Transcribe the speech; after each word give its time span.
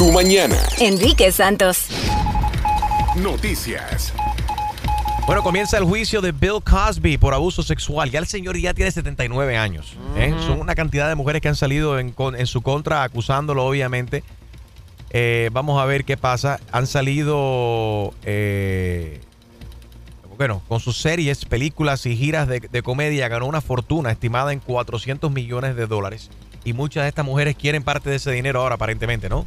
tu 0.00 0.10
mañana. 0.12 0.56
Enrique 0.78 1.30
Santos. 1.30 1.88
Noticias. 3.16 4.14
Bueno, 5.26 5.42
comienza 5.42 5.76
el 5.76 5.84
juicio 5.84 6.22
de 6.22 6.32
Bill 6.32 6.62
Cosby 6.64 7.18
por 7.18 7.34
abuso 7.34 7.62
sexual. 7.62 8.10
Ya 8.10 8.18
el 8.18 8.26
señor 8.26 8.56
ya 8.56 8.72
tiene 8.72 8.90
79 8.92 9.58
años. 9.58 9.92
¿eh? 10.16 10.34
Son 10.46 10.58
una 10.58 10.74
cantidad 10.74 11.06
de 11.06 11.16
mujeres 11.16 11.42
que 11.42 11.48
han 11.48 11.54
salido 11.54 11.98
en, 11.98 12.12
con- 12.12 12.34
en 12.34 12.46
su 12.46 12.62
contra 12.62 13.02
acusándolo, 13.02 13.66
obviamente. 13.66 14.24
Eh, 15.10 15.50
vamos 15.52 15.78
a 15.78 15.84
ver 15.84 16.06
qué 16.06 16.16
pasa. 16.16 16.60
Han 16.72 16.86
salido, 16.86 18.14
eh, 18.24 19.20
bueno, 20.38 20.62
con 20.66 20.80
sus 20.80 20.96
series, 20.96 21.44
películas 21.44 22.06
y 22.06 22.16
giras 22.16 22.48
de, 22.48 22.60
de 22.60 22.82
comedia. 22.82 23.28
Ganó 23.28 23.44
una 23.44 23.60
fortuna 23.60 24.10
estimada 24.10 24.54
en 24.54 24.60
400 24.60 25.30
millones 25.30 25.76
de 25.76 25.86
dólares. 25.86 26.30
Y 26.64 26.72
muchas 26.72 27.02
de 27.02 27.10
estas 27.10 27.26
mujeres 27.26 27.54
quieren 27.54 27.82
parte 27.82 28.08
de 28.08 28.16
ese 28.16 28.30
dinero 28.32 28.62
ahora, 28.62 28.76
aparentemente, 28.76 29.28
¿no? 29.28 29.46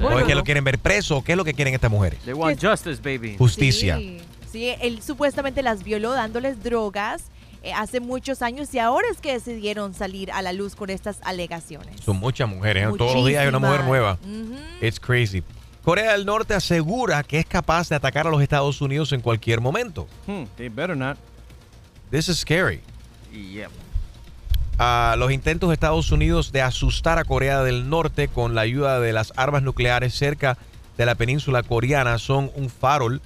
¿O 0.00 0.18
es 0.18 0.24
que 0.24 0.34
lo 0.34 0.44
quieren 0.44 0.64
ver 0.64 0.78
preso? 0.78 1.22
¿Qué 1.22 1.32
es 1.32 1.38
lo 1.38 1.44
que 1.44 1.54
quieren 1.54 1.74
estas 1.74 1.90
mujeres? 1.90 2.20
They 2.24 2.34
want 2.34 2.62
justice, 2.62 3.00
baby. 3.02 3.36
Justicia. 3.38 3.96
Sí, 3.96 4.20
sí, 4.50 4.74
él 4.80 5.02
supuestamente 5.02 5.62
las 5.62 5.84
violó 5.84 6.12
dándoles 6.12 6.62
drogas 6.62 7.24
eh, 7.62 7.72
hace 7.72 8.00
muchos 8.00 8.42
años 8.42 8.72
y 8.74 8.78
ahora 8.78 9.06
es 9.10 9.20
que 9.20 9.32
decidieron 9.32 9.94
salir 9.94 10.30
a 10.32 10.42
la 10.42 10.52
luz 10.52 10.74
con 10.74 10.90
estas 10.90 11.18
alegaciones. 11.22 12.00
Son 12.02 12.16
muchas 12.16 12.48
mujeres. 12.48 12.86
¿eh? 12.86 12.92
Todos 12.98 13.14
los 13.14 13.26
días 13.26 13.42
hay 13.42 13.48
una 13.48 13.58
mujer 13.58 13.84
nueva. 13.84 14.18
It's 14.82 15.00
crazy. 15.00 15.42
Corea 15.82 16.12
del 16.12 16.24
Norte 16.24 16.54
asegura 16.54 17.22
que 17.22 17.38
es 17.38 17.46
capaz 17.46 17.88
de 17.88 17.94
atacar 17.94 18.26
a 18.26 18.30
los 18.30 18.42
Estados 18.42 18.80
Unidos 18.80 19.12
en 19.12 19.20
cualquier 19.20 19.60
momento. 19.60 20.06
Hmm, 20.26 20.44
they 20.56 20.68
better 20.68 20.96
not. 20.96 21.16
This 22.10 22.28
is 22.28 22.38
scary. 22.38 22.80
Yep. 23.32 23.70
Los 24.78 25.32
intentos 25.32 25.68
de 25.68 25.74
Estados 25.74 26.10
Unidos 26.10 26.52
de 26.52 26.62
asustar 26.62 27.18
a 27.18 27.24
Corea 27.24 27.62
del 27.62 27.88
Norte 27.88 28.28
con 28.28 28.54
la 28.54 28.62
ayuda 28.62 29.00
de 29.00 29.12
las 29.12 29.32
armas 29.36 29.62
nucleares 29.62 30.14
cerca 30.14 30.58
de 30.96 31.06
la 31.06 31.14
península 31.14 31.62
coreana 31.62 32.18
son 32.18 32.50
un 32.54 32.70
farol, 32.70 33.20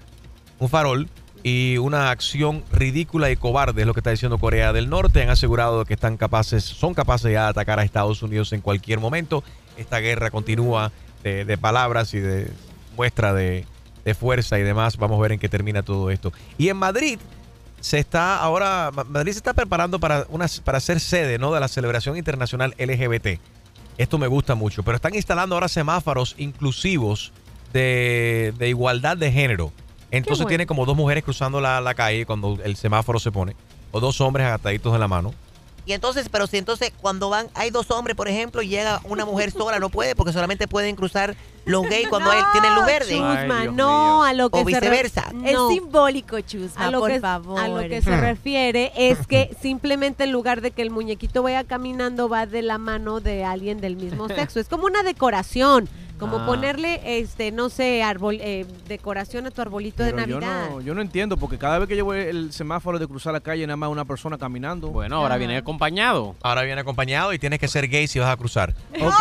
un 0.58 0.68
farol 0.68 1.08
y 1.42 1.78
una 1.78 2.10
acción 2.10 2.64
ridícula 2.72 3.30
y 3.30 3.36
cobarde, 3.36 3.82
es 3.82 3.86
lo 3.86 3.94
que 3.94 4.00
está 4.00 4.10
diciendo 4.10 4.38
Corea 4.38 4.72
del 4.72 4.90
Norte. 4.90 5.22
Han 5.22 5.30
asegurado 5.30 5.84
que 5.84 5.94
están 5.94 6.16
capaces, 6.16 6.64
son 6.64 6.94
capaces 6.94 7.32
ya 7.32 7.44
de 7.44 7.48
atacar 7.50 7.78
a 7.78 7.84
Estados 7.84 8.22
Unidos 8.22 8.52
en 8.52 8.60
cualquier 8.60 8.98
momento. 8.98 9.42
Esta 9.76 10.00
guerra 10.00 10.30
continúa 10.30 10.92
de, 11.22 11.58
palabras 11.58 12.12
y 12.14 12.20
de 12.20 12.50
muestra 12.96 13.32
de 13.32 13.64
fuerza 14.18 14.58
y 14.58 14.62
demás. 14.62 14.96
Vamos 14.96 15.18
a 15.18 15.22
ver 15.22 15.32
en 15.32 15.38
qué 15.38 15.48
termina 15.48 15.82
todo 15.82 16.10
esto. 16.10 16.32
Y 16.56 16.68
en 16.68 16.76
Madrid 16.76 17.18
se 17.80 17.98
está 17.98 18.38
ahora, 18.38 18.90
Ma- 18.94 19.04
Madrid 19.04 19.32
se 19.32 19.38
está 19.38 19.54
preparando 19.54 19.98
para, 20.00 20.26
una, 20.30 20.46
para 20.64 20.80
ser 20.80 21.00
sede 21.00 21.38
¿no? 21.38 21.52
de 21.52 21.60
la 21.60 21.68
celebración 21.68 22.16
internacional 22.16 22.74
LGBT. 22.78 23.40
Esto 23.96 24.18
me 24.18 24.26
gusta 24.26 24.54
mucho, 24.54 24.82
pero 24.82 24.96
están 24.96 25.14
instalando 25.14 25.54
ahora 25.56 25.68
semáforos 25.68 26.34
inclusivos 26.38 27.32
de, 27.72 28.52
de 28.58 28.68
igualdad 28.68 29.16
de 29.16 29.32
género. 29.32 29.72
Entonces 30.10 30.38
bueno. 30.44 30.48
tiene 30.48 30.66
como 30.66 30.86
dos 30.86 30.96
mujeres 30.96 31.24
cruzando 31.24 31.60
la, 31.60 31.80
la 31.80 31.94
calle 31.94 32.24
cuando 32.24 32.58
el 32.64 32.76
semáforo 32.76 33.18
se 33.18 33.30
pone, 33.32 33.54
o 33.90 34.00
dos 34.00 34.20
hombres 34.20 34.46
agataditos 34.46 34.92
de 34.92 34.98
la 34.98 35.08
mano. 35.08 35.34
Y 35.88 35.94
entonces, 35.94 36.28
pero 36.30 36.46
si 36.46 36.58
entonces 36.58 36.92
cuando 37.00 37.30
van, 37.30 37.48
hay 37.54 37.70
dos 37.70 37.90
hombres, 37.90 38.14
por 38.14 38.28
ejemplo, 38.28 38.60
y 38.60 38.68
llega 38.68 39.00
una 39.04 39.24
mujer 39.24 39.50
sola, 39.50 39.78
no 39.78 39.88
puede, 39.88 40.14
porque 40.14 40.34
solamente 40.34 40.68
pueden 40.68 40.94
cruzar 40.96 41.34
los 41.64 41.82
gays 41.88 42.08
cuando 42.08 42.30
hay- 42.30 42.42
tienen 42.52 42.74
luz 42.74 42.84
verde. 42.84 43.08
Chusma, 43.12 43.60
Ay, 43.60 43.68
no, 43.72 43.72
mío. 44.18 44.22
a 44.22 44.32
lo 44.34 44.50
que 44.50 44.58
O 44.58 44.60
se 44.60 44.66
viceversa. 44.66 45.32
Es 45.46 45.56
simbólico, 45.70 46.38
Chusma, 46.42 46.88
a 46.88 46.90
lo, 46.90 47.00
por 47.00 47.10
que, 47.10 47.20
favor. 47.20 47.58
a 47.58 47.68
lo 47.68 47.88
que 47.88 48.02
se 48.02 48.14
refiere 48.20 48.92
es 48.96 49.26
que 49.26 49.56
simplemente 49.62 50.24
en 50.24 50.32
lugar 50.32 50.60
de 50.60 50.72
que 50.72 50.82
el 50.82 50.90
muñequito 50.90 51.42
vaya 51.42 51.64
caminando, 51.64 52.28
va 52.28 52.44
de 52.44 52.60
la 52.60 52.76
mano 52.76 53.20
de 53.20 53.46
alguien 53.46 53.80
del 53.80 53.96
mismo 53.96 54.28
sexo. 54.50 54.60
Es 54.60 54.68
como 54.68 54.84
una 54.84 55.02
decoración, 55.02 55.88
como 56.18 56.38
Ah. 56.38 56.46
ponerle, 56.46 57.00
este, 57.20 57.52
no 57.52 57.68
sé, 57.68 58.02
árbol, 58.02 58.38
eh, 58.40 58.66
decoración 58.88 59.46
a 59.46 59.50
tu 59.50 59.60
arbolito 59.62 60.02
de 60.02 60.12
Pero 60.12 60.26
yo 60.26 60.40
Navidad. 60.40 60.70
no, 60.70 60.80
yo 60.80 60.94
no 60.94 61.00
entiendo, 61.00 61.36
porque 61.36 61.58
cada 61.58 61.78
vez 61.78 61.88
que 61.88 61.94
llevo 61.94 62.14
el 62.14 62.52
semáforo 62.52 62.98
de 62.98 63.06
cruzar 63.06 63.32
la 63.32 63.40
calle, 63.40 63.66
nada 63.66 63.76
más 63.76 63.88
una 63.90 64.04
persona 64.04 64.36
caminando. 64.38 64.88
Bueno, 64.88 65.16
ahora 65.16 65.36
viene 65.36 65.56
acompañado. 65.56 66.34
Ahora 66.42 66.62
viene 66.62 66.80
acompañado 66.80 67.32
y 67.32 67.38
tienes 67.38 67.58
que 67.58 67.68
ser 67.68 67.88
gay 67.88 68.06
si 68.06 68.18
vas 68.18 68.30
a 68.30 68.36
cruzar. 68.36 68.74
Ok. 69.00 69.14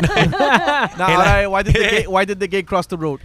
No, 0.98 1.04
ahora, 1.04 1.48
why 1.48 1.62
did, 1.64 1.72
the 1.72 1.78
gay, 1.80 2.04
why 2.06 2.24
did 2.24 2.38
the 2.38 2.46
gay 2.46 2.62
cross 2.62 2.86
the 2.86 2.96
road? 2.96 3.18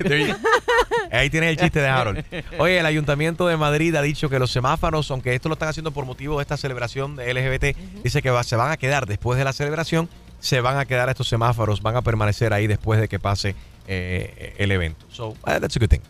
Ahí 1.12 1.30
tienes 1.30 1.52
el 1.52 1.58
chiste 1.58 1.80
de 1.80 1.88
Harold. 1.88 2.24
Oye, 2.58 2.80
el 2.80 2.86
Ayuntamiento 2.86 3.48
de 3.48 3.58
Madrid 3.58 3.94
ha 3.96 4.02
dicho 4.02 4.30
que 4.30 4.40
los 4.40 4.52
semáforos, 4.52 5.10
aunque 5.12 5.36
esto 5.36 5.50
lo 5.50 5.54
están 5.54 5.70
haciendo 5.70 5.92
por 5.92 6.06
motivo 6.06 6.38
de 6.38 6.42
esta 6.42 6.58
celebración 6.58 7.16
de 7.16 7.30
LGBT, 7.34 7.76
dice 8.04 8.22
que 8.22 8.32
va- 8.32 8.44
se 8.44 8.56
van 8.56 8.72
a 8.72 8.78
quedar 8.78 9.06
después 9.06 9.38
de 9.38 9.44
la 9.46 9.54
celebración, 9.54 10.10
se 10.44 10.60
van 10.60 10.78
a 10.78 10.84
quedar 10.84 11.08
estos 11.08 11.30
semáforos, 11.30 11.82
van 11.82 11.96
a 11.96 12.02
permanecer 12.02 12.52
ahí 12.52 12.68
después 12.68 13.00
de 13.00 13.08
que 13.08 13.18
pase 13.18 13.56
eh, 13.88 14.54
el 14.58 14.74
evento. 14.74 15.06
So, 15.10 15.30
uh, 15.30 15.60
that's 15.62 15.78
a 15.78 15.80
good 15.80 15.88
thing. 15.88 16.02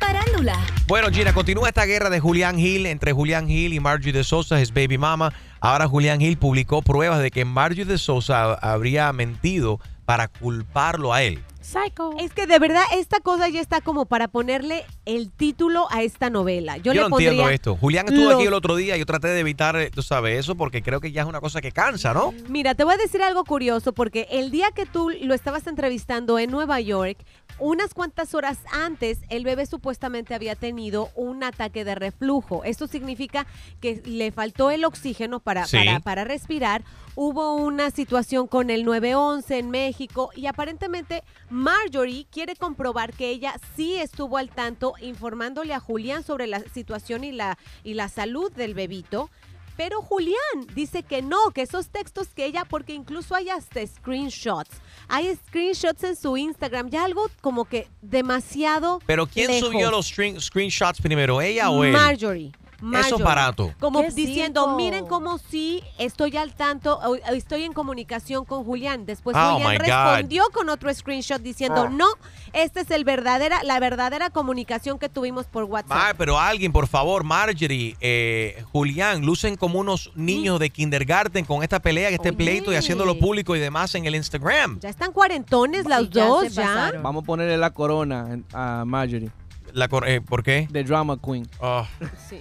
Parándula. 0.00 0.58
Bueno, 0.86 1.10
Gina, 1.10 1.34
continúa 1.34 1.68
esta 1.68 1.84
guerra 1.84 2.08
de 2.08 2.20
Julián 2.20 2.58
Hill 2.58 2.86
entre 2.86 3.12
Julián 3.12 3.50
Hill 3.50 3.74
y 3.74 3.80
Marjorie 3.80 4.14
de 4.14 4.24
Sosa, 4.24 4.62
es 4.62 4.72
baby 4.72 4.96
mama. 4.96 5.34
Ahora 5.60 5.86
Julián 5.88 6.22
Hill 6.22 6.38
publicó 6.38 6.80
pruebas 6.80 7.20
de 7.20 7.30
que 7.30 7.44
Marjorie 7.44 7.84
de 7.84 7.98
Sosa 7.98 8.54
habría 8.54 9.12
mentido 9.12 9.78
para 10.06 10.28
culparlo 10.28 11.12
a 11.12 11.22
él. 11.22 11.44
Psycho. 11.68 12.12
Es 12.18 12.32
que 12.32 12.46
de 12.46 12.58
verdad 12.58 12.82
esta 12.96 13.20
cosa 13.20 13.48
ya 13.48 13.60
está 13.60 13.82
como 13.82 14.06
para 14.06 14.28
ponerle 14.28 14.84
el 15.04 15.30
título 15.30 15.86
a 15.90 16.02
esta 16.02 16.30
novela. 16.30 16.78
Yo, 16.78 16.94
Yo, 16.94 17.02
le 17.04 17.08
no 17.10 17.16
entiendo 17.18 17.48
esto. 17.50 17.76
Julián 17.76 18.06
estuvo 18.08 18.24
los- 18.30 18.34
aquí 18.36 18.46
el 18.46 18.54
otro 18.54 18.74
día 18.74 18.96
y 18.96 19.00
yo 19.00 19.06
traté 19.06 19.28
de 19.28 19.40
evitar, 19.40 19.76
eh, 19.76 19.90
tú 19.90 20.02
sabes, 20.02 20.38
eso 20.38 20.54
porque 20.54 20.82
creo 20.82 21.00
que 21.00 21.12
ya 21.12 21.22
es 21.22 21.28
una 21.28 21.40
cosa 21.40 21.60
que 21.60 21.70
cansa, 21.70 22.14
¿no? 22.14 22.32
Mira, 22.48 22.74
te 22.74 22.84
voy 22.84 22.94
a 22.94 22.96
decir 22.96 23.22
algo 23.22 23.44
curioso 23.44 23.92
porque 23.92 24.26
el 24.30 24.50
día 24.50 24.70
que 24.74 24.86
tú 24.86 25.10
lo 25.20 25.34
estabas 25.34 25.66
entrevistando 25.66 26.38
en 26.38 26.50
Nueva 26.50 26.80
York, 26.80 27.18
unas 27.58 27.94
cuantas 27.94 28.34
horas 28.34 28.58
antes, 28.72 29.18
el 29.28 29.44
bebé 29.44 29.66
supuestamente 29.66 30.34
había 30.34 30.54
tenido 30.54 31.10
un 31.14 31.42
ataque 31.44 31.84
de 31.84 31.94
reflujo. 31.94 32.64
Esto 32.64 32.86
significa 32.86 33.46
que 33.80 34.02
le 34.04 34.30
faltó 34.32 34.70
el 34.70 34.84
oxígeno 34.84 35.40
para, 35.40 35.66
Sí. 35.66 35.76
para, 35.78 36.00
para 36.00 36.24
respirar. 36.24 36.84
Hubo 37.16 37.56
una 37.56 37.90
situación 37.90 38.46
con 38.46 38.70
el 38.70 38.84
911 38.84 39.58
en 39.58 39.70
México 39.70 40.30
y 40.36 40.46
aparentemente 40.46 41.24
Marjorie 41.50 42.26
quiere 42.30 42.54
comprobar 42.54 43.12
que 43.12 43.30
ella 43.30 43.54
sí 43.76 43.96
estuvo 43.96 44.36
al 44.36 44.50
tanto 44.50 44.94
informándole 45.00 45.74
a 45.74 45.80
Julián 45.80 46.22
sobre 46.22 46.46
la 46.46 46.60
situación 46.60 47.24
y 47.24 47.32
la, 47.32 47.58
y 47.82 47.94
la 47.94 48.08
salud 48.08 48.52
del 48.52 48.74
bebito. 48.74 49.30
Pero 49.78 50.02
Julián 50.02 50.34
dice 50.74 51.04
que 51.04 51.22
no, 51.22 51.52
que 51.54 51.62
esos 51.62 51.88
textos 51.88 52.34
que 52.34 52.44
ella, 52.44 52.64
porque 52.68 52.94
incluso 52.94 53.36
hay 53.36 53.48
hasta 53.48 53.86
screenshots. 53.86 54.72
Hay 55.06 55.32
screenshots 55.36 56.02
en 56.02 56.16
su 56.16 56.36
Instagram, 56.36 56.90
ya 56.90 57.04
algo 57.04 57.30
como 57.40 57.64
que 57.64 57.86
demasiado. 58.02 58.98
Pero 59.06 59.28
¿quién 59.28 59.46
lejos. 59.46 59.70
subió 59.70 59.92
los 59.92 60.08
screenshots 60.40 61.00
primero, 61.00 61.40
ella 61.40 61.70
o 61.70 61.84
él? 61.84 61.92
Marjorie. 61.92 62.50
Eso 63.00 63.16
es 63.16 63.22
barato. 63.22 63.72
Como 63.80 64.00
¡Qué 64.02 64.10
diciendo, 64.10 64.62
circo! 64.64 64.76
miren 64.76 65.06
cómo 65.06 65.38
sí 65.38 65.82
estoy 65.98 66.36
al 66.36 66.54
tanto, 66.54 67.00
estoy 67.32 67.64
en 67.64 67.72
comunicación 67.72 68.44
con 68.44 68.64
Julián. 68.64 69.04
Después 69.04 69.36
Oh, 69.38 69.54
Julián 69.54 69.72
my 69.72 69.78
God. 69.78 69.84
respondió 69.86 70.44
con 70.52 70.68
otro 70.68 70.92
screenshot 70.94 71.42
diciendo, 71.42 71.82
Oh. 71.82 71.88
no, 71.88 72.06
esta 72.52 72.80
es 72.80 72.90
el 72.90 73.04
verdadera, 73.04 73.62
la 73.64 73.80
verdadera 73.80 74.30
comunicación 74.30 74.98
que 74.98 75.08
tuvimos 75.08 75.46
por 75.46 75.64
WhatsApp. 75.64 75.88
Mar, 75.96 76.14
pero 76.16 76.38
alguien, 76.38 76.70
por 76.72 76.86
favor, 76.86 77.24
Marjorie, 77.24 77.96
eh, 78.00 78.62
Julián, 78.72 79.22
lucen 79.26 79.56
como 79.56 79.78
unos 79.80 80.12
niños 80.14 80.60
de 80.60 80.70
kindergarten 80.70 81.44
con 81.44 81.62
esta 81.62 81.80
pelea, 81.80 82.08
este 82.10 82.28
Oye. 82.28 82.36
pleito 82.36 82.72
y 82.72 82.76
haciéndolo 82.76 83.18
público 83.18 83.56
y 83.56 83.58
demás 83.58 83.94
en 83.96 84.06
el 84.06 84.14
Instagram. 84.14 84.78
ya 84.80 84.88
están 84.88 85.12
cuarentones 85.12 85.84
las 85.86 86.08
dos, 86.10 86.52
ya. 86.54 86.62
pasaron. 86.64 87.02
Vamos 87.02 87.24
a 87.24 87.26
ponerle 87.26 87.56
la 87.56 87.70
corona 87.70 88.38
a 88.52 88.84
Marjorie, 88.86 89.30
La 89.74 89.88
cor- 89.88 90.08
eh, 90.08 90.20
¿Por 90.20 90.42
qué? 90.42 90.68
the 90.72 90.82
drama 90.84 91.16
queen. 91.22 91.46
Oh, 91.60 91.86
Sí. 92.28 92.40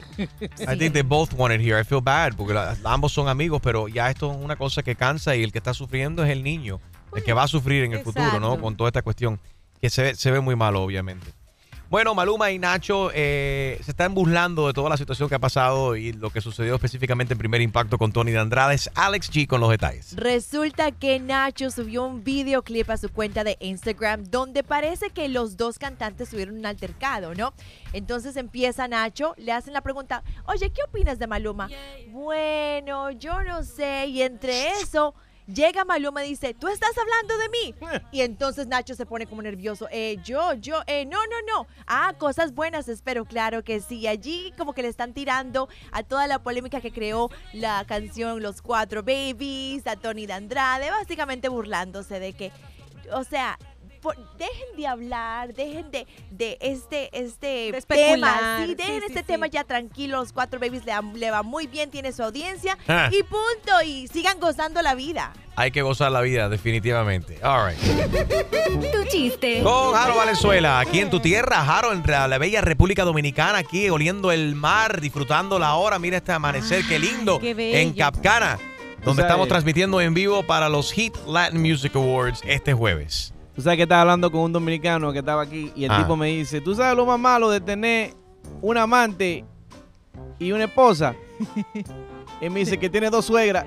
I 0.61 0.77
think 0.77 0.93
they 0.93 1.01
both 1.03 1.33
want 1.33 1.53
it 1.53 1.61
here. 1.61 1.79
I 1.79 1.83
feel 1.83 2.01
bad 2.01 2.33
porque 2.35 2.53
la- 2.53 2.75
ambos 2.83 3.11
son 3.13 3.27
amigos, 3.27 3.61
pero 3.61 3.87
ya 3.87 4.09
esto 4.09 4.31
es 4.31 4.37
una 4.37 4.55
cosa 4.55 4.81
que 4.83 4.95
cansa 4.95 5.35
y 5.35 5.43
el 5.43 5.51
que 5.51 5.57
está 5.57 5.73
sufriendo 5.73 6.23
es 6.23 6.29
el 6.31 6.43
niño, 6.43 6.79
el 7.15 7.23
que 7.23 7.33
va 7.33 7.43
a 7.43 7.47
sufrir 7.47 7.83
en 7.83 7.93
el 7.93 7.99
futuro, 8.03 8.39
¿no? 8.39 8.47
Exacto. 8.47 8.61
Con 8.61 8.75
toda 8.77 8.89
esta 8.89 9.01
cuestión 9.01 9.39
que 9.81 9.89
se, 9.89 10.01
ve- 10.03 10.15
se 10.15 10.31
ve 10.31 10.39
muy 10.39 10.55
malo, 10.55 10.81
obviamente. 10.81 11.27
Bueno, 11.89 12.13
Maluma 12.13 12.51
y 12.51 12.59
Nacho 12.59 13.11
eh, 13.13 13.79
se 13.81 13.91
están 13.91 14.13
burlando 14.13 14.67
de 14.67 14.73
toda 14.73 14.89
la 14.89 14.97
situación 14.97 15.29
que 15.29 15.35
ha 15.35 15.39
pasado 15.39 15.95
y 15.95 16.11
lo 16.11 16.31
que 16.31 16.41
sucedió 16.41 16.75
específicamente 16.75 17.33
en 17.33 17.37
primer 17.37 17.61
impacto 17.61 17.97
con 17.97 18.11
Tony 18.11 18.31
de 18.31 18.39
Andrade. 18.39 18.77
Alex 18.93 19.31
G 19.31 19.47
con 19.47 19.61
los 19.61 19.69
detalles. 19.69 20.13
Resulta 20.17 20.91
que 20.91 21.17
Nacho 21.21 21.71
subió 21.71 22.03
un 22.03 22.25
videoclip 22.25 22.89
a 22.89 22.97
su 22.97 23.07
cuenta 23.07 23.45
de 23.45 23.55
Instagram 23.61 24.25
donde 24.25 24.63
parece 24.63 25.11
que 25.11 25.29
los 25.29 25.55
dos 25.55 25.79
cantantes 25.79 26.29
tuvieron 26.29 26.57
un 26.57 26.65
altercado, 26.65 27.33
¿no? 27.33 27.53
Entonces 27.93 28.35
empieza 28.35 28.89
Nacho, 28.89 29.33
le 29.37 29.53
hacen 29.53 29.71
la 29.71 29.79
pregunta, 29.79 30.23
oye, 30.45 30.69
¿qué 30.71 30.81
opinas 30.83 31.19
de 31.19 31.27
Maluma? 31.27 31.69
Bueno, 32.09 33.11
yo 33.11 33.43
no 33.43 33.63
sé, 33.63 34.07
y 34.07 34.23
entre 34.23 34.71
eso... 34.81 35.15
Llega 35.47 35.85
Maluma 35.85 36.25
y 36.25 36.29
dice, 36.29 36.53
¿tú 36.53 36.67
estás 36.67 36.91
hablando 36.97 37.37
de 37.37 37.49
mí? 37.49 38.01
Y 38.11 38.21
entonces 38.21 38.67
Nacho 38.67 38.95
se 38.95 39.05
pone 39.05 39.27
como 39.27 39.41
nervioso. 39.41 39.87
Eh, 39.91 40.17
yo, 40.23 40.53
yo, 40.55 40.81
eh, 40.87 41.05
no, 41.05 41.17
no, 41.17 41.35
no. 41.53 41.67
Ah, 41.85 42.13
cosas 42.17 42.53
buenas, 42.53 42.89
espero, 42.89 43.23
claro 43.23 43.63
que 43.63 43.79
sí. 43.79 44.07
Allí 44.07 44.53
como 44.57 44.73
que 44.73 44.81
le 44.81 44.89
están 44.89 45.13
tirando 45.13 45.69
a 45.91 46.03
toda 46.03 46.27
la 46.27 46.39
polémica 46.39 46.81
que 46.81 46.91
creó 46.91 47.29
la 47.53 47.85
canción 47.87 48.41
Los 48.41 48.61
Cuatro 48.61 49.03
Babies, 49.03 49.87
a 49.87 49.95
Tony 49.95 50.25
de 50.25 50.33
Andrade, 50.33 50.89
básicamente 50.91 51.47
burlándose 51.47 52.19
de 52.19 52.33
que 52.33 52.51
o 53.13 53.23
sea, 53.23 53.57
por- 54.01 54.15
dejen 54.37 54.75
de 54.77 54.87
hablar, 54.87 55.53
dejen 55.53 55.91
de, 55.91 56.07
de 56.31 56.57
este, 56.61 57.09
este 57.17 57.71
De 57.71 57.81
tema. 57.87 58.63
Sí, 58.65 58.75
dejen 58.75 58.99
sí, 58.99 59.05
este 59.07 59.19
sí. 59.19 59.25
tema 59.25 59.47
ya 59.47 59.63
tranquilo. 59.63 60.17
Los 60.17 60.33
cuatro 60.33 60.59
babies 60.59 60.85
le, 60.85 60.93
le 61.15 61.31
va 61.31 61.43
muy 61.43 61.67
bien, 61.67 61.89
tiene 61.91 62.11
su 62.11 62.23
audiencia. 62.23 62.77
Ah. 62.87 63.09
Y 63.11 63.23
punto. 63.23 63.81
Y 63.85 64.07
sigan 64.07 64.39
gozando 64.39 64.81
la 64.81 64.95
vida. 64.95 65.33
Hay 65.55 65.71
que 65.71 65.81
gozar 65.81 66.11
la 66.11 66.21
vida, 66.21 66.49
definitivamente. 66.49 67.39
All 67.43 67.71
right. 67.71 67.79
Tu 68.91 69.03
chiste. 69.09 69.61
Con 69.63 69.93
Jaro 69.93 70.15
Valenzuela, 70.15 70.79
aquí 70.79 70.99
en 70.99 71.09
tu 71.09 71.19
tierra, 71.19 71.63
Jaro, 71.65 71.91
en 71.93 72.03
la 72.05 72.27
la 72.27 72.37
bella 72.37 72.61
República 72.61 73.03
Dominicana, 73.03 73.57
aquí 73.59 73.89
oliendo 73.89 74.31
el 74.31 74.53
mar, 74.55 75.01
disfrutando 75.01 75.57
la 75.57 75.73
hora. 75.75 75.97
Mira 75.97 76.17
este 76.17 76.31
amanecer, 76.31 76.83
qué 76.87 76.99
lindo. 76.99 77.39
qué 77.39 77.53
bello. 77.55 77.77
en 77.79 77.93
Capcana, 77.93 78.59
donde 79.03 79.23
estamos 79.23 79.47
transmitiendo 79.47 79.99
en 79.99 80.13
vivo 80.13 80.43
para 80.43 80.69
los 80.69 80.91
Hit 80.91 81.15
Latin 81.25 81.61
Music 81.61 81.95
Awards 81.95 82.41
este 82.45 82.73
jueves. 82.73 83.33
Tú 83.57 83.63
sabes 83.63 83.77
que 83.77 83.83
estaba 83.83 84.01
hablando 84.01 84.31
con 84.31 84.41
un 84.41 84.53
dominicano 84.53 85.11
que 85.11 85.17
estaba 85.19 85.41
aquí 85.41 85.71
y 85.75 85.85
el 85.85 85.91
Ah. 85.91 85.97
tipo 85.97 86.15
me 86.15 86.27
dice, 86.27 86.61
¿tú 86.61 86.75
sabes 86.75 86.95
lo 86.95 87.07
más 87.07 87.19
malo 87.19 87.49
de 87.49 87.59
tener 87.59 88.13
un 88.61 88.77
amante 88.77 89.43
y 90.37 90.51
una 90.51 90.65
esposa? 90.65 91.15
y 92.39 92.49
me 92.51 92.59
dice 92.59 92.77
que 92.77 92.87
tiene 92.87 93.09
dos 93.09 93.25
suegras. 93.25 93.65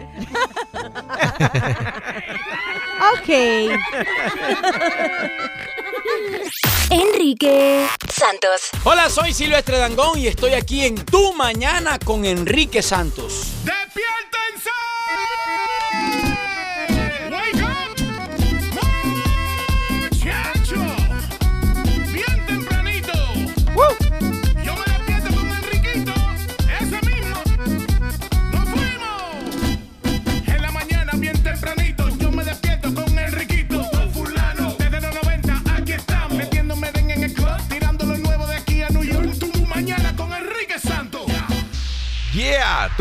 Ok. 3.14 3.28
Enrique 6.90 7.86
Santos. 8.08 8.70
Hola, 8.84 9.10
soy 9.10 9.32
Silvestre 9.32 9.78
Dangón 9.78 10.18
y 10.18 10.28
estoy 10.28 10.54
aquí 10.54 10.84
en 10.84 10.94
Tu 10.94 11.32
Mañana 11.34 11.98
con 11.98 12.24
Enrique 12.24 12.82
Santos. 12.82 13.52
¡Despiértense! 13.64 14.70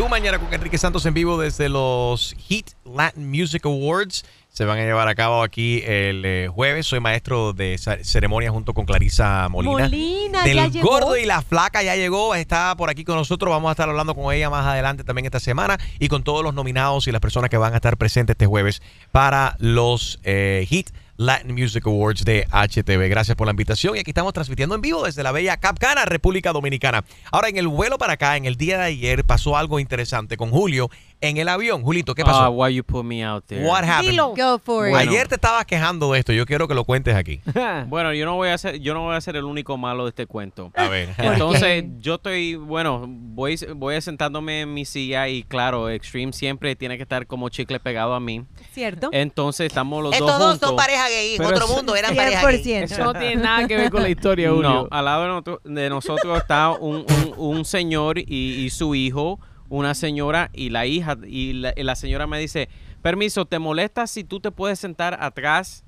Tú 0.00 0.08
mañana 0.08 0.38
con 0.38 0.50
Enrique 0.54 0.78
Santos 0.78 1.04
en 1.04 1.12
vivo 1.12 1.38
desde 1.38 1.68
los 1.68 2.34
Hit 2.38 2.70
Latin 2.86 3.28
Music 3.28 3.66
Awards. 3.66 4.24
Se 4.48 4.64
van 4.64 4.78
a 4.78 4.82
llevar 4.82 5.08
a 5.08 5.14
cabo 5.14 5.42
aquí 5.42 5.82
el 5.84 6.24
eh, 6.24 6.48
jueves. 6.48 6.86
Soy 6.86 7.00
maestro 7.00 7.52
de 7.52 7.76
ceremonia 8.02 8.50
junto 8.50 8.72
con 8.72 8.86
Clarisa 8.86 9.46
Molina. 9.50 9.72
Molina, 9.74 10.42
Del 10.42 10.56
ya 10.56 10.68
llegó. 10.68 10.88
gordo 10.88 11.18
y 11.18 11.26
la 11.26 11.42
flaca 11.42 11.82
ya 11.82 11.96
llegó, 11.96 12.34
está 12.34 12.74
por 12.76 12.88
aquí 12.88 13.04
con 13.04 13.16
nosotros. 13.16 13.50
Vamos 13.50 13.68
a 13.68 13.72
estar 13.72 13.90
hablando 13.90 14.14
con 14.14 14.34
ella 14.34 14.48
más 14.48 14.64
adelante 14.64 15.04
también 15.04 15.26
esta 15.26 15.38
semana 15.38 15.78
y 15.98 16.08
con 16.08 16.22
todos 16.22 16.42
los 16.42 16.54
nominados 16.54 17.06
y 17.06 17.12
las 17.12 17.20
personas 17.20 17.50
que 17.50 17.58
van 17.58 17.74
a 17.74 17.76
estar 17.76 17.98
presentes 17.98 18.32
este 18.32 18.46
jueves 18.46 18.80
para 19.12 19.54
los 19.58 20.18
eh, 20.24 20.64
Hit 20.66 20.88
Latin 21.20 21.54
Music 21.54 21.86
Awards 21.86 22.24
de 22.24 22.46
HTV. 22.50 23.10
Gracias 23.10 23.36
por 23.36 23.46
la 23.46 23.50
invitación 23.50 23.94
y 23.94 23.98
aquí 23.98 24.12
estamos 24.12 24.32
transmitiendo 24.32 24.74
en 24.74 24.80
vivo 24.80 25.04
desde 25.04 25.22
la 25.22 25.32
bella 25.32 25.58
Capcana, 25.58 26.06
República 26.06 26.50
Dominicana. 26.50 27.04
Ahora, 27.30 27.50
en 27.50 27.58
el 27.58 27.68
vuelo 27.68 27.98
para 27.98 28.14
acá, 28.14 28.38
en 28.38 28.46
el 28.46 28.56
día 28.56 28.78
de 28.78 28.84
ayer, 28.84 29.22
pasó 29.24 29.58
algo 29.58 29.78
interesante 29.78 30.38
con 30.38 30.50
Julio 30.50 30.88
en 31.20 31.36
el 31.36 31.48
avión. 31.48 31.82
Julito, 31.82 32.14
¿qué 32.14 32.24
pasó? 32.24 32.40
Ah, 32.40 32.48
why 32.50 32.74
you 32.74 32.82
put 32.84 33.04
me 33.04 33.24
out 33.24 33.44
there? 33.46 33.64
What 33.66 33.84
happened? 33.84 34.10
Dilo. 34.12 34.34
Go 34.36 34.58
for 34.58 34.86
it. 34.86 34.92
Bueno. 34.92 35.10
Ayer 35.10 35.28
te 35.28 35.34
estabas 35.34 35.64
quejando 35.66 36.12
de 36.12 36.18
esto. 36.20 36.32
Yo 36.32 36.46
quiero 36.46 36.66
que 36.68 36.74
lo 36.74 36.84
cuentes 36.84 37.14
aquí. 37.14 37.40
Bueno, 37.88 38.12
yo 38.14 38.24
no 38.24 38.36
voy 38.36 38.48
a 38.48 38.58
ser, 38.58 38.78
yo 38.80 38.94
no 38.94 39.02
voy 39.04 39.14
a 39.16 39.20
ser 39.20 39.36
el 39.36 39.44
único 39.44 39.76
malo 39.76 40.04
de 40.04 40.10
este 40.10 40.26
cuento. 40.26 40.70
A 40.74 40.88
ver. 40.88 41.08
Entonces, 41.18 41.84
yo 41.98 42.14
estoy, 42.16 42.54
bueno, 42.56 43.04
voy, 43.06 43.56
voy 43.76 44.00
sentándome 44.00 44.62
en 44.62 44.72
mi 44.74 44.84
silla 44.84 45.28
y 45.28 45.42
claro, 45.42 45.88
Extreme 45.90 46.32
siempre 46.32 46.76
tiene 46.76 46.96
que 46.96 47.02
estar 47.02 47.26
como 47.26 47.48
chicle 47.48 47.80
pegado 47.80 48.14
a 48.14 48.20
mí. 48.20 48.44
¿Cierto? 48.72 49.08
Entonces 49.12 49.66
estamos 49.66 50.02
los 50.02 50.12
Estos 50.12 50.28
dos 50.28 50.38
dos 50.38 50.50
juntos. 50.52 50.68
son 50.68 50.76
pareja 50.76 51.08
gay. 51.08 51.36
En 51.36 51.44
otro 51.44 51.68
mundo 51.68 51.96
eran 51.96 52.14
pareja 52.14 52.46
gay. 52.46 52.62
100%. 52.64 52.82
Eso 52.84 53.04
no 53.04 53.12
tiene 53.14 53.36
nada 53.36 53.66
que 53.66 53.76
ver 53.76 53.90
con 53.90 54.02
la 54.02 54.08
historia, 54.08 54.48
No, 54.48 54.54
Julio. 54.56 54.88
al 54.90 55.04
lado 55.04 55.22
de, 55.22 55.28
nosotros- 55.28 55.60
de 55.64 55.88
nosotros 55.90 56.38
está 56.38 56.70
un, 56.70 56.96
un- 57.08 57.34
un 57.36 57.64
señor 57.64 58.18
y, 58.18 58.24
y 58.26 58.70
su 58.70 58.94
hijo, 58.94 59.38
una 59.70 59.94
señora 59.94 60.50
y 60.52 60.68
la 60.68 60.84
hija. 60.84 61.16
Y 61.26 61.54
la, 61.54 61.72
y 61.74 61.82
la 61.82 61.96
señora 61.96 62.26
me 62.26 62.38
dice, 62.38 62.68
permiso, 63.00 63.46
¿te 63.46 63.58
molesta 63.58 64.06
si 64.06 64.24
tú 64.24 64.40
te 64.40 64.50
puedes 64.50 64.78
sentar 64.78 65.16
atrás? 65.22 65.84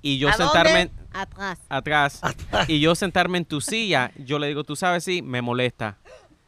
Y 0.00 0.18
yo 0.18 0.28
¿A 0.30 0.32
sentarme 0.32 0.86
dónde? 0.86 1.02
Atrás. 1.12 1.58
atrás. 1.68 2.22
y 2.68 2.80
yo 2.80 2.94
sentarme 2.94 3.38
en 3.38 3.44
tu 3.44 3.60
silla. 3.60 4.12
Yo 4.16 4.38
le 4.38 4.48
digo, 4.48 4.64
tú 4.64 4.76
sabes, 4.76 5.04
sí, 5.04 5.20
me 5.20 5.42
molesta. 5.42 5.98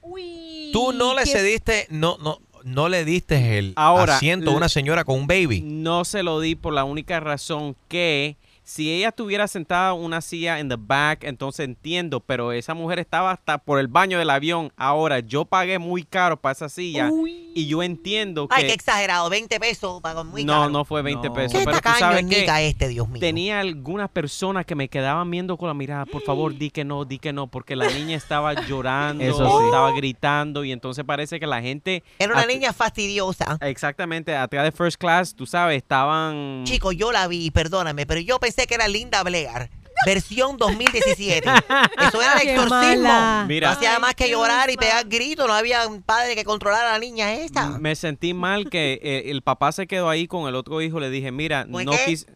Uy, 0.01 0.71
Tú 0.73 0.93
no 0.93 1.15
le 1.15 1.25
qué 1.25 1.31
cediste, 1.31 1.87
no, 1.91 2.17
no, 2.19 2.41
no 2.65 2.89
le 2.89 3.05
diste 3.05 3.59
el 3.59 3.73
Ahora, 3.77 4.17
asiento 4.17 4.51
a 4.51 4.55
una 4.55 4.69
señora 4.69 5.05
con 5.05 5.17
un 5.17 5.27
baby. 5.27 5.61
No 5.63 6.05
se 6.05 6.23
lo 6.23 6.41
di 6.41 6.55
por 6.55 6.73
la 6.73 6.85
única 6.85 7.21
razón 7.21 7.77
que 7.89 8.37
si 8.69 8.93
ella 8.93 9.09
estuviera 9.09 9.49
sentada 9.49 9.95
en 9.95 10.01
una 10.05 10.21
silla 10.21 10.59
en 10.59 10.69
the 10.69 10.77
back, 10.79 11.25
entonces 11.25 11.65
entiendo, 11.65 12.21
pero 12.21 12.53
esa 12.53 12.75
mujer 12.75 12.99
estaba 12.99 13.31
hasta 13.31 13.57
por 13.57 13.79
el 13.79 13.89
baño 13.89 14.19
del 14.19 14.29
avión. 14.29 14.71
Ahora, 14.77 15.21
yo 15.21 15.47
pagué 15.47 15.79
muy 15.79 16.03
caro 16.05 16.39
para 16.39 16.53
esa 16.53 16.69
silla 16.69 17.11
y 17.55 17.67
yo 17.67 17.83
entiendo 17.83 18.47
que 18.47 18.55
Ay, 18.55 18.67
qué 18.67 18.75
exagerado. 18.75 19.31
20 19.31 19.59
pesos. 19.59 20.03
Pagó 20.03 20.23
muy 20.23 20.45
no, 20.45 20.53
caro. 20.53 20.69
no 20.71 20.85
fue 20.85 21.01
20 21.01 21.29
No. 21.29 21.33
pesos, 21.35 21.59
¿Qué 21.59 21.65
pero 21.65 21.81
tú 21.81 21.89
sabes 21.99 22.25
es 22.25 22.29
que 22.29 22.69
este, 22.69 22.89
Dios 22.89 23.09
mío? 23.09 23.21
tenía 23.21 23.59
algunas 23.61 24.11
personas 24.11 24.67
que 24.67 24.75
me 24.75 24.89
quedaban 24.91 25.31
viendo 25.31 25.57
con 25.57 25.69
la 25.69 25.75
mirada, 25.75 26.05
por 26.05 26.21
favor, 26.21 26.55
di 26.59 26.69
que 26.71 26.85
no, 26.85 27.07
di 27.07 27.19
que 27.19 27.33
no, 27.33 27.47
porque 27.47 27.75
la 27.75 27.89
niña 27.89 28.19
estaba 28.19 28.53
llorando, 28.69 29.25
Eso 29.25 29.61
sí. 29.61 29.65
estaba 29.65 29.93
gritando 29.93 30.63
y 30.63 30.73
entonces 30.73 31.07
parece 31.07 31.41
que 31.41 31.47
la 31.47 31.63
gente 31.63 32.03
Era 32.19 32.35
una 32.35 32.45
niña 32.45 32.75
fastidiosa. 32.75 33.57
Exactamente, 33.63 34.37
atrás 34.37 34.65
de 34.65 34.73
First 34.73 35.01
Class, 35.01 35.35
tú 35.35 35.47
sabes, 35.47 35.79
estaban 35.79 36.65
Chico, 36.65 36.93
yo 36.93 37.13
la 37.13 37.27
vi, 37.29 37.51
perdóname, 37.51 38.05
pero 38.05 38.21
yo 38.21 38.39
pensé 38.39 38.58
que 38.67 38.75
era 38.75 38.89
Linda 38.89 39.23
Blair. 39.23 39.71
Versión 40.07 40.57
2017. 40.57 41.49
Eso 42.01 42.23
era 42.23 42.39
el 42.39 42.49
exorcismo. 42.49 43.45
Mira. 43.47 43.69
no 43.69 43.75
hacía 43.75 43.99
más 43.99 44.15
que 44.15 44.31
llorar 44.31 44.71
y 44.71 44.77
pegar 44.77 45.07
gritos. 45.09 45.47
No 45.47 45.55
había 45.55 45.87
un 45.87 46.03
padre 46.03 46.35
que 46.35 46.45
controlara 46.45 46.91
a 46.91 46.93
la 46.95 46.99
niña 46.99 47.35
esta. 47.35 47.79
Me 47.79 47.97
sentí 47.97 48.33
mal 48.33 48.71
que 48.71 49.01
eh, 49.03 49.31
el 49.31 49.43
papá 49.43 49.73
se 49.73 49.87
quedó 49.87 50.09
ahí 50.09 50.29
con 50.29 50.49
el 50.49 50.55
otro 50.55 50.81
hijo. 50.81 51.01
Le 51.01 51.11
dije, 51.11 51.33
mira, 51.33 51.67
¿Con 51.71 51.85
no 51.85 51.93
quise... 52.07 52.27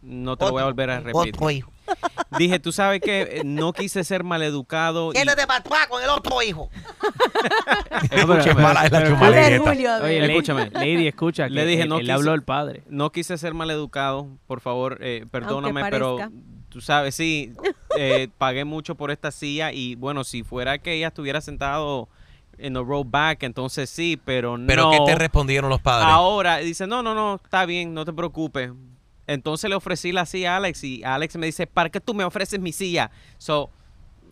No 0.00 0.36
te 0.36 0.44
lo 0.44 0.52
voy 0.52 0.62
a 0.62 0.66
volver 0.66 0.90
a 0.90 1.00
repetir. 1.00 1.34
Otro 1.34 1.50
hijo. 1.50 1.73
Dije, 2.38 2.58
tú 2.58 2.72
sabes 2.72 3.00
que 3.00 3.42
no 3.44 3.72
quise 3.72 4.02
ser 4.04 4.24
maleducado. 4.24 5.10
y- 5.12 5.16
Siéntate 5.16 5.46
para 5.46 5.60
atrás 5.60 5.86
con 5.88 6.02
el 6.02 6.08
otro 6.10 6.42
hijo. 6.42 6.68
Mala 8.54 8.84
es 8.86 8.92
la 8.92 8.98
chumaleta. 9.08 9.56
Oye, 10.04 10.20
Lady- 10.20 10.32
escúchame. 10.32 10.70
Lady, 10.70 11.06
escucha. 11.08 11.48
Le 11.48 11.66
dije, 11.66 11.82
él- 11.82 11.88
no 11.88 11.96
él 11.96 12.02
quise- 12.02 12.12
habló 12.12 12.32
al 12.32 12.42
padre. 12.42 12.82
No 12.88 13.10
quise 13.12 13.38
ser 13.38 13.54
maleducado, 13.54 14.28
por 14.46 14.60
favor, 14.60 14.98
eh, 15.00 15.26
perdóname, 15.30 15.80
pero 15.90 16.16
tú 16.68 16.80
sabes, 16.80 17.14
sí, 17.14 17.52
eh, 17.96 18.28
pagué 18.38 18.64
mucho 18.64 18.94
por 18.96 19.10
esta 19.10 19.30
silla 19.30 19.72
y 19.72 19.94
bueno, 19.94 20.24
si 20.24 20.42
fuera 20.42 20.78
que 20.78 20.94
ella 20.94 21.08
estuviera 21.08 21.40
sentado 21.40 22.08
en 22.58 22.76
el 22.76 22.84
row 22.86 23.04
back, 23.04 23.42
entonces 23.44 23.90
sí, 23.90 24.20
pero 24.24 24.56
no. 24.58 24.66
Pero 24.66 24.90
¿qué 24.90 24.98
te 25.06 25.14
respondieron 25.16 25.70
los 25.70 25.80
padres? 25.80 26.08
Ahora 26.10 26.58
dice, 26.58 26.86
no, 26.86 27.02
no, 27.02 27.14
no, 27.14 27.40
está 27.42 27.66
bien, 27.66 27.94
no 27.94 28.04
te 28.04 28.12
preocupes. 28.12 28.70
Entonces 29.26 29.70
le 29.70 29.76
ofrecí 29.76 30.12
la 30.12 30.26
silla 30.26 30.54
a 30.54 30.56
Alex 30.58 30.84
y 30.84 31.02
Alex 31.04 31.36
me 31.36 31.46
dice, 31.46 31.66
¿para 31.66 31.88
qué 31.90 32.00
tú 32.00 32.14
me 32.14 32.24
ofreces 32.24 32.60
mi 32.60 32.72
silla? 32.72 33.10
So, 33.38 33.70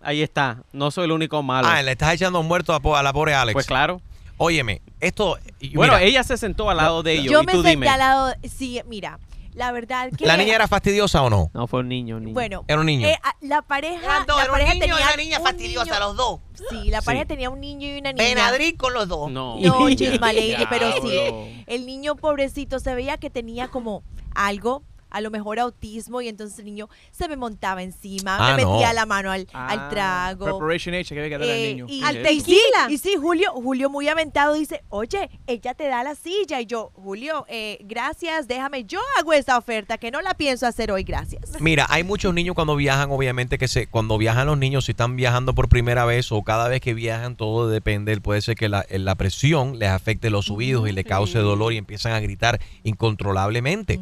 ahí 0.02 0.22
está, 0.22 0.62
no 0.72 0.90
soy 0.90 1.04
el 1.04 1.12
único 1.12 1.42
malo. 1.42 1.68
Ah, 1.68 1.82
le 1.82 1.92
estás 1.92 2.14
echando 2.14 2.42
muerto 2.42 2.75
a, 2.75 3.02
la 3.02 3.12
pobre 3.12 3.34
Alex. 3.34 3.54
pues 3.54 3.66
claro. 3.66 4.00
Óyeme, 4.37 4.82
esto. 5.00 5.38
Bueno, 5.75 5.94
mira, 5.94 6.02
ella 6.02 6.25
se 6.25 6.37
sentó 6.37 6.68
al 6.68 6.78
lado 6.78 7.02
de 7.02 7.12
ellos 7.12 7.32
Yo 7.32 7.42
y 7.42 7.46
me 7.46 7.52
tú 7.52 7.58
senté 7.58 7.70
dime. 7.70 7.88
al 7.88 7.99
lado. 7.99 8.34
Sí, 8.42 8.80
mira, 8.88 9.18
la 9.54 9.73
verdad 9.73 10.11
que. 10.16 10.26
¿La 10.26 10.37
niña 10.37 10.54
era 10.54 10.68
fastidiosa 10.68 11.23
o 11.23 11.30
no? 11.30 11.50
No, 11.54 11.66
fue 11.66 11.80
un 11.80 11.88
niño, 11.88 12.16
un 12.16 12.25
niño. 12.25 12.35
Bueno, 12.35 12.64
Era 12.68 12.80
un 12.80 12.87
niño. 12.87 13.06
eh, 13.09 13.18
la 13.40 13.62
pareja. 13.62 14.25
Dos, 14.26 14.37
la 14.37 14.42
era 14.44 14.52
un 14.52 14.59
pareja 14.59 14.75
y 14.75 14.78
tenía 14.78 14.94
una 14.97 15.16
niña 15.16 15.38
un 15.38 15.44
fastidiosa, 15.44 15.85
niño- 15.85 15.99
los 16.00 16.16
dos. 16.16 16.40
Sí, 16.71 16.88
la 16.90 17.02
pareja 17.02 17.25
Sí. 17.25 17.28
tenía 17.28 17.50
un 17.50 17.61
niño 17.61 17.87
y 17.88 17.99
una 17.99 18.12
niña. 18.12 18.25
Benadryl 18.25 18.76
con 18.76 18.94
los 18.94 19.09
dos. 19.09 19.30
No. 19.30 19.59
No, 19.61 19.90
chisma 19.94 20.32
lady, 20.32 20.66
pero 20.71 20.92
sí. 21.02 21.64
El 21.66 21.87
niño 21.87 22.16
pobrecito 22.16 22.78
se 22.78 22.94
veía 22.94 23.16
que 23.18 23.30
tenía 23.30 23.68
como 23.68 24.02
algo, 24.35 24.82
a 25.12 25.21
lo 25.21 25.31
mejor 25.31 25.59
autismo, 25.61 26.21
y 26.23 26.28
entonces 26.28 26.59
el 26.59 26.64
niño 26.64 26.88
se 27.11 27.28
me 27.28 27.37
montaba 27.37 27.83
encima, 27.83 28.37
Ah, 28.40 28.57
me 28.57 28.64
metía 28.64 28.88
no. 28.88 28.95
la 28.95 29.07
mano 29.07 29.31
al, 29.31 29.47
al 29.52 29.78
Ah, 29.78 29.88
trago. 29.90 30.45
Preparation 30.47 30.95
H, 30.95 31.14
que 31.14 31.21
había 31.21 31.28
que 31.31 31.38
darle 31.38 31.52
Eh, 31.52 31.71
al 31.71 31.76
niño. 31.76 31.87
y, 31.88 32.02
Al 32.02 32.23
tequila. 32.23 32.90
y 32.90 32.99
sí, 32.99 33.14
Julio, 33.21 33.52
Julio 33.52 33.90
muy 33.90 34.09
aventado 34.09 34.54
dice, 34.54 34.83
oye, 34.88 35.31
ella 35.47 35.75
te 35.75 35.87
da 35.88 36.02
la 36.02 36.14
silla. 36.14 36.61
Y 36.61 36.66
yo, 36.66 36.90
Julio, 36.95 37.45
eh, 37.49 37.78
gracias, 37.83 38.49
déjame, 38.49 38.85
yo 38.85 39.00
hago 39.19 39.33
esa 39.33 39.59
oferta, 39.59 39.99
que 39.99 40.11
no 40.11 40.21
la 40.23 40.35
pienso 40.35 40.66
hacer 40.66 40.90
hoy, 40.90 41.02
gracias. 41.04 41.42
Mira, 41.61 41.87
hay 41.90 42.04
muchos 42.04 42.33
niños 42.35 42.54
cuando 42.54 42.75
viajan, 42.76 43.11
obviamente 43.11 43.59
que 43.59 43.69
se, 43.69 43.87
cuando 43.87 44.19
viajan 44.19 44.47
los 44.47 44.59
niños, 44.59 44.87
si 44.87 44.92
están 44.92 45.16
viajando 45.16 45.54
por 45.54 45.69
primera 45.69 46.04
vez 46.04 46.33
o 46.33 46.42
cada 46.42 46.69
vez 46.69 46.81
que 46.81 46.95
viajan, 46.95 47.37
todo 47.37 47.69
depende. 47.69 48.19
Puede 48.21 48.40
ser 48.42 48.57
que 48.57 48.69
la, 48.69 48.85
la 48.90 49.14
presión 49.14 49.78
les 49.78 49.88
afecte 49.90 50.31
los 50.31 50.50
oídos 50.50 50.88
y 50.88 50.92
le 50.92 51.04
cause 51.04 51.38
dolor 51.38 51.73
y 51.73 51.76
empiezan 51.76 52.12
a 52.12 52.21
gritar 52.21 52.61
incontrolablemente. 52.83 54.00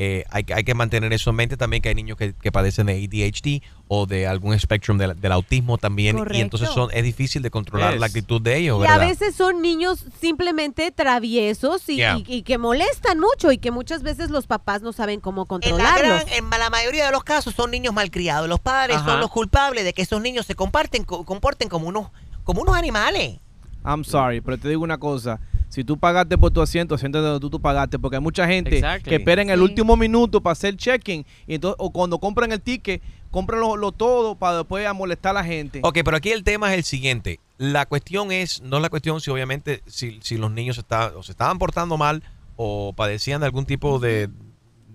Eh, 0.00 0.24
hay, 0.30 0.44
que- 0.44 0.54
hay 0.54 0.62
que 0.62 0.74
mantener 0.74 1.12
eso 1.12 1.30
en 1.30 1.36
mente 1.36 1.56
también 1.56 1.82
que 1.82 1.88
hay 1.88 1.94
niños 1.96 2.16
que, 2.16 2.32
que 2.32 2.52
padecen 2.52 2.86
de 2.86 2.92
ADHD 2.94 3.64
o 3.88 4.06
de 4.06 4.28
algún 4.28 4.54
espectrum 4.54 4.96
del, 4.96 5.20
del 5.20 5.32
autismo 5.32 5.76
también 5.76 6.16
y 6.32 6.40
entonces 6.40 6.68
son, 6.70 6.88
es 6.92 7.02
difícil 7.02 7.42
de 7.42 7.50
controlar 7.50 7.98
la 7.98 8.06
actitud 8.06 8.40
de 8.40 8.58
ellos, 8.58 8.80
Y 8.84 8.86
a 8.86 8.96
veces 8.98 9.34
son 9.34 9.60
niños 9.60 10.04
simplemente 10.20 10.92
traviesos 10.92 11.88
y, 11.88 11.96
Yeah. 11.96 12.18
y- 12.18 12.24
y 12.28 12.42
que 12.42 12.58
molestan 12.58 13.18
mucho 13.18 13.50
y 13.50 13.58
que 13.58 13.72
muchas 13.72 14.04
veces 14.04 14.30
los 14.30 14.46
papás 14.46 14.82
no 14.82 14.92
saben 14.92 15.18
cómo 15.18 15.42
En 15.42 15.46
la, 15.46 15.48
controlarlos. 15.48 16.24
gran- 16.26 16.28
en 16.44 16.48
la 16.60 16.70
mayoría 16.70 17.06
de 17.06 17.10
los 17.10 17.24
casos 17.24 17.54
son 17.56 17.72
niños 17.72 17.92
malcriados. 17.92 18.48
Los 18.48 18.60
padres 18.60 18.98
Ajá. 18.98 19.06
son 19.10 19.20
los 19.20 19.30
culpables 19.30 19.82
de 19.84 19.92
que 19.94 20.02
esos 20.02 20.22
niños 20.22 20.46
se 20.46 20.54
comparten, 20.54 21.02
co- 21.02 21.24
comporten 21.24 21.68
como 21.68 21.88
unos, 21.88 22.08
como 22.44 22.62
unos 22.62 22.76
animales. 22.76 23.40
I'm 23.84 24.04
sorry, 24.04 24.40
pero 24.40 24.58
te 24.58 24.68
digo 24.68 24.84
una 24.84 24.98
cosa. 24.98 25.40
Si 25.68 25.84
tú 25.84 25.98
pagaste 25.98 26.38
por 26.38 26.50
tu 26.50 26.62
asiento, 26.62 26.96
siéntate 26.96 27.24
donde 27.24 27.40
tú, 27.40 27.50
tú 27.50 27.60
pagaste, 27.60 27.98
porque 27.98 28.16
hay 28.16 28.22
mucha 28.22 28.46
gente 28.46 28.76
Exactly. 28.76 29.10
que 29.10 29.16
espera 29.16 29.42
en 29.42 29.50
el 29.50 29.58
Sí. 29.58 29.64
último 29.64 29.96
minuto 29.96 30.40
para 30.40 30.52
hacer 30.52 30.76
check-in 30.76 31.26
y 31.46 31.54
entonces, 31.54 31.76
o 31.78 31.90
cuando 31.90 32.18
compran 32.18 32.52
el 32.52 32.60
ticket, 32.60 33.02
compran 33.30 33.60
lo, 33.60 33.76
lo 33.76 33.92
todo 33.92 34.34
para 34.34 34.58
después 34.58 34.86
a 34.86 34.94
molestar 34.94 35.30
a 35.32 35.40
la 35.40 35.44
gente. 35.44 35.80
Ok, 35.82 35.98
pero 36.04 36.16
aquí 36.16 36.30
el 36.30 36.42
tema 36.42 36.72
es 36.72 36.78
el 36.78 36.84
siguiente. 36.84 37.38
La 37.58 37.84
cuestión 37.84 38.32
es, 38.32 38.62
no 38.62 38.80
la 38.80 38.88
cuestión 38.88 39.20
si 39.20 39.30
obviamente 39.30 39.82
si, 39.86 40.18
si 40.22 40.38
los 40.38 40.50
niños 40.50 40.78
está- 40.78 41.12
o 41.16 41.22
se 41.22 41.32
estaban 41.32 41.58
portando 41.58 41.98
mal 41.98 42.22
o 42.56 42.94
padecían 42.96 43.40
de 43.40 43.46
algún 43.46 43.66
tipo 43.66 43.98
de, 43.98 44.30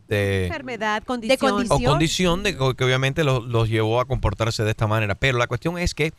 de 0.07 0.47
Enfermedad, 0.47 1.03
condición. 1.03 1.37
o 1.51 1.55
condición. 1.55 1.91
condición 1.91 2.43
de 2.43 2.57
que, 2.57 2.73
que 2.75 2.83
obviamente 2.83 3.23
los, 3.23 3.43
los 3.45 3.69
llevó 3.69 3.99
a 4.01 4.05
comportarse 4.05 4.63
de 4.63 4.71
esta 4.71 4.87
manera. 4.87 5.13
Pero 5.15 5.37
la 5.37 5.47
cuestión 5.47 5.77
es 5.77 5.93
que 5.93 6.13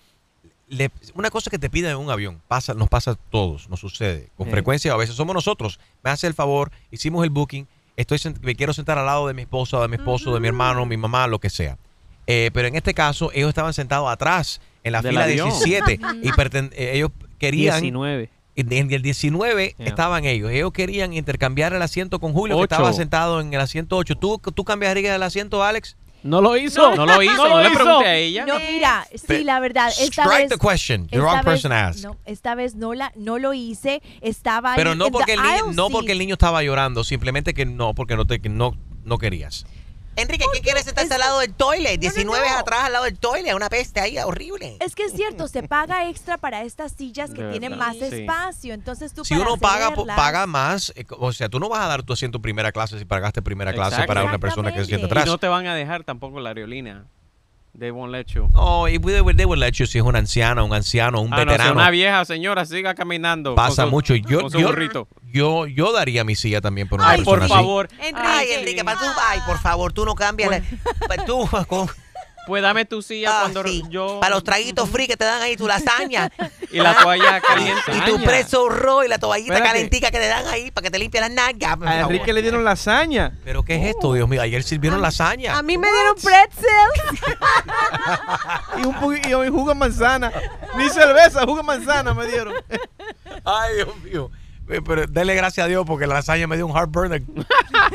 le- 0.76 0.90
una 1.14 1.30
cosa 1.30 1.50
que 1.50 1.58
te 1.58 1.70
piden 1.70 1.92
en 1.92 1.96
un 1.96 2.10
avión, 2.10 2.40
pasa, 2.48 2.74
nos 2.74 2.88
pasa 2.88 3.12
a 3.12 3.14
todos, 3.14 3.68
nos 3.68 3.80
sucede 3.80 4.30
con 4.36 4.46
Sí. 4.46 4.50
frecuencia, 4.52 4.92
a 4.92 4.96
veces 4.96 5.14
somos 5.16 5.34
nosotros. 5.34 5.78
Me 6.02 6.10
hace 6.10 6.26
el 6.26 6.34
favor, 6.34 6.70
hicimos 6.90 7.24
el 7.24 7.30
booking, 7.30 7.66
estoy 7.96 8.18
sent- 8.18 8.40
me 8.42 8.54
quiero 8.54 8.72
sentar 8.72 8.98
al 8.98 9.06
lado 9.06 9.26
de 9.26 9.34
mi 9.34 9.42
esposa, 9.42 9.80
de 9.80 9.88
mi 9.88 9.96
esposo, 9.96 10.34
de 10.34 10.40
mi 10.40 10.48
hermano, 10.48 10.84
mi 10.86 10.96
mamá, 10.96 11.26
lo 11.26 11.38
que 11.38 11.50
sea. 11.50 11.78
Eh, 12.26 12.50
pero 12.54 12.68
en 12.68 12.74
este 12.74 12.94
caso, 12.94 13.30
ellos 13.34 13.48
estaban 13.50 13.72
sentados 13.74 14.10
atrás, 14.10 14.60
en 14.82 14.92
la 14.92 15.02
fila 15.02 15.24
avión. 15.24 15.48
17, 15.50 15.98
y 16.22 16.28
eh, 16.28 16.92
ellos 16.94 17.10
querían... 17.38 17.80
19. 17.80 18.30
En 18.56 18.72
en 18.72 18.92
el 18.92 19.02
19 19.02 19.74
Yeah. 19.78 19.88
estaban 19.88 20.24
ellos. 20.24 20.50
Ellos 20.52 20.70
querían 20.72 21.12
intercambiar 21.12 21.72
el 21.72 21.82
asiento 21.82 22.20
con 22.20 22.32
Julio, 22.32 22.56
que 22.56 22.62
estaba 22.62 22.92
sentado 22.92 23.40
en 23.40 23.52
el 23.52 23.60
asiento 23.60 23.96
8. 23.96 24.14
¿Tú, 24.16 24.38
¿Tú 24.54 24.64
cambiarías 24.64 25.16
el 25.16 25.22
asiento, 25.24 25.64
Alex? 25.64 25.96
No 26.24 26.40
lo 26.40 26.56
hizo. 26.56 26.96
No 26.96 27.04
lo 27.04 27.22
hizo, 27.22 27.36
no, 27.36 27.48
lo 27.48 27.60
le 27.60 27.68
hizo. 27.68 27.74
pregunté 27.74 28.08
a 28.08 28.16
ella. 28.16 28.46
No, 28.46 28.58
mira, 28.58 29.06
sí, 29.14 29.44
la 29.44 29.60
verdad, 29.60 29.88
esta 29.90 30.22
Strike 30.24 30.48
vez... 30.48 30.48
the 30.48 30.56
question. 30.56 31.06
The 31.06 31.16
esta 31.16 31.26
wrong 31.26 31.36
vez- 31.36 31.44
person 31.44 31.70
asked. 31.72 32.02
No, 32.02 32.16
esta 32.24 32.54
vez 32.54 32.74
no, 32.74 32.94
la, 32.94 33.12
no 33.14 33.38
lo 33.38 33.52
hice. 33.52 34.00
Estaba 34.22 34.72
ahí 34.72 34.76
Pero 34.76 34.94
no 34.94 35.10
porque, 35.10 35.34
el 35.34 35.42
niño, 35.42 35.72
no 35.74 35.90
porque 35.90 36.12
el 36.12 36.18
niño 36.18 36.32
estaba 36.32 36.62
llorando, 36.62 37.04
simplemente 37.04 37.52
que 37.52 37.66
no, 37.66 37.94
porque 37.94 38.16
no, 38.16 38.26
te, 38.26 38.40
que 38.40 38.48
no, 38.48 38.74
no 39.04 39.18
querías. 39.18 39.66
Enrique, 40.16 40.44
¿quién 40.52 40.62
quiere 40.62 40.82
sentarse 40.82 41.06
es- 41.08 41.12
al 41.12 41.20
lado 41.20 41.40
del 41.40 41.52
toilet? 41.54 41.90
No, 42.00 42.08
no, 42.08 42.12
19 42.14 42.48
no. 42.48 42.58
atrás 42.58 42.80
al 42.84 42.92
lado 42.92 43.04
del 43.04 43.18
toilet, 43.18 43.54
una 43.54 43.68
peste 43.68 44.00
ahí 44.00 44.16
horrible. 44.18 44.76
Es 44.80 44.94
que 44.94 45.04
es 45.04 45.12
cierto, 45.12 45.48
se 45.48 45.62
paga 45.64 46.08
extra 46.08 46.38
para 46.38 46.62
estas 46.62 46.92
sillas 46.92 47.30
que 47.30 47.42
De 47.42 47.50
tienen 47.50 47.70
verdad, 47.72 47.86
más 47.88 47.96
sí. 47.96 48.04
espacio. 48.04 48.74
Entonces 48.74 49.12
tú 49.14 49.24
Si 49.24 49.34
para 49.34 49.46
uno 49.46 49.56
paga, 49.58 49.90
paga 50.16 50.46
más, 50.46 50.92
eh, 50.96 51.04
o 51.18 51.32
sea, 51.32 51.48
tú 51.48 51.58
no 51.60 51.68
vas 51.68 51.80
a 51.80 51.86
dar 51.88 52.02
tu 52.02 52.12
asiento 52.12 52.40
primera 52.40 52.72
clase 52.72 52.98
si 52.98 53.04
pagaste 53.04 53.42
primera 53.42 53.72
clase 53.72 53.92
Exacto. 53.94 54.08
para 54.08 54.24
una 54.24 54.38
persona 54.38 54.72
que 54.72 54.80
se 54.80 54.86
sienta. 54.86 55.04
Y 55.06 55.06
atrás. 55.06 55.26
no 55.26 55.38
te 55.38 55.48
van 55.48 55.66
a 55.66 55.74
dejar 55.74 56.04
tampoco 56.04 56.40
la 56.40 56.50
aerolínea. 56.50 57.04
They 57.76 57.90
won't 57.90 58.12
let 58.12 58.26
you. 58.34 58.48
No, 58.52 58.86
y 58.88 58.98
they 58.98 59.20
would, 59.20 59.36
they 59.36 59.44
would 59.44 59.58
let 59.58 59.72
you 59.72 59.86
si 59.86 59.98
es 59.98 60.04
una 60.04 60.20
anciana, 60.20 60.62
un 60.62 60.72
anciano, 60.72 61.20
un 61.20 61.32
Ah, 61.32 61.38
no, 61.38 61.42
si 61.42 61.46
veterano. 61.46 61.72
una 61.72 61.90
vieja 61.90 62.24
señora 62.24 62.64
siga 62.66 62.94
caminando. 62.94 63.56
pasa 63.56 63.82
con 63.82 63.90
su- 63.90 63.90
mucho. 63.90 64.14
Yo, 64.14 64.42
con 64.42 64.50
su 64.52 64.60
yo, 64.60 64.68
burrito. 64.68 65.08
yo, 65.24 65.66
yo 65.66 65.92
daría 65.92 66.22
mi 66.22 66.36
silla 66.36 66.60
también 66.60 66.88
por 66.88 67.00
una 67.00 67.10
Ay, 67.10 67.16
persona 67.18 67.36
por 67.38 67.44
así. 67.44 67.52
favor. 67.52 67.88
Enrique. 67.98 68.20
Ay, 68.24 68.46
Enrique, 68.52 68.84
para 68.84 68.98
tú, 69.00 69.06
ay, 69.28 69.40
por 69.44 69.58
favor, 69.58 69.92
tú 69.92 70.04
no 70.04 70.14
cambias. 70.14 70.50
la- 70.50 70.62
pa- 71.08 71.24
tú, 71.24 71.48
con- 71.68 71.88
Pues 72.46 72.62
dame 72.62 72.84
tu 72.84 73.00
silla 73.00 73.30
ah, 73.32 73.40
cuando 73.42 73.64
sí. 73.64 73.82
yo... 73.88 74.20
Para 74.20 74.34
los 74.34 74.44
traguitos 74.44 74.88
free 74.90 75.06
que 75.06 75.16
te 75.16 75.24
dan 75.24 75.40
ahí, 75.42 75.56
tu 75.56 75.66
lasaña. 75.66 76.30
Y 76.70 76.78
la 76.78 76.92
toalla 76.96 77.40
caliente. 77.40 77.82
y 77.96 78.00
tu 78.00 78.20
preso 78.24 78.68
roll 78.68 79.04
y 79.04 79.08
la 79.08 79.18
toallita 79.18 79.54
Espérate. 79.54 79.74
calentica 79.76 80.10
que 80.10 80.18
te 80.18 80.26
dan 80.26 80.44
ahí 80.48 80.72
para 80.72 80.82
que 80.82 80.90
te 80.90 80.98
limpie 80.98 81.20
las 81.20 81.30
nalgas. 81.30 81.76
A. 81.80 82.00
Enrique 82.00 82.32
le 82.32 82.42
dieron 82.42 82.64
lasaña. 82.64 83.38
Pero 83.44 83.62
¿qué 83.62 83.76
es 83.76 83.94
esto, 83.94 84.12
Dios 84.12 84.28
mío? 84.28 84.42
Ayer 84.42 84.60
sirvieron 84.64 85.00
lasaña. 85.00 85.56
A 85.56 85.62
mí 85.62 85.78
me 85.78 85.86
dieron 85.86 86.16
pretzels. 86.16 87.22
Y 88.82 88.86
un, 88.86 88.94
poqu- 88.96 89.46
y 89.46 89.50
jugo 89.50 89.68
de 89.68 89.74
manzana. 89.76 90.32
Ni 90.76 90.88
cerveza, 90.90 91.42
jugo 91.42 91.58
de 91.58 91.62
manzana 91.62 92.12
me 92.12 92.26
dieron. 92.26 92.54
Ay, 93.44 93.74
Dios 93.76 93.96
mío. 94.02 94.30
Pero 94.66 95.06
dele 95.06 95.34
gracias 95.34 95.64
a 95.64 95.68
Dios 95.68 95.84
porque 95.86 96.06
la 96.06 96.14
lasaña 96.14 96.46
me 96.46 96.56
dio 96.56 96.66
un 96.66 96.74
heartburn 96.74 97.10
del 97.10 97.24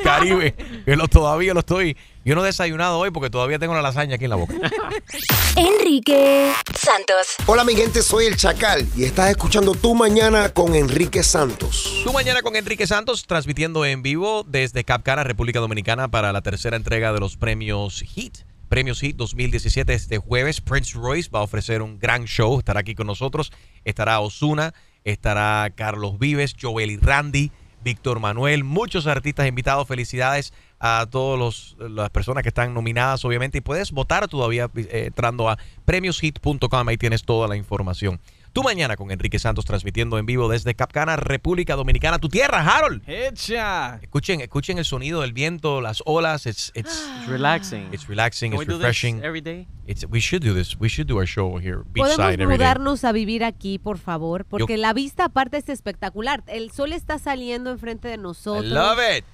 Caribe. 0.03 0.53
Que 0.85 0.95
lo, 0.95 1.07
todavía 1.07 1.53
lo 1.53 1.61
estoy. 1.61 1.97
Yo 2.25 2.35
no 2.35 2.43
he 2.43 2.47
desayunado 2.47 2.99
hoy 2.99 3.11
porque 3.11 3.29
todavía 3.29 3.59
tengo 3.59 3.73
la 3.73 3.81
lasaña 3.81 4.15
aquí 4.15 4.25
en 4.25 4.29
la 4.29 4.35
boca. 4.35 4.53
Enrique 5.55 6.51
Santos. 6.77 7.35
Hola 7.45 7.63
mi 7.63 7.75
gente, 7.75 8.01
soy 8.01 8.25
el 8.25 8.35
Chacal 8.35 8.85
y 8.95 9.05
estás 9.05 9.29
escuchando 9.29 9.73
Tu 9.73 9.95
Mañana 9.95 10.49
con 10.49 10.75
Enrique 10.75 11.23
Santos. 11.23 12.01
Tú 12.03 12.11
mañana 12.11 12.41
con 12.41 12.57
Enrique 12.57 12.87
Santos 12.87 13.25
transmitiendo 13.25 13.85
en 13.85 14.01
vivo 14.01 14.43
desde 14.45 14.83
Capcana, 14.83 15.23
República 15.23 15.59
Dominicana 15.59 16.09
para 16.09 16.33
la 16.33 16.41
tercera 16.41 16.75
entrega 16.75 17.13
de 17.13 17.21
los 17.21 17.37
premios 17.37 18.03
HIT. 18.03 18.39
Premios 18.67 19.01
HIT 19.01 19.15
2017 19.15 19.93
este 19.93 20.17
jueves. 20.17 20.59
Prince 20.59 20.97
Royce 20.99 21.29
va 21.29 21.39
a 21.39 21.43
ofrecer 21.43 21.81
un 21.81 21.99
gran 21.99 22.25
show. 22.25 22.59
Estará 22.59 22.81
aquí 22.81 22.95
con 22.95 23.07
nosotros. 23.07 23.53
Estará 23.85 24.19
Osuna, 24.19 24.73
estará 25.05 25.71
Carlos 25.73 26.19
Vives, 26.19 26.53
Joel 26.61 26.91
y 26.91 26.97
Randy, 26.97 27.51
Víctor 27.81 28.19
Manuel, 28.19 28.65
muchos 28.65 29.07
artistas 29.07 29.47
invitados. 29.47 29.87
Felicidades 29.87 30.53
a 30.79 31.05
todas 31.09 31.75
las 31.79 32.09
personas 32.09 32.43
que 32.43 32.49
están 32.49 32.73
nominadas, 32.73 33.23
obviamente. 33.25 33.57
Y 33.57 33.61
puedes 33.61 33.91
votar 33.91 34.27
todavía 34.27 34.69
eh, 34.75 35.03
entrando 35.07 35.49
a 35.49 35.57
premioshit.com. 35.85 36.87
Ahí 36.87 36.97
tienes 36.97 37.23
toda 37.23 37.47
la 37.47 37.55
información. 37.55 38.19
Tú 38.51 38.63
mañana 38.63 38.95
con 38.97 39.11
Enrique 39.11 39.37
Santos 39.37 39.63
transmitiendo 39.63 40.17
en 40.17 40.25
vivo 40.25 40.49
desde 40.49 40.73
Capcana, 40.73 41.15
República 41.17 41.75
Dominicana, 41.75 42.17
tu 42.17 42.29
tierra, 42.29 42.61
Harold. 42.65 43.03
Hecha. 43.07 43.99
Escuchen, 44.01 44.41
escuchen 44.41 44.79
el 44.79 44.85
sonido 44.85 45.21
del 45.21 45.33
viento, 45.33 45.81
las 45.81 46.01
olas. 46.05 46.47
It's 46.47 46.71
it's 46.73 46.89
It's 47.19 47.27
relaxing. 47.27 47.89
it's 47.93 48.07
relaxing, 48.07 48.51
Can 48.51 48.57
we 48.59 48.63
it's 48.63 48.73
do 48.73 48.77
this 48.79 48.87
refreshing. 48.87 49.23
every 49.23 49.41
day? 49.41 49.67
It's, 49.85 50.03
we 50.09 50.19
should 50.19 50.43
do 50.43 50.55
this. 50.55 50.75
We 50.79 50.89
should 50.89 51.07
do 51.07 51.17
our 51.19 51.27
show 51.27 51.59
here, 51.59 51.83
Podemos 51.83 52.17
beachside 52.17 52.33
every 52.41 52.57
day. 52.57 52.57
mudarnos 52.57 53.03
a 53.03 53.11
vivir 53.11 53.43
aquí, 53.43 53.77
por 53.77 53.99
favor, 53.99 54.45
porque 54.45 54.77
la 54.77 54.93
vista 54.93 55.25
aparte 55.25 55.57
es 55.57 55.69
espectacular. 55.69 56.43
El 56.47 56.71
sol 56.71 56.93
está 56.93 57.19
saliendo 57.19 57.69
enfrente 57.69 58.07
de 58.07 58.15
I 58.15 58.17
nosotros. 58.17 58.65
love 58.65 58.97
it. 59.15 59.25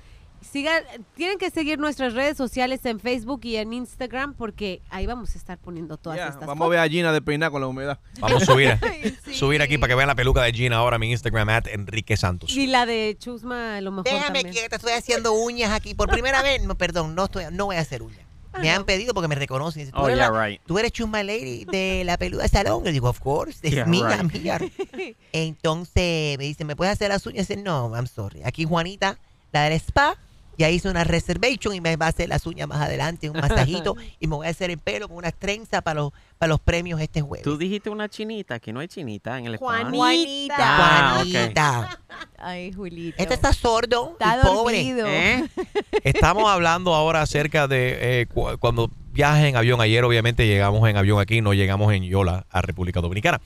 Sigan, 0.51 0.83
tienen 1.15 1.37
que 1.37 1.49
seguir 1.49 1.79
nuestras 1.79 2.13
redes 2.13 2.37
sociales 2.37 2.85
en 2.85 2.99
Facebook 2.99 3.41
y 3.43 3.57
en 3.57 3.73
Instagram 3.73 4.33
porque 4.35 4.81
ahí 4.89 5.05
vamos 5.05 5.35
a 5.35 5.37
estar 5.37 5.57
poniendo 5.57 5.97
todas 5.97 6.17
Ya, 6.17 6.27
estas 6.27 6.45
vamos 6.47 6.65
a 6.65 6.69
ver 6.69 6.79
a 6.79 6.87
Gina 6.87 7.11
de 7.11 7.21
peinar 7.21 7.51
con 7.51 7.59
la 7.61 7.67
humedad. 7.67 7.99
Vamos 8.19 8.43
a 8.43 8.45
subir, 8.45 8.77
sí. 9.25 9.33
subir 9.33 9.61
aquí 9.61 9.77
para 9.77 9.89
que 9.91 9.95
vean 9.95 10.07
la 10.07 10.15
peluca 10.15 10.41
de 10.43 10.53
Gina 10.53 10.77
ahora 10.77 10.95
en 10.95 11.01
mi 11.01 11.11
Instagram, 11.11 11.49
at 11.49 11.67
Enrique 11.67 12.15
Santos. 12.15 12.55
Y 12.55 12.67
la 12.67 12.85
de 12.85 13.17
Chusma, 13.19 13.77
a 13.77 13.81
lo 13.81 13.91
mejor 13.91 14.05
Déjame 14.05 14.43
también. 14.43 14.63
que 14.63 14.69
te 14.69 14.75
estoy 14.77 14.93
haciendo 14.93 15.33
uñas 15.33 15.71
aquí. 15.71 15.93
Por 15.93 16.09
primera 16.09 16.41
vez, 16.41 16.63
no, 16.63 16.75
perdón, 16.77 17.15
no, 17.15 17.25
estoy, 17.25 17.45
no 17.51 17.65
voy 17.65 17.75
a 17.75 17.81
hacer 17.81 18.01
uñas. 18.01 18.19
Me 18.61 18.71
han 18.71 18.85
pedido 18.85 19.13
porque 19.13 19.27
me 19.27 19.35
reconocen. 19.35 19.81
Dicen, 19.81 19.93
tú, 19.93 19.99
Oh, 20.01 20.07
eres 20.07 20.17
yeah, 20.17 20.31
la- 20.31 20.45
right. 20.47 20.61
tú 20.65 20.79
eres 20.79 20.93
Chusma 20.93 21.21
Lady 21.23 21.65
de 21.65 22.03
la 22.05 22.17
peluda 22.17 22.43
de 22.43 22.47
salón. 22.49 22.85
Yo 22.85 22.91
digo, 22.93 23.09
of 23.09 23.19
course, 23.19 23.59
es 23.67 23.73
Yeah, 23.73 23.85
mía, 23.85 24.17
right. 24.21 24.31
mía. 24.41 24.59
Entonces 25.33 26.37
me 26.37 26.45
dicen, 26.45 26.65
¿me 26.65 26.75
puedes 26.77 26.93
hacer 26.93 27.09
las 27.09 27.25
uñas? 27.25 27.47
Dicen, 27.49 27.65
no, 27.65 27.91
I'm 27.93 28.07
sorry. 28.07 28.41
Aquí 28.45 28.63
Juanita, 28.63 29.17
la 29.51 29.63
del 29.63 29.73
spa, 29.73 30.17
ya 30.57 30.69
hizo 30.69 30.89
una 30.89 31.03
reservation 31.03 31.73
y 31.75 31.81
me 31.81 31.95
va 31.95 32.07
a 32.07 32.09
hacer 32.09 32.29
las 32.29 32.45
uñas 32.45 32.67
más 32.67 32.81
adelante, 32.81 33.29
un 33.29 33.37
masajito. 33.39 33.95
y 34.19 34.27
me 34.27 34.35
voy 34.35 34.47
a 34.47 34.49
hacer 34.49 34.69
el 34.71 34.77
pelo 34.77 35.07
con 35.07 35.17
unas 35.17 35.33
trenzas 35.33 35.81
para 35.81 36.01
los, 36.01 36.11
para 36.37 36.49
los 36.49 36.59
premios 36.59 36.99
este 37.01 37.21
jueves. 37.21 37.43
Tú 37.43 37.57
dijiste 37.57 37.89
una 37.89 38.09
chinita, 38.09 38.59
que 38.59 38.71
no 38.73 38.79
hay 38.79 38.87
chinita 38.87 39.37
en 39.37 39.45
el 39.47 39.55
spa. 39.55 39.65
Juanita. 39.89 40.55
Ah, 40.59 41.17
ok. 41.21 41.31
Juanita. 41.31 41.99
Ay, 42.37 42.71
Julito. 42.73 43.15
Este 43.21 43.33
está 43.33 43.53
sordo 43.53 44.11
Está 44.19 44.39
y 44.41 44.45
pobre. 44.45 44.81
¿Eh? 44.81 45.45
Estamos 46.03 46.49
hablando 46.49 46.93
ahora 46.93 47.21
acerca 47.21 47.67
de 47.67 48.21
eh, 48.21 48.25
cu- 48.27 48.57
cuando 48.59 48.89
viajes 49.15 49.45
en 49.45 49.55
avión. 49.55 49.81
Ayer, 49.81 50.03
obviamente, 50.03 50.45
llegamos 50.45 50.87
en 50.87 50.97
avión 50.97 51.19
aquí, 51.19 51.41
no 51.41 51.53
llegamos 51.53 51.91
en 51.93 52.03
Yola 52.03 52.45
a 52.51 52.61
República 52.61 53.01
Dominicana. 53.01 53.41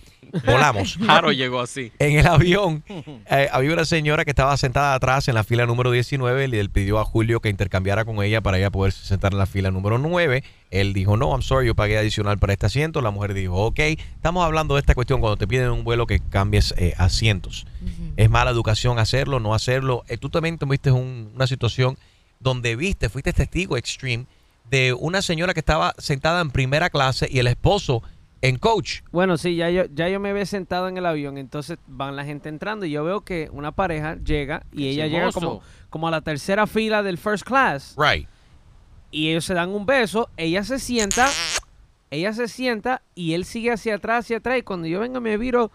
Volamos. 0.45 0.97
Jaro 1.05 1.31
llegó 1.31 1.61
así. 1.61 1.91
En 1.99 2.17
el 2.19 2.27
avión 2.27 2.83
eh, 3.31 3.47
había 3.51 3.71
una 3.73 3.85
señora 3.85 4.25
que 4.25 4.31
estaba 4.31 4.55
sentada 4.57 4.93
atrás 4.95 5.27
en 5.29 5.35
la 5.35 5.43
fila 5.43 5.65
número 5.65 5.91
19. 5.91 6.49
y 6.51 6.55
Él 6.59 6.69
pidió 6.69 6.99
a 6.99 7.05
Julio 7.05 7.39
que 7.39 7.49
intercambiara 7.49 8.03
con 8.05 8.21
ella 8.23 8.41
para 8.41 8.57
ella 8.57 8.69
poder 8.69 8.91
sentar 8.91 9.31
en 9.31 9.39
la 9.39 9.45
fila 9.45 9.71
número 9.71 9.97
9. 9.97 10.43
Él 10.71 10.93
dijo, 10.93 11.17
no, 11.17 11.31
I'm 11.31 11.41
sorry, 11.41 11.67
yo 11.67 11.75
pagué 11.75 11.97
adicional 11.97 12.37
para 12.37 12.53
este 12.53 12.65
asiento. 12.65 13.01
La 13.01 13.11
mujer 13.11 13.33
dijo, 13.33 13.55
ok. 13.55 13.79
Estamos 13.79 14.43
hablando 14.45 14.75
de 14.75 14.81
esta 14.81 14.93
cuestión 14.95 15.19
cuando 15.21 15.37
te 15.37 15.47
piden 15.47 15.69
un 15.71 15.83
vuelo 15.83 16.05
que 16.07 16.19
cambies 16.19 16.73
eh, 16.77 16.93
asientos. 16.97 17.65
Es 18.17 18.29
mala 18.29 18.51
educación 18.51 18.99
hacerlo, 18.99 19.39
no 19.39 19.53
hacerlo. 19.53 20.03
Eh, 20.09 20.17
tú 20.17 20.29
también 20.29 20.57
tuviste 20.57 20.91
un- 20.91 21.31
una 21.35 21.47
situación 21.47 21.97
donde 22.39 22.75
viste, 22.75 23.09
fuiste 23.09 23.33
testigo 23.33 23.77
extreme 23.77 24.25
de 24.69 24.93
una 24.93 25.21
señora 25.21 25.53
que 25.53 25.59
estaba 25.59 25.93
sentada 25.97 26.41
en 26.41 26.51
primera 26.51 26.89
clase 26.89 27.27
y 27.29 27.39
el 27.39 27.47
esposo 27.47 28.03
en 28.41 28.57
coach. 28.57 29.01
Bueno, 29.11 29.37
sí, 29.37 29.55
ya 29.57 29.69
yo, 29.69 29.83
ya 29.93 30.07
yo 30.07 30.19
me 30.19 30.29
había 30.29 30.45
sentado 30.45 30.87
en 30.87 30.97
el 30.97 31.05
avión, 31.05 31.37
entonces 31.37 31.77
van 31.87 32.15
la 32.15 32.23
gente 32.23 32.47
entrando 32.49 32.85
y 32.85 32.91
yo 32.91 33.03
veo 33.03 33.21
que 33.21 33.49
una 33.51 33.71
pareja 33.73 34.15
llega 34.23 34.63
y 34.71 34.77
Qué 34.83 34.89
ella 34.91 35.07
llega 35.07 35.31
como, 35.31 35.61
como 35.89 36.07
a 36.07 36.11
la 36.11 36.21
tercera 36.21 36.65
fila 36.65 37.03
del 37.03 37.17
first 37.17 37.43
class 37.45 37.95
Right. 37.97 38.27
y 39.11 39.29
ellos 39.29 39.43
se 39.43 39.53
dan 39.53 39.69
un 39.69 39.85
beso, 39.85 40.29
ella 40.37 40.63
se 40.63 40.79
sienta, 40.79 41.27
ella 42.11 42.31
se 42.31 42.47
sienta 42.47 43.01
y 43.13 43.33
él 43.33 43.43
sigue 43.43 43.71
hacia 43.73 43.95
atrás, 43.95 44.25
hacia 44.25 44.37
atrás 44.37 44.57
y 44.59 44.61
cuando 44.61 44.87
yo 44.87 45.01
vengo 45.01 45.19
me 45.19 45.35
viro, 45.37 45.69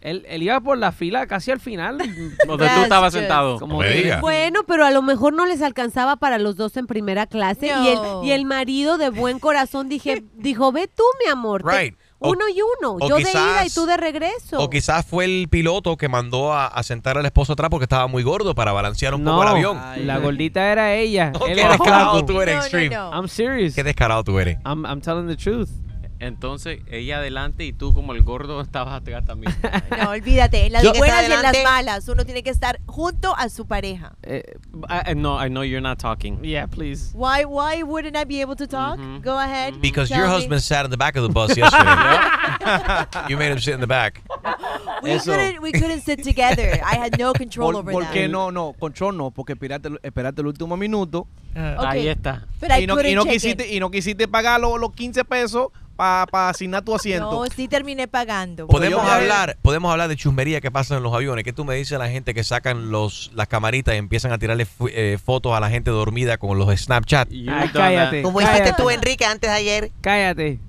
él, 0.00 0.24
él 0.28 0.42
iba 0.42 0.60
por 0.60 0.78
la 0.78 0.92
fila 0.92 1.26
casi 1.26 1.50
al 1.50 1.60
final. 1.60 1.98
Donde 2.46 2.68
tú 2.68 2.80
estabas 2.82 3.12
sentado. 3.12 3.58
Como 3.58 3.78
me 3.78 3.88
que- 3.88 3.94
diga. 3.94 4.20
Bueno, 4.20 4.60
pero 4.66 4.84
a 4.84 4.90
lo 4.90 5.02
mejor 5.02 5.32
no 5.32 5.46
les 5.46 5.62
alcanzaba 5.62 6.16
para 6.16 6.38
los 6.38 6.56
dos 6.56 6.76
en 6.76 6.86
primera 6.86 7.26
clase. 7.26 7.66
Y, 7.68 7.88
el, 7.88 7.98
y 8.24 8.30
el 8.32 8.44
marido 8.44 8.98
de 8.98 9.10
buen 9.10 9.38
corazón 9.38 9.88
dije, 9.88 10.22
dijo, 10.34 10.70
ve 10.72 10.88
tú, 10.88 11.02
mi 11.24 11.30
amor. 11.30 11.62
te- 11.62 11.76
Right. 11.78 11.96
O- 12.18 12.30
uno 12.30 12.44
y 12.48 12.58
uno. 12.80 12.96
Yo 13.08 13.16
de 13.16 13.30
ida 13.30 13.66
y 13.66 13.68
tú 13.70 13.84
de 13.84 13.96
regreso. 13.98 14.58
O 14.58 14.70
quizás 14.70 15.04
fue 15.04 15.26
el 15.26 15.48
piloto 15.50 15.98
que 15.98 16.08
mandó 16.08 16.54
a, 16.54 16.66
a 16.66 16.82
sentar 16.82 17.18
al 17.18 17.26
esposo 17.26 17.52
atrás 17.52 17.68
porque 17.68 17.84
estaba 17.84 18.06
muy 18.06 18.22
gordo 18.22 18.54
para 18.54 18.72
balancear 18.72 19.14
un 19.14 19.22
no, 19.22 19.32
poco 19.32 19.42
el 19.42 19.48
avión. 19.48 19.78
la 20.06 20.18
gordita 20.18 20.72
era 20.72 20.94
ella. 20.94 21.32
Él 21.34 21.54
qué 21.54 21.60
era 21.60 21.70
descarado 21.72 22.24
tú 22.24 22.40
eres, 22.40 22.54
No, 22.54 22.60
no, 22.60 22.64
Extreme. 22.66 22.94
no. 22.96 23.10
I'm 23.12 23.28
serious. 23.28 23.74
Qué 23.74 23.82
descarado 23.84 24.24
tú 24.24 24.38
eres. 24.38 24.56
I'm, 24.64 24.86
I'm 24.86 25.02
telling 25.02 25.26
the 25.26 25.36
truth. 25.36 25.68
Entonces, 26.18 26.80
ella 26.90 27.18
adelante 27.18 27.64
y 27.64 27.72
tú 27.72 27.92
como 27.92 28.12
el 28.12 28.22
gordo 28.22 28.60
estabas 28.62 28.94
atrás 28.94 29.24
también. 29.24 29.54
No, 30.02 30.10
olvídate, 30.10 30.66
en 30.66 30.72
las 30.72 30.82
Yo- 30.82 30.92
buenas 30.94 31.28
y 31.28 31.32
en 31.32 31.42
las 31.42 31.56
malas, 31.64 32.08
uno 32.08 32.24
tiene 32.24 32.42
que 32.42 32.50
estar 32.50 32.80
junto 32.86 33.34
a 33.36 33.48
su 33.48 33.66
pareja. 33.66 34.12
Eh, 34.22 34.42
I, 34.88 35.10
I 35.12 35.14
know, 35.14 35.38
I 35.42 35.48
know 35.48 35.62
you're 35.64 35.80
not 35.80 35.98
talking. 35.98 36.38
yeah, 36.42 36.66
please. 36.66 37.10
Why 37.14 37.44
why 37.44 37.82
wouldn't 37.82 38.16
I 38.16 38.24
be 38.24 38.40
able 38.40 38.56
to 38.56 38.66
talk? 38.66 38.98
Mhm. 38.98 39.22
Go 39.22 39.38
ahead. 39.38 39.74
Because 39.80 40.08
Tell 40.08 40.18
your 40.18 40.28
me. 40.28 40.34
husband 40.34 40.62
sat 40.62 40.84
in 40.84 40.90
the 40.90 40.96
back 40.96 41.16
of 41.16 41.22
the 41.26 41.32
bus 41.32 41.56
yesterday. 41.56 43.28
you 43.28 43.36
made 43.36 43.50
him 43.52 43.58
sit 43.58 43.74
in 43.74 43.80
the 43.80 43.86
back. 43.86 44.22
we 45.02 45.10
Eso. 45.12 45.32
couldn't 45.32 45.60
we 45.62 45.72
couldn't 45.72 46.02
sit 46.02 46.22
together. 46.22 46.80
I 46.84 46.96
had 46.96 47.18
no 47.18 47.32
control 47.32 47.72
Por, 47.72 47.80
over 47.80 47.92
¿por 47.92 48.02
that. 48.04 48.12
qué 48.12 48.28
no? 48.28 48.50
No, 48.50 48.74
control 48.78 49.16
no, 49.16 49.30
porque 49.30 49.52
espérate, 49.54 49.88
espérate 50.02 50.40
el 50.40 50.46
último 50.48 50.76
minuto 50.76 51.26
Ahí 51.54 51.76
Okay. 51.78 52.08
está. 52.08 52.46
But 52.60 52.70
I 52.70 52.82
y 52.82 52.86
no, 52.86 52.94
couldn't 52.96 53.12
y 53.12 53.14
no 53.14 53.22
check 53.24 53.32
quisiste 53.32 53.74
y 53.74 53.80
no 53.80 53.90
quisiste 53.90 54.28
pagar 54.28 54.60
los, 54.60 54.78
los 54.78 54.92
15 54.92 55.24
pesos 55.24 55.68
para 55.96 56.48
asignar 56.50 56.82
tu 56.84 56.94
asiento. 56.94 57.30
No, 57.30 57.44
sí 57.46 57.66
terminé 57.68 58.06
pagando. 58.06 58.66
Podemos 58.68 59.02
yo- 59.02 59.10
hablar, 59.10 59.56
podemos 59.62 59.90
hablar 59.90 60.08
de 60.08 60.16
chusmería 60.16 60.60
que 60.60 60.70
pasa 60.70 60.96
en 60.96 61.02
los 61.02 61.12
aviones. 61.14 61.42
¿Qué 61.44 61.52
tú 61.52 61.64
me 61.64 61.74
dices 61.74 61.94
a 61.94 61.98
la 61.98 62.08
gente 62.08 62.34
que 62.34 62.44
sacan 62.44 62.90
los 62.90 63.30
las 63.34 63.48
camaritas 63.48 63.94
y 63.94 63.98
empiezan 63.98 64.32
a 64.32 64.38
tirarle 64.38 64.66
eh, 64.90 65.18
fotos 65.24 65.52
a 65.54 65.60
la 65.60 65.70
gente 65.70 65.90
dormida 65.90 66.38
con 66.38 66.58
los 66.58 66.68
Snapchat? 66.78 67.28
Ay, 67.32 67.68
cállate. 67.72 68.22
Como 68.22 68.40
hiciste 68.40 68.58
Cállate. 68.60 68.82
tú, 68.82 68.90
Enrique, 68.90 69.24
antes 69.24 69.50
de 69.50 69.56
ayer. 69.56 69.90
Cállate. 70.00 70.60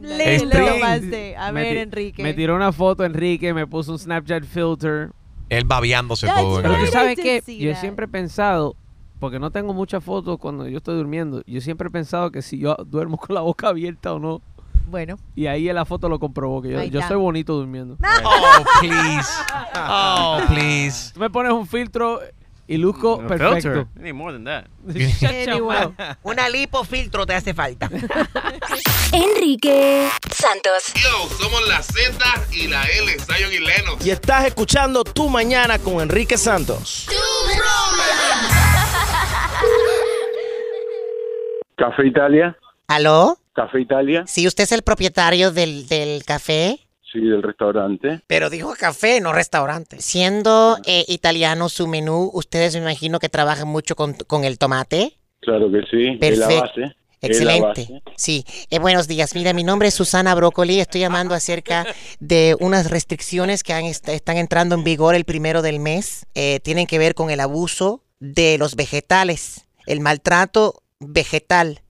Le, 0.00 0.38
le 0.46 0.46
tomaste. 0.48 1.36
A 1.36 1.52
Me 1.52 1.62
ver, 1.62 1.76
Enrique. 1.76 2.22
Me 2.22 2.34
tiró 2.34 2.56
una 2.56 2.72
foto 2.72 3.04
Enrique, 3.04 3.54
me 3.54 3.66
puso 3.66 3.92
un 3.92 3.98
Snapchat 3.98 4.44
filter. 4.44 5.10
Él 5.48 5.64
babeándose 5.64 6.26
That's 6.26 6.40
todo. 6.40 6.56
en 6.56 6.62
Pero 6.62 6.76
tú 6.84 6.86
sabes 6.90 7.16
que 7.18 7.42
yo 7.58 7.74
siempre 7.76 8.06
he 8.06 8.08
pensado, 8.08 8.74
porque 9.20 9.38
no 9.38 9.50
tengo 9.50 9.74
muchas 9.74 10.02
fotos 10.02 10.38
cuando 10.38 10.66
yo 10.66 10.78
estoy 10.78 10.96
durmiendo, 10.96 11.42
yo 11.46 11.60
siempre 11.60 11.88
he 11.88 11.90
pensado 11.90 12.30
que 12.32 12.42
si 12.42 12.58
yo 12.58 12.74
duermo 12.86 13.16
con 13.18 13.34
la 13.34 13.42
boca 13.42 13.68
abierta 13.68 14.12
o 14.14 14.18
no, 14.18 14.40
Bueno. 14.86 15.16
y 15.34 15.46
ahí 15.46 15.68
en 15.68 15.74
la 15.74 15.84
foto 15.84 16.08
lo 16.08 16.18
comprobó, 16.18 16.60
que 16.62 16.70
yo, 16.70 16.78
Ahí 16.80 16.90
yo 16.90 16.98
está. 17.00 17.08
soy 17.14 17.16
bonito 17.18 17.54
durmiendo. 17.54 17.96
Oh, 18.24 18.64
please. 18.80 19.28
Oh, 19.76 20.40
please. 20.48 21.12
Tú 21.14 21.20
me 21.20 21.30
pones 21.30 21.52
un 21.52 21.66
filtro 21.66 22.20
y 22.68 22.76
luzco 22.76 23.20
A 23.20 23.26
perfecto. 23.26 23.52
filter. 23.54 23.86
You 23.96 24.02
need 24.02 24.12
more 24.14 24.32
than 24.32 24.44
that. 24.44 24.66
Shut 24.94 25.20
your 25.32 25.50
Anyway. 25.50 25.76
mouth. 25.80 25.94
Una 26.22 26.48
lipofiltro 26.48 27.26
te 27.26 27.34
hace 27.34 27.52
falta. 27.54 27.88
Enrique 29.12 30.08
Santos. 30.30 30.92
Yo, 30.94 31.28
somos 31.38 31.66
la 31.68 31.82
Z 31.82 32.18
y 32.52 32.68
la 32.68 32.82
L, 32.84 33.12
Zion 33.18 33.52
y 33.52 33.58
Lennox. 33.58 34.06
Y 34.06 34.10
estás 34.10 34.44
escuchando 34.46 35.04
Tu 35.04 35.28
Mañana 35.28 35.78
con 35.78 36.00
Enrique 36.00 36.38
Santos. 36.38 37.08
Café 41.76 42.06
Italia, 42.06 42.56
¿Aló? 42.88 43.36
Café 43.52 43.80
Italia, 43.80 44.24
Sí, 44.26 44.46
usted 44.46 44.64
es 44.64 44.72
el 44.72 44.82
propietario 44.82 45.50
del, 45.52 45.86
del 45.86 46.24
café. 46.24 46.78
sí, 47.12 47.20
del 47.20 47.42
restaurante. 47.42 48.20
Pero 48.26 48.48
dijo 48.48 48.72
café, 48.78 49.20
no 49.20 49.32
restaurante. 49.32 50.00
Siendo 50.00 50.78
eh, 50.86 51.04
italiano 51.08 51.68
su 51.68 51.86
menú, 51.86 52.30
ustedes 52.32 52.74
me 52.74 52.80
imagino 52.80 53.18
que 53.18 53.28
trabajan 53.28 53.68
mucho 53.68 53.94
con, 53.96 54.14
con 54.14 54.44
el 54.44 54.58
tomate. 54.58 55.18
Claro 55.40 55.70
que 55.70 55.82
sí, 55.90 56.18
es 56.20 56.38
la 56.38 56.48
Perfecto. 56.48 56.80
base. 56.80 56.96
Excelente. 57.24 58.02
Sí, 58.16 58.44
Eh, 58.70 58.78
buenos 58.80 59.06
días. 59.06 59.34
Mira, 59.36 59.52
mi 59.52 59.62
nombre 59.62 59.88
es 59.88 59.94
Susana 59.94 60.34
Brócoli. 60.34 60.80
Estoy 60.80 61.02
llamando 61.02 61.34
acerca 61.34 61.86
de 62.18 62.56
unas 62.58 62.90
restricciones 62.90 63.62
que 63.62 63.72
han 63.74 63.84
est- 63.84 64.08
están 64.08 64.38
entrando 64.38 64.74
en 64.74 64.82
vigor 64.82 65.14
el 65.14 65.24
primero 65.24 65.62
del 65.62 65.78
mes. 65.78 66.26
Eh, 66.34 66.58
tienen 66.64 66.86
que 66.88 66.98
ver 66.98 67.14
con 67.14 67.30
el 67.30 67.38
abuso 67.38 68.02
de 68.18 68.56
los 68.58 68.74
vegetales, 68.74 69.66
el 69.86 70.00
maltrato 70.00 70.82
vegetal. 70.98 71.80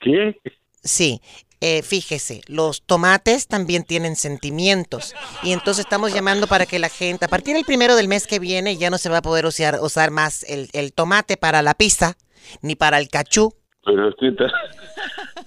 ¿Qué? 0.00 0.36
Sí, 0.82 1.20
eh, 1.60 1.82
fíjese, 1.82 2.40
los 2.46 2.82
tomates 2.82 3.46
también 3.46 3.84
tienen 3.84 4.16
sentimientos. 4.16 5.14
Y 5.42 5.52
entonces 5.52 5.84
estamos 5.84 6.12
llamando 6.14 6.46
para 6.46 6.66
que 6.66 6.78
la 6.78 6.88
gente, 6.88 7.26
a 7.26 7.28
partir 7.28 7.54
del 7.54 7.64
primero 7.64 7.96
del 7.96 8.08
mes 8.08 8.26
que 8.26 8.38
viene, 8.38 8.76
ya 8.76 8.88
no 8.90 8.98
se 8.98 9.08
va 9.10 9.18
a 9.18 9.22
poder 9.22 9.44
usar, 9.46 9.78
usar 9.82 10.10
más 10.10 10.42
el, 10.44 10.70
el 10.72 10.92
tomate 10.92 11.36
para 11.36 11.60
la 11.62 11.74
pizza, 11.74 12.16
ni 12.62 12.76
para 12.76 12.98
el 12.98 13.08
cachú. 13.08 13.54
Pero 13.84 14.08
usted 14.08 14.28
está... 14.28 14.44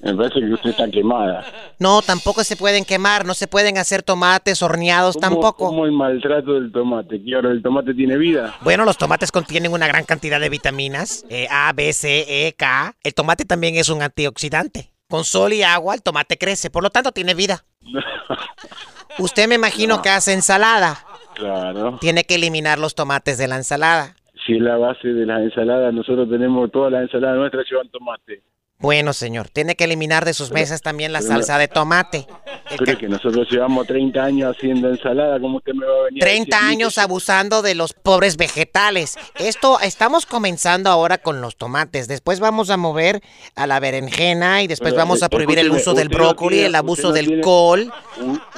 Me 0.01 0.13
parece 0.15 0.39
que 0.41 0.53
usted 0.53 0.71
está 0.71 0.89
quemada. 0.91 1.45
No, 1.79 2.01
tampoco 2.01 2.43
se 2.43 2.57
pueden 2.57 2.83
quemar, 2.83 3.25
no 3.25 3.33
se 3.35 3.47
pueden 3.47 3.77
hacer 3.77 4.03
tomates 4.03 4.61
horneados 4.61 5.15
¿Cómo- 5.15 5.21
tampoco. 5.21 5.67
¿Cómo 5.67 5.85
el 5.85 5.93
maltrato 5.93 6.53
del 6.53 6.71
tomate? 6.71 7.23
¿Que 7.23 7.35
ahora 7.35 7.51
el 7.51 7.61
tomate 7.63 7.93
tiene 7.93 8.17
vida? 8.17 8.55
Bueno, 8.61 8.85
los 8.85 8.97
tomates 8.97 9.31
contienen 9.31 9.71
una 9.71 9.87
gran 9.87 10.03
cantidad 10.03 10.39
de 10.41 10.49
vitaminas, 10.49 11.25
eh, 11.29 11.47
A, 11.49 11.71
B, 11.73 11.93
C, 11.93 12.47
E, 12.47 12.53
K. 12.53 12.95
El 13.03 13.13
tomate 13.13 13.45
también 13.45 13.75
es 13.75 13.87
un 13.89 14.01
antioxidante. 14.01 14.91
Con 15.09 15.23
sol 15.23 15.53
y 15.53 15.63
agua 15.63 15.95
el 15.95 16.01
tomate 16.01 16.37
crece, 16.37 16.69
por 16.69 16.83
lo 16.83 16.89
tanto 16.89 17.11
tiene 17.11 17.33
vida. 17.33 17.63
Usted 19.19 19.47
me 19.47 19.55
imagino 19.55 20.01
que 20.01 20.09
hace 20.09 20.33
ensalada. 20.33 21.05
Claro. 21.35 21.97
Tiene 21.99 22.23
que 22.23 22.35
eliminar 22.35 22.79
los 22.79 22.95
tomates 22.95 23.37
de 23.37 23.47
la 23.47 23.57
ensalada. 23.57 24.15
Si 24.45 24.53
es 24.53 24.61
la 24.61 24.77
base 24.77 25.07
de 25.07 25.25
las 25.25 25.41
ensaladas, 25.41 25.93
nosotros 25.93 26.29
tenemos 26.29 26.71
todas 26.71 26.91
las 26.91 27.03
ensaladas 27.03 27.37
nuestras 27.37 27.65
llevan 27.69 27.89
tomate. 27.89 28.41
Bueno, 28.83 29.13
señor, 29.13 29.47
tiene 29.47 29.75
que 29.77 29.85
eliminar 29.85 30.25
de 30.25 30.33
sus 30.33 30.51
mesas 30.51 30.81
también 30.81 31.13
la 31.13 31.21
salsa 31.21 31.57
de 31.57 31.69
tomate. 31.69 32.27
Es 32.69 32.97
que 32.97 33.07
nosotros 33.07 33.47
llevamos 33.49 33.87
30 33.87 34.21
años 34.21 34.53
haciendo 34.57 34.89
ensalada, 34.89 35.39
¿cómo 35.39 35.59
usted 35.59 35.71
me 35.73 35.85
va 35.85 35.93
a 36.01 36.03
venir? 36.03 36.21
a 36.21 36.25
30 36.25 36.43
decir 36.43 36.53
a 36.55 36.67
mí 36.67 36.73
años 36.75 36.95
que- 36.95 37.01
abusando 37.01 37.61
de 37.61 37.75
los 37.75 37.93
pobres 37.93 38.35
vegetales. 38.35 39.15
Esto 39.35 39.79
estamos 39.79 40.25
comenzando 40.25 40.89
ahora 40.89 41.17
con 41.17 41.39
los 41.39 41.55
tomates. 41.55 42.09
Después 42.09 42.41
vamos 42.41 42.69
a 42.71 42.75
mover 42.75 43.21
a 43.55 43.67
la 43.67 43.79
berenjena 43.79 44.63
y 44.63 44.67
después 44.67 44.91
Pero, 44.91 45.01
vamos 45.01 45.23
a 45.23 45.27
eh, 45.27 45.29
prohibir 45.29 45.59
el 45.59 45.71
uso 45.71 45.93
del 45.93 46.09
no 46.09 46.17
brócoli, 46.17 46.55
tiene- 46.55 46.67
el 46.67 46.75
abuso 46.75 47.07
no 47.07 47.13
del 47.13 47.27
tiene- 47.27 47.41
col. 47.41 47.89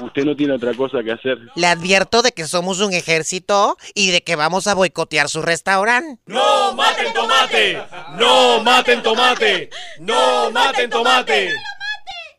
Usted 0.01 0.23
no 0.25 0.35
tiene 0.35 0.53
otra 0.53 0.73
cosa 0.73 1.03
que 1.03 1.11
hacer. 1.11 1.37
Le 1.53 1.67
advierto 1.67 2.23
de 2.23 2.31
que 2.31 2.47
somos 2.47 2.79
un 2.79 2.93
ejército 2.93 3.77
y 3.93 4.09
de 4.09 4.21
que 4.23 4.35
vamos 4.35 4.65
a 4.65 4.73
boicotear 4.73 5.29
su 5.29 5.43
restaurante. 5.43 6.19
¡No 6.25 6.73
maten 6.73 7.13
tomate! 7.13 7.77
¡No 8.17 8.63
maten 8.63 9.03
tomate! 9.03 9.69
¡No 9.99 10.14
maten 10.53 10.89
tomate! 10.89 11.49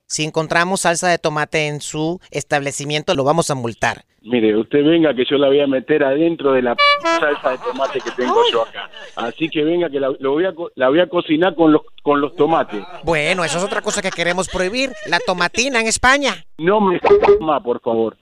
Si 0.08 0.22
encontramos 0.24 0.82
salsa 0.82 1.08
de 1.08 1.18
tomate 1.18 1.66
en 1.66 1.80
su 1.80 2.20
establecimiento, 2.30 3.14
lo 3.14 3.24
vamos 3.24 3.50
a 3.50 3.54
multar. 3.56 4.04
Mire, 4.22 4.56
usted 4.56 4.84
venga 4.84 5.14
que 5.14 5.24
yo 5.28 5.36
la 5.36 5.48
voy 5.48 5.60
a 5.60 5.66
meter 5.66 6.02
adentro 6.02 6.52
de 6.52 6.62
la 6.62 6.74
p- 6.74 6.82
salsa 7.02 7.50
de 7.50 7.58
tomate 7.58 8.00
que 8.00 8.10
tengo 8.12 8.40
yo 8.52 8.62
acá. 8.62 8.88
Así 9.16 9.48
que 9.48 9.62
venga 9.64 9.88
que 9.90 10.00
la, 10.00 10.10
lo 10.18 10.32
voy 10.32 10.44
a, 10.46 10.52
co- 10.54 10.70
la 10.76 10.88
voy 10.88 11.00
a 11.00 11.08
cocinar 11.08 11.54
con 11.54 11.72
los, 11.72 11.82
con 12.02 12.20
los 12.20 12.34
tomates. 12.36 12.82
Bueno, 13.04 13.44
eso 13.44 13.58
es 13.58 13.64
otra 13.64 13.82
cosa 13.82 14.00
que 14.02 14.10
queremos 14.10 14.48
prohibir, 14.48 14.92
la 15.06 15.18
tomatina 15.20 15.80
en 15.80 15.86
España. 15.86 16.44
No 16.58 16.80
me 16.80 17.00
más, 17.40 17.62
por 17.62 17.80
favor. 17.80 18.16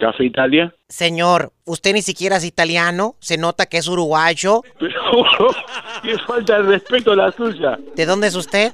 Café 0.00 0.24
Italia. 0.24 0.74
Señor, 0.88 1.52
usted 1.64 1.92
ni 1.92 2.02
siquiera 2.02 2.36
es 2.38 2.44
italiano, 2.44 3.14
se 3.20 3.36
nota 3.36 3.66
que 3.66 3.78
es 3.78 3.86
uruguayo. 3.86 4.62
Pero 4.80 4.94
qué 6.02 6.18
falta 6.26 6.56
de 6.56 6.62
respeto 6.62 7.14
la 7.14 7.30
suya. 7.30 7.78
¿De 7.94 8.06
dónde 8.06 8.26
es 8.28 8.34
usted? 8.34 8.72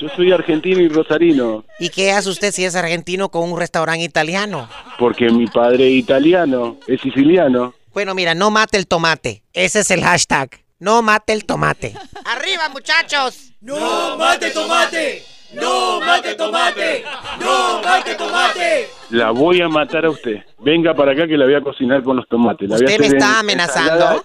Yo 0.00 0.08
soy 0.14 0.30
argentino 0.30 0.80
y 0.80 0.88
rosarino, 0.88 1.64
¿Y 1.80 1.88
qué 1.88 2.12
hace 2.12 2.28
usted 2.28 2.52
si 2.52 2.64
es 2.64 2.76
argentino 2.76 3.30
con 3.30 3.50
un 3.50 3.58
restaurante 3.58 4.04
italiano? 4.04 4.68
porque 4.98 5.30
mi 5.30 5.46
padre 5.46 5.88
es 5.88 5.94
italiano, 5.94 6.76
es 6.86 7.00
siciliano. 7.00 7.74
Bueno, 7.92 8.14
mira, 8.14 8.34
no 8.34 8.50
mate 8.50 8.76
el 8.76 8.86
tomate. 8.86 9.42
Ese 9.52 9.80
es 9.80 9.90
el 9.90 10.02
hashtag. 10.04 10.50
No 10.78 11.02
mate 11.02 11.32
el 11.32 11.44
tomate. 11.44 11.94
¡Arriba, 12.24 12.68
muchachos! 12.68 13.52
¡No 13.60 14.16
mate 14.16 14.50
tomate! 14.50 15.24
¡No 15.54 16.00
mate 16.00 16.34
tomate! 16.34 17.04
¡No 17.40 17.80
mate 17.82 18.14
tomate! 18.16 18.88
La 19.10 19.30
voy 19.30 19.60
a 19.62 19.68
matar 19.68 20.04
a 20.04 20.10
usted. 20.10 20.42
Venga 20.58 20.92
para 20.94 21.12
acá 21.12 21.26
que 21.26 21.36
la 21.38 21.46
voy 21.46 21.54
a 21.54 21.62
cocinar 21.62 22.02
con 22.02 22.16
los 22.16 22.28
tomates. 22.28 22.68
La 22.68 22.76
voy 22.76 22.84
a 22.84 22.88
¿Usted 22.88 23.00
me 23.00 23.06
está 23.06 23.38
amenazando? 23.40 24.22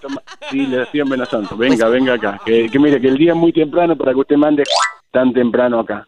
Sí, 0.50 0.66
le 0.66 0.82
estoy 0.82 1.00
amenazando. 1.00 1.56
Venga, 1.56 1.88
venga 1.88 2.14
acá. 2.14 2.38
Que, 2.44 2.68
que 2.70 2.78
mire, 2.78 3.00
que 3.00 3.08
el 3.08 3.16
día 3.16 3.32
es 3.32 3.36
muy 3.38 3.52
temprano 3.52 3.96
para 3.96 4.12
que 4.12 4.18
usted 4.20 4.36
mande 4.36 4.64
tan 5.10 5.32
temprano 5.32 5.80
acá. 5.80 6.06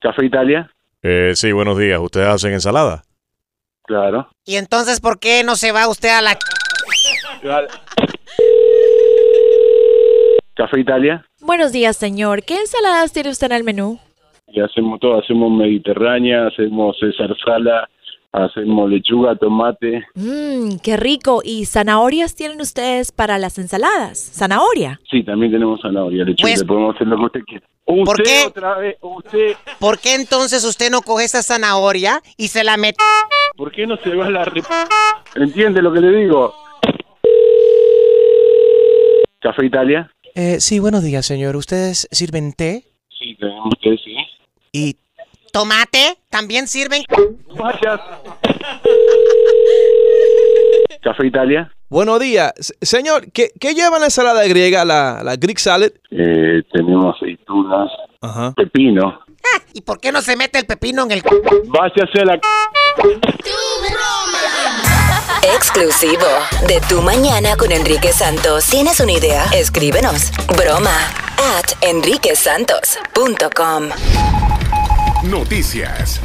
Café 0.00 0.24
Italia, 0.26 0.70
Eh, 1.02 1.32
sí, 1.34 1.52
buenos 1.52 1.78
días. 1.78 1.98
¿Ustedes 2.00 2.26
hacen 2.28 2.52
ensalada? 2.52 3.02
claro. 3.84 4.28
¿Y 4.44 4.56
entonces 4.56 5.00
por 5.00 5.18
qué 5.18 5.42
no 5.44 5.56
se 5.56 5.72
va 5.72 5.88
usted 5.88 6.10
a 6.10 6.20
la... 6.22 6.38
Café 10.60 10.78
Italia, 10.80 11.24
Buenos 11.40 11.72
días, 11.72 11.96
señor. 11.96 12.42
¿Qué 12.42 12.54
ensaladas 12.54 13.14
tiene 13.14 13.30
usted 13.30 13.46
en 13.46 13.52
el 13.56 13.64
menú? 13.64 13.98
y 14.52 14.60
hacemos 14.60 15.00
todo, 15.00 15.18
hacemos 15.18 15.50
mediterránea, 15.52 16.48
hacemos 16.48 16.94
César 17.00 17.34
Sala, 17.42 17.88
hacemos 18.30 18.90
lechuga, 18.90 19.34
tomate. 19.36 20.04
Mmm, 20.16 20.76
qué 20.82 20.98
rico. 20.98 21.40
¿Y 21.42 21.64
zanahorias 21.64 22.34
tienen 22.34 22.60
ustedes 22.60 23.10
para 23.10 23.38
las 23.38 23.56
ensaladas? 23.58 24.18
¿Zanahoria? 24.18 25.00
Sí, 25.10 25.22
también 25.22 25.50
tenemos 25.50 25.80
zanahoria, 25.80 26.24
lechuga, 26.24 26.50
Pues- 26.50 26.60
le 26.60 26.66
podemos 26.66 26.94
hacer 26.94 27.06
lo 27.06 27.16
que 27.16 27.22
usted 27.24 27.40
quiera. 27.46 27.66
Usted 27.86 28.04
¿Por 28.04 28.22
qué? 28.22 28.44
otra 28.48 28.76
vez, 28.76 28.96
usted, 29.00 29.52
¿Por 29.78 29.98
qué 29.98 30.14
entonces 30.14 30.62
usted 30.66 30.90
no 30.90 31.00
coge 31.00 31.24
esa 31.24 31.42
zanahoria 31.42 32.20
y 32.36 32.48
se 32.48 32.64
la 32.64 32.76
mete... 32.76 33.02
¿por 33.56 33.72
qué 33.72 33.86
no 33.86 33.96
se 33.96 34.14
va 34.14 34.26
a 34.26 34.30
la... 34.30 34.44
re- 34.44 34.62
¿Entiende 35.36 35.80
lo 35.80 35.90
que 35.90 36.00
le 36.00 36.10
digo? 36.10 36.52
Café 39.40 39.64
Italia, 39.64 40.10
Eh, 40.42 40.58
sí, 40.58 40.78
buenos 40.78 41.02
días, 41.04 41.26
señor. 41.26 41.54
¿Ustedes 41.54 42.08
sirven 42.10 42.54
té? 42.54 42.84
sí, 43.18 43.36
tenemos 43.38 43.66
usted, 43.74 43.90
sí. 44.02 44.16
Y 44.72 44.96
¿Tomate? 45.52 46.16
¿También 46.30 46.66
sirven? 46.66 47.02
Gracias. 47.54 48.00
Café 51.02 51.26
Italia, 51.26 51.70
Buenos 51.90 52.20
días. 52.20 52.54
Señor, 52.80 53.30
¿qué, 53.32 53.50
qué 53.60 53.74
lleva 53.74 53.98
la 53.98 54.06
ensalada 54.06 54.46
griega, 54.46 54.86
la, 54.86 55.20
la 55.22 55.36
Greek 55.36 55.58
salad? 55.58 55.90
eh, 56.10 56.62
tenemos 56.72 57.14
aceitunas, 57.16 57.90
Ajá. 58.22 58.54
pepino. 58.56 59.20
¿Y 59.74 59.82
por 59.82 60.00
qué 60.00 60.10
no 60.10 60.22
se 60.22 60.36
mete 60.36 60.58
el 60.58 60.64
pepino 60.64 61.02
en 61.02 61.10
el... 61.12 61.22
Váyase 61.66 62.20
a 62.22 62.24
la... 62.24 62.40
Exclusivo 65.54 66.26
de 66.68 66.80
Tu 66.88 67.02
Mañana 67.02 67.56
con 67.56 67.72
Enrique 67.72 68.12
Santos. 68.12 68.66
¿Tienes 68.66 69.00
una 69.00 69.12
idea? 69.12 69.44
Escríbenos. 69.52 70.30
Broma 70.56 70.94
at 71.56 71.72
enriquesantos.com. 71.82 73.88
Noticias. 75.24 76.20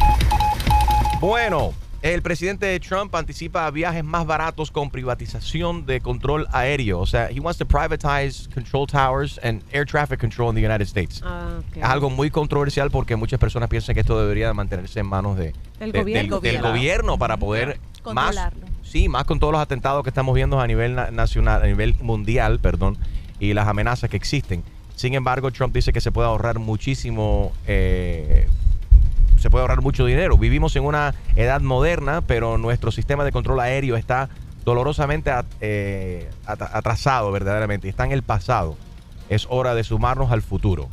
Bueno, 1.20 1.74
el 2.02 2.22
presidente 2.22 2.80
Trump 2.80 3.16
anticipa 3.16 3.70
viajes 3.72 4.04
más 4.04 4.26
baratos 4.26 4.70
con 4.72 4.90
privatización 4.92 5.86
de 5.86 6.02
control 6.02 6.48
aéreo. 6.52 7.00
O 7.00 7.06
sea, 7.06 7.30
he 7.32 7.40
wants 7.40 7.58
to 7.58 7.66
privatize 7.66 8.48
control 8.54 8.86
towers 8.86 9.40
and 9.44 9.64
air 9.72 9.86
traffic 9.86 10.20
control 10.20 10.50
in 10.50 10.56
the 10.56 10.66
United 10.68 10.86
States. 10.88 11.22
Ah. 11.26 11.60
Es 11.76 11.84
algo 11.84 12.10
muy 12.10 12.30
controversial 12.30 12.92
porque 12.92 13.16
muchas 13.16 13.40
personas 13.40 13.70
piensan 13.70 13.96
que 13.96 14.02
esto 14.02 14.20
debería 14.20 14.54
mantenerse 14.54 15.00
en 15.00 15.08
manos 15.08 15.38
de, 15.38 15.54
El 15.80 15.92
de- 15.92 16.00
gobierno. 16.02 16.40
del, 16.40 16.54
del 16.54 16.62
gobierno 16.62 17.18
para 17.18 17.38
poder 17.38 17.80
más, 18.14 18.36
Controlarlo. 18.36 18.75
Sí, 18.96 19.10
más 19.10 19.26
con 19.26 19.42
todos 19.42 19.52
los 19.52 19.62
atentados 19.62 20.04
que 20.04 20.10
estamos 20.10 20.34
viendo 20.34 20.58
a 20.62 20.66
nivel 20.68 20.96
na- 20.96 21.12
nacional, 21.12 21.62
a 21.62 21.66
nivel 21.66 21.96
mundial, 22.02 22.62
perdón, 22.62 22.98
y 23.42 23.54
las 23.54 23.68
amenazas 23.68 24.10
que 24.10 24.16
existen. 24.16 24.64
Sin 24.96 25.14
embargo, 25.16 25.52
Trump 25.52 25.74
dice 25.76 25.92
que 25.92 26.00
se 26.00 26.14
puede 26.14 26.30
ahorrar 26.30 26.60
muchísimo, 26.60 27.52
eh, 27.68 28.48
se 29.38 29.50
puede 29.50 29.64
ahorrar 29.64 29.82
mucho 29.82 30.06
dinero. 30.06 30.38
Vivimos 30.38 30.78
en 30.78 30.86
una 30.86 31.14
edad 31.36 31.60
moderna, 31.60 32.22
pero 32.22 32.58
nuestro 32.58 32.90
sistema 32.90 33.26
de 33.26 33.34
control 33.34 33.60
aéreo 33.60 33.98
está 33.98 34.30
dolorosamente 34.64 35.30
eh, 35.60 36.30
at- 36.46 36.62
atrasado, 36.62 37.34
verdaderamente, 37.34 37.90
está 37.90 38.06
en 38.06 38.14
el 38.14 38.24
pasado. 38.24 38.78
Es 39.28 39.46
hora 39.50 39.76
de 39.76 39.84
sumarnos 39.84 40.32
al 40.32 40.42
futuro. 40.42 40.88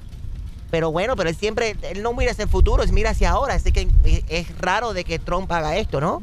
Pero 0.73 0.91
bueno, 0.91 1.15
pero 1.15 1.29
él 1.29 1.37
siempre, 1.37 1.77
él 1.93 2.03
no 2.03 2.15
mira 2.15 2.33
hacia 2.33 2.43
el 2.45 2.49
futuro, 2.51 2.83
él 2.83 2.93
mira 2.93 3.11
hacia 3.11 3.31
ahora. 3.31 3.55
Así 3.55 3.71
que 3.71 3.87
es 4.29 4.59
raro 4.59 4.93
de 4.93 5.05
que 5.05 5.21
Trump 5.21 5.53
haga 5.53 5.77
esto, 5.77 6.01
¿no? 6.01 6.21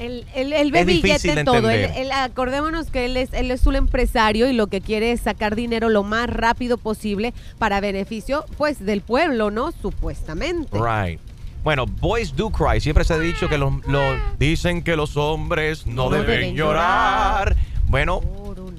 Él, 0.00 0.24
él, 0.34 0.52
él 0.54 0.72
ve 0.72 0.84
billete 0.84 1.30
en 1.38 1.44
todo. 1.44 1.68
Él, 1.70 1.80
entender. 1.82 2.02
él- 2.06 2.12
acordémonos 2.12 2.90
que 2.90 3.04
él 3.04 3.16
es, 3.16 3.32
él 3.34 3.50
es 3.50 3.66
un 3.66 3.76
empresario 3.76 4.48
y 4.48 4.52
lo 4.54 4.66
que 4.66 4.80
quiere 4.80 5.12
es 5.12 5.20
sacar 5.20 5.54
dinero 5.54 5.88
lo 5.90 6.02
más 6.02 6.28
rápido 6.30 6.78
posible 6.78 7.34
para 7.58 7.80
beneficio, 7.80 8.44
pues, 8.56 8.84
del 8.84 9.02
pueblo, 9.02 9.50
¿no? 9.50 9.72
Supuestamente. 9.72 10.76
Right. 10.78 11.20
Bueno, 11.62 11.84
boys 11.86 12.34
do 12.34 12.48
cry. 12.50 12.80
Siempre 12.80 13.04
se 13.04 13.12
ha 13.12 13.18
dicho 13.18 13.46
que 13.48 13.58
los, 13.58 13.72
los- 13.86 14.16
dicen 14.38 14.82
que 14.82 14.96
los 14.96 15.16
hombres 15.18 15.86
no, 15.86 16.04
No 16.04 16.10
deben, 16.10 16.26
deben 16.26 16.54
llorar. 16.56 17.54
Bueno, 17.86 18.20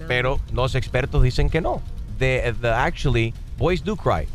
pero 0.08 0.40
los 0.52 0.74
expertos 0.74 1.22
dicen 1.22 1.50
que 1.50 1.62
no. 1.62 1.82
The, 2.18 2.54
the- 2.62 2.70
actually, 2.70 3.34
boys 3.58 3.84
do 3.84 3.96
cry. 3.96 4.28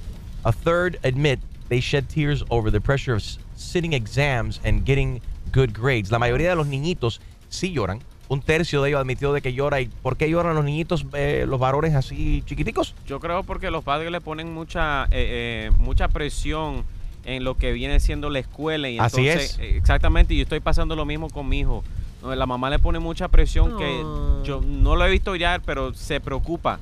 A 0.45 0.53
third 0.53 0.99
admit 1.05 1.41
they 1.69 1.81
shed 1.81 2.09
tears 2.09 2.45
over 2.49 2.71
the 2.71 2.81
pressure 2.81 3.15
of 3.17 3.23
sitting 3.57 3.93
exams 3.93 4.61
and 4.65 4.87
getting 4.87 5.21
good 5.57 5.71
grades. 5.73 6.11
La 6.11 6.19
mayoría 6.19 6.51
de 6.51 6.57
los 6.57 6.67
niñitos 6.67 7.21
sí 7.49 7.73
lloran. 7.73 8.01
Un 8.29 8.41
tercio 8.43 8.83
de 8.83 8.89
ellos 8.91 9.01
admitió 9.01 9.33
de 9.33 9.41
que 9.41 9.53
llora. 9.53 9.81
¿Y 9.81 9.87
por 9.87 10.17
qué 10.17 10.29
lloran 10.29 10.55
los 10.57 10.65
niñitos, 10.65 11.07
eh, 11.15 11.45
los 11.49 11.61
varones 11.61 11.95
así 11.95 12.43
chiquiticos? 12.45 12.95
Yo 13.07 13.21
creo 13.21 13.43
porque 13.45 13.71
los 13.71 13.85
padres 13.85 14.11
le 14.11 14.21
ponen 14.21 14.53
mucha 14.53 15.05
eh, 15.05 15.69
eh, 15.69 15.71
mucha 15.79 16.09
presión 16.09 16.85
en 17.25 17.45
lo 17.45 17.57
que 17.57 17.73
viene 17.73 17.99
siendo 18.01 18.29
la 18.31 18.39
escuela 18.41 18.89
y 18.89 18.99
Así 18.99 19.27
entonces 19.29 19.53
es. 19.55 19.59
eh, 19.61 19.77
exactamente 19.77 20.35
y 20.35 20.39
yo 20.39 20.43
estoy 20.45 20.61
pasando 20.61 20.95
lo 20.97 21.05
mismo 21.05 21.29
con 21.31 21.49
mi 21.49 21.61
hijo. 21.61 21.83
La 22.25 22.47
mamá 22.47 22.71
le 22.71 22.79
pone 22.81 22.99
mucha 22.99 23.29
presión 23.29 23.77
que 23.79 24.01
yo 24.45 24.61
no 24.61 24.97
lo 24.97 25.07
he 25.07 25.11
visto 25.11 25.37
ya, 25.37 25.61
pero 25.65 25.95
se 25.95 26.19
preocupa. 26.21 26.81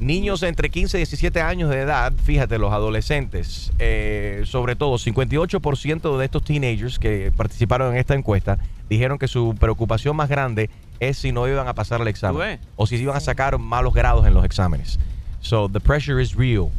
Niños 0.00 0.42
entre 0.42 0.70
15 0.70 0.98
y 0.98 1.00
17 1.00 1.40
años 1.40 1.70
de 1.70 1.80
edad, 1.80 2.12
fíjate, 2.24 2.58
los 2.58 2.72
adolescentes, 2.72 3.72
eh, 3.78 4.42
sobre 4.44 4.74
todo 4.74 4.96
58% 4.98 6.18
de 6.18 6.24
estos 6.24 6.42
teenagers 6.42 6.98
que 6.98 7.32
participaron 7.36 7.92
en 7.92 7.98
esta 7.98 8.14
encuesta 8.14 8.58
dijeron 8.88 9.18
que 9.18 9.28
su 9.28 9.54
preocupación 9.58 10.16
más 10.16 10.28
grande 10.28 10.68
es 11.00 11.18
si 11.18 11.32
no 11.32 11.48
iban 11.48 11.68
a 11.68 11.74
pasar 11.74 12.00
el 12.00 12.06
¿Tú 12.06 12.10
examen 12.10 12.60
o 12.76 12.86
si 12.86 12.96
iban 12.96 13.16
a 13.16 13.20
sacar 13.20 13.58
malos 13.58 13.94
grados 13.94 14.26
en 14.26 14.34
los 14.34 14.44
exámenes. 14.44 14.98
So 15.40 15.68
the 15.68 15.80
pressure 15.80 16.22
is 16.22 16.34
real. 16.34 16.70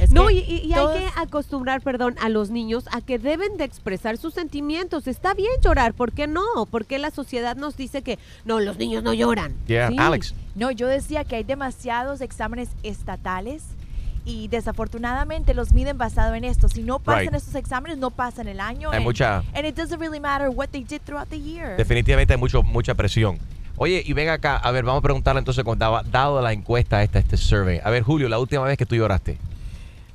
Es 0.00 0.12
no, 0.12 0.26
que 0.28 0.34
y, 0.34 0.38
y- 0.38 0.66
y 0.66 0.72
hay 0.72 0.86
que 0.98 1.08
acostumbrar, 1.16 1.80
perdón, 1.82 2.16
a 2.20 2.28
los 2.28 2.50
niños 2.50 2.84
a 2.92 3.00
que 3.00 3.18
deben 3.18 3.56
de 3.58 3.64
expresar 3.64 4.16
sus 4.16 4.32
sentimientos. 4.34 5.06
Está 5.06 5.34
bien 5.34 5.50
llorar, 5.62 5.92
¿por 5.94 6.12
qué 6.12 6.26
no? 6.26 6.42
Porque 6.70 6.98
la 6.98 7.10
sociedad 7.10 7.54
nos 7.56 7.76
dice 7.76 8.02
que 8.02 8.18
no, 8.44 8.60
los 8.60 8.78
niños 8.78 9.02
no 9.02 9.12
lloran. 9.12 9.54
Yeah, 9.66 9.88
Sí. 9.88 9.96
Alex. 9.98 10.34
No, 10.54 10.70
yo 10.70 10.86
decía 10.88 11.24
que 11.24 11.36
hay 11.36 11.44
demasiados 11.44 12.20
exámenes 12.22 12.70
estatales 12.82 13.62
y 14.24 14.48
desafortunadamente 14.48 15.54
los 15.54 15.72
miden 15.72 15.98
basado 15.98 16.34
en 16.34 16.44
esto. 16.44 16.68
Si 16.68 16.82
no 16.82 16.98
pasan 16.98 17.24
Right. 17.26 17.34
estos 17.34 17.54
exámenes, 17.54 17.98
no 17.98 18.10
pasan 18.10 18.48
el 18.48 18.60
año. 18.60 18.90
Hay 18.90 18.96
and- 18.98 19.04
mucha- 19.04 19.42
And 19.54 19.66
it 19.66 19.76
doesn't 19.76 20.00
really 20.00 20.20
matter 20.20 20.48
what 20.48 20.68
they 20.70 20.82
did 20.84 21.00
throughout 21.04 21.28
the 21.28 21.40
year. 21.40 21.76
Definitivamente 21.76 22.34
hay 22.34 22.38
mucho, 22.40 22.62
mucha 22.62 22.94
presión. 22.94 23.38
Oye, 23.76 24.02
y 24.04 24.12
ven 24.12 24.28
acá, 24.28 24.56
a 24.58 24.70
ver, 24.72 24.84
vamos 24.84 24.98
a 25.00 25.02
preguntarle 25.02 25.38
entonces, 25.38 25.64
cuando 25.64 25.84
daba- 25.86 26.02
dado 26.02 26.42
la 26.42 26.52
encuesta 26.52 27.02
esta, 27.02 27.18
este 27.18 27.36
survey. 27.38 27.80
A 27.82 27.88
ver, 27.90 28.02
Julio, 28.02 28.28
la 28.28 28.38
última 28.38 28.62
vez 28.64 28.76
que 28.76 28.84
tú 28.84 28.94
lloraste. 28.94 29.38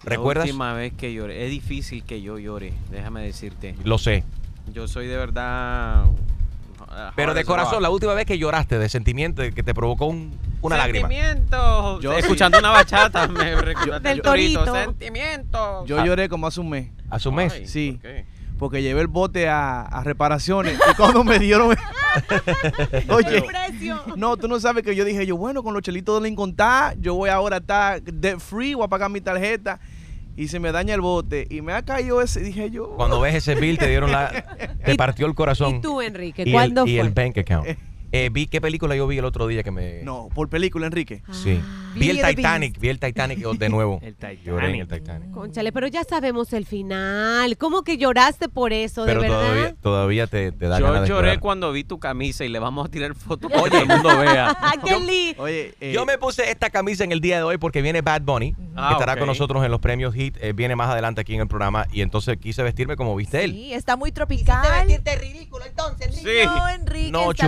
¿Recuerdas? 0.06 0.46
La 0.46 0.52
última 0.52 0.74
vez 0.74 0.94
que 0.94 1.14
lloré. 1.14 1.46
Es 1.46 1.52
difícil 1.52 2.04
que 2.04 2.22
yo 2.22 2.38
llore, 2.40 2.74
déjame 2.92 3.22
decirte. 3.24 3.76
Lo 3.84 3.98
sé. 3.98 4.24
Yo 4.74 4.88
soy 4.88 5.08
de 5.08 5.18
verdad. 5.18 6.06
uh, 6.06 6.16
Pero 7.16 7.34
de 7.34 7.44
corazón, 7.46 7.82
la 7.84 7.90
última 7.90 8.14
vez 8.14 8.26
que 8.26 8.38
lloraste, 8.38 8.78
de 8.80 8.90
sentimiento, 8.90 9.44
que 9.54 9.64
te 9.64 9.74
provocó 9.74 10.06
un- 10.08 10.34
una 10.62 10.78
lágrima. 10.78 11.08
Sentimiento. 11.08 12.00
Yo 12.02 12.14
Escuchando 12.14 12.58
una 12.60 12.70
bachata 12.72 13.28
me 13.30 13.56
recuerda 13.56 14.00
Del 14.00 14.18
el 14.18 14.22
torito. 14.24 14.64
torito. 14.66 14.76
Sentimiento. 14.86 15.86
yo 15.86 16.04
lloré 16.04 16.28
como 16.30 16.48
hace 16.48 16.60
un 16.62 16.70
mes. 16.70 16.90
Hace 17.10 17.30
un 17.30 17.36
mes. 17.36 17.54
Ay, 17.54 17.68
Sí. 17.68 17.92
¿por 17.94 18.02
qué? 18.02 18.26
Porque 18.58 18.82
llevé 18.82 19.02
el 19.02 19.08
bote 19.08 19.50
a, 19.50 19.82
a 19.82 20.04
reparaciones 20.04 20.80
y 20.92 20.96
cuando 20.96 21.24
me 21.26 21.38
dieron... 21.40 21.76
Oye, 23.10 23.44
no, 24.16 24.38
tú 24.38 24.48
no 24.48 24.60
sabes 24.62 24.84
que 24.84 24.96
yo 24.96 25.04
dije 25.04 25.26
yo, 25.26 25.36
bueno, 25.38 25.62
con 25.64 25.74
los 25.74 25.84
chelitos 25.84 26.22
de 26.22 26.28
Lincoln 26.30 26.52
está, 26.52 26.94
yo 26.98 27.16
voy 27.16 27.30
ahora 27.30 27.58
a 27.58 27.60
estar 27.60 28.02
debt 28.02 28.40
free, 28.40 28.74
voy 28.74 28.86
a 28.86 28.88
pagar 28.88 29.10
mi 29.10 29.20
tarjeta 29.22 29.80
y 30.38 30.48
se 30.50 30.60
me 30.60 30.72
daña 30.72 30.94
el 30.94 31.02
bote 31.02 31.48
y 31.50 31.62
me 31.62 31.74
ha 31.74 31.84
caído 31.84 32.22
ese, 32.22 32.42
dije 32.42 32.70
yo... 32.70 32.90
Cuando 32.96 33.20
ves 33.20 33.36
ese 33.36 33.56
bill, 33.56 33.78
te 33.78 33.88
dieron 33.88 34.12
la. 34.12 34.76
Te 34.86 34.96
partió 34.96 35.26
el 35.28 35.34
corazón. 35.34 35.76
¿Y 35.76 35.82
tú, 35.82 36.02
Enrique? 36.02 36.44
Y 36.46 36.52
¿Cuándo 36.52 36.84
el, 36.84 36.90
y 36.90 36.98
fue? 36.98 37.06
el 37.08 37.14
bank 37.14 37.38
account. 37.38 37.68
Eh, 38.16 38.30
vi 38.32 38.48
qué 38.48 38.62
película 38.62 38.96
yo 38.96 39.08
vi 39.08 39.18
el 39.18 39.26
otro 39.26 39.46
día 39.48 39.62
que 39.64 39.72
me. 39.72 40.02
No, 40.04 40.30
por 40.34 40.48
película, 40.50 40.86
Enrique. 40.86 41.22
Sí. 41.32 41.60
Vi 41.96 42.10
el 42.10 42.22
Titanic, 42.22 42.80
vi 42.80 42.90
el 42.90 43.00
Titanic 43.00 43.40
de 43.40 43.70
nuevo. 43.70 44.00
El 44.04 44.16
Lloré 44.44 44.70
en 44.70 44.76
el 44.82 44.88
Titanic. 44.88 45.04
Titanic. 45.04 45.32
Conchale, 45.32 45.72
pero 45.72 45.88
ya 45.88 46.04
sabemos 46.04 46.52
el 46.54 46.66
final. 46.66 47.58
¿Cómo 47.58 47.84
que 47.84 47.98
lloraste 47.98 48.50
por 48.50 48.74
eso, 48.74 49.06
Pero 49.06 49.22
de 49.22 49.30
verdad? 49.30 49.44
todavía, 49.46 49.76
todavía 49.82 50.28
te, 50.28 50.52
te 50.52 50.68
da 50.68 50.80
Yo 50.80 50.86
ganas 50.86 51.02
de 51.04 51.08
lloré 51.10 51.28
llorar. 51.28 51.40
cuando 51.40 51.72
vi 51.72 51.84
tu 51.84 52.00
camisa 52.00 52.44
y 52.44 52.50
le 52.50 52.60
vamos 52.60 52.86
a 52.88 52.90
tirar 52.90 53.14
fotos 53.16 53.52
para 53.54 53.70
que 53.70 53.78
el 53.78 53.88
mundo 53.88 54.18
vea. 54.18 54.50
¡Ah, 54.60 54.74
qué 54.84 55.00
lindo! 55.00 55.44
Oye, 55.44 55.74
eh, 55.80 55.92
Yo 55.94 56.06
me 56.06 56.18
puse 56.18 56.50
esta 56.50 56.70
camisa 56.70 57.04
en 57.04 57.12
el 57.12 57.22
día 57.22 57.38
de 57.38 57.44
hoy 57.44 57.58
porque 57.58 57.82
viene 57.82 58.02
Bad 58.02 58.22
Bunny, 58.24 58.56
Ah, 58.76 58.90
que 58.90 58.94
estará 58.96 59.14
ok. 59.14 59.20
con 59.20 59.28
nosotros 59.28 59.64
en 59.64 59.72
los 59.72 59.80
premios 59.80 60.14
Hit, 60.14 60.38
eh, 60.42 60.54
viene 60.54 60.76
más 60.76 60.90
adelante 60.90 61.22
aquí 61.22 61.36
en 61.36 61.42
el 61.42 61.48
programa 61.48 61.86
y 61.94 62.02
entonces 62.02 62.38
quise 62.38 62.62
vestirme 62.64 62.96
como 62.98 63.16
viste 63.16 63.44
él. 63.44 63.52
Sí, 63.52 63.74
está 63.74 63.96
muy 63.96 64.12
tropical. 64.12 64.64
vestirte 64.86 65.16
ridículo 65.18 65.66
entonces, 65.66 66.08
Enrique. 66.08 66.42
Sí. 66.42 66.46
No, 66.46 66.70
Enrique, 66.70 67.12
No, 67.12 67.32
está 67.32 67.46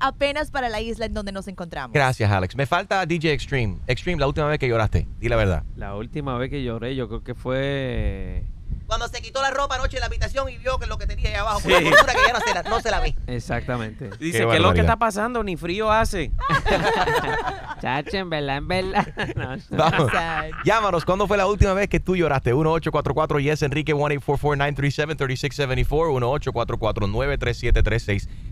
Apenas 0.00 0.50
para 0.50 0.68
la 0.68 0.80
isla 0.80 1.06
en 1.06 1.14
donde 1.14 1.32
nos 1.32 1.48
encontramos. 1.48 1.92
Gracias, 1.92 2.30
Alex. 2.30 2.56
Me 2.56 2.66
falta 2.66 3.04
DJ 3.06 3.32
Extreme. 3.32 3.78
Extreme, 3.86 4.20
la 4.20 4.26
última 4.26 4.46
vez 4.46 4.58
que 4.58 4.68
lloraste, 4.68 5.06
di 5.18 5.28
la 5.28 5.36
verdad. 5.36 5.64
La 5.76 5.94
última 5.96 6.36
vez 6.38 6.50
que 6.50 6.62
lloré, 6.62 6.94
yo 6.96 7.08
creo 7.08 7.22
que 7.22 7.34
fue 7.34 8.44
Cuando 8.86 9.08
se 9.08 9.22
quitó 9.22 9.40
la 9.42 9.50
ropa 9.50 9.76
anoche 9.76 9.96
en 9.96 10.00
la 10.00 10.06
habitación 10.06 10.48
y 10.50 10.58
vio 10.58 10.78
que 10.78 10.86
lo 10.86 10.98
que 10.98 11.06
tenía 11.06 11.28
ahí 11.30 11.34
abajo, 11.36 11.60
Sí. 11.60 11.68
por 11.72 11.82
la 11.82 11.90
cultura 11.90 12.12
que 12.12 12.20
ya 12.26 12.32
no 12.34 12.40
se 12.40 12.54
la, 12.54 12.62
no 12.64 12.80
se 12.80 12.90
la 12.90 13.00
ve. 13.00 13.14
Exactamente. 13.26 14.10
Dice, 14.18 14.46
¿qué 14.46 14.56
es 14.56 14.60
lo 14.60 14.74
que 14.74 14.80
está 14.80 14.96
pasando? 14.96 15.42
Ni 15.42 15.56
frío 15.56 15.90
hace. 15.90 16.30
Chacho, 17.80 18.16
en 18.16 18.30
verdad, 18.30 18.58
en 18.58 18.68
verdad. 18.68 19.06
No, 19.36 19.56
Vamos. 19.78 20.12
Llámanos, 20.64 21.04
¿cuándo 21.04 21.26
fue 21.26 21.36
la 21.36 21.46
última 21.46 21.72
vez 21.74 21.88
que 21.88 21.98
tú 22.00 22.14
lloraste? 22.16 22.52
1844 22.52 23.40
yes 23.40 23.62
Enrique 23.62 23.94
1-844-937-3674 23.94 25.84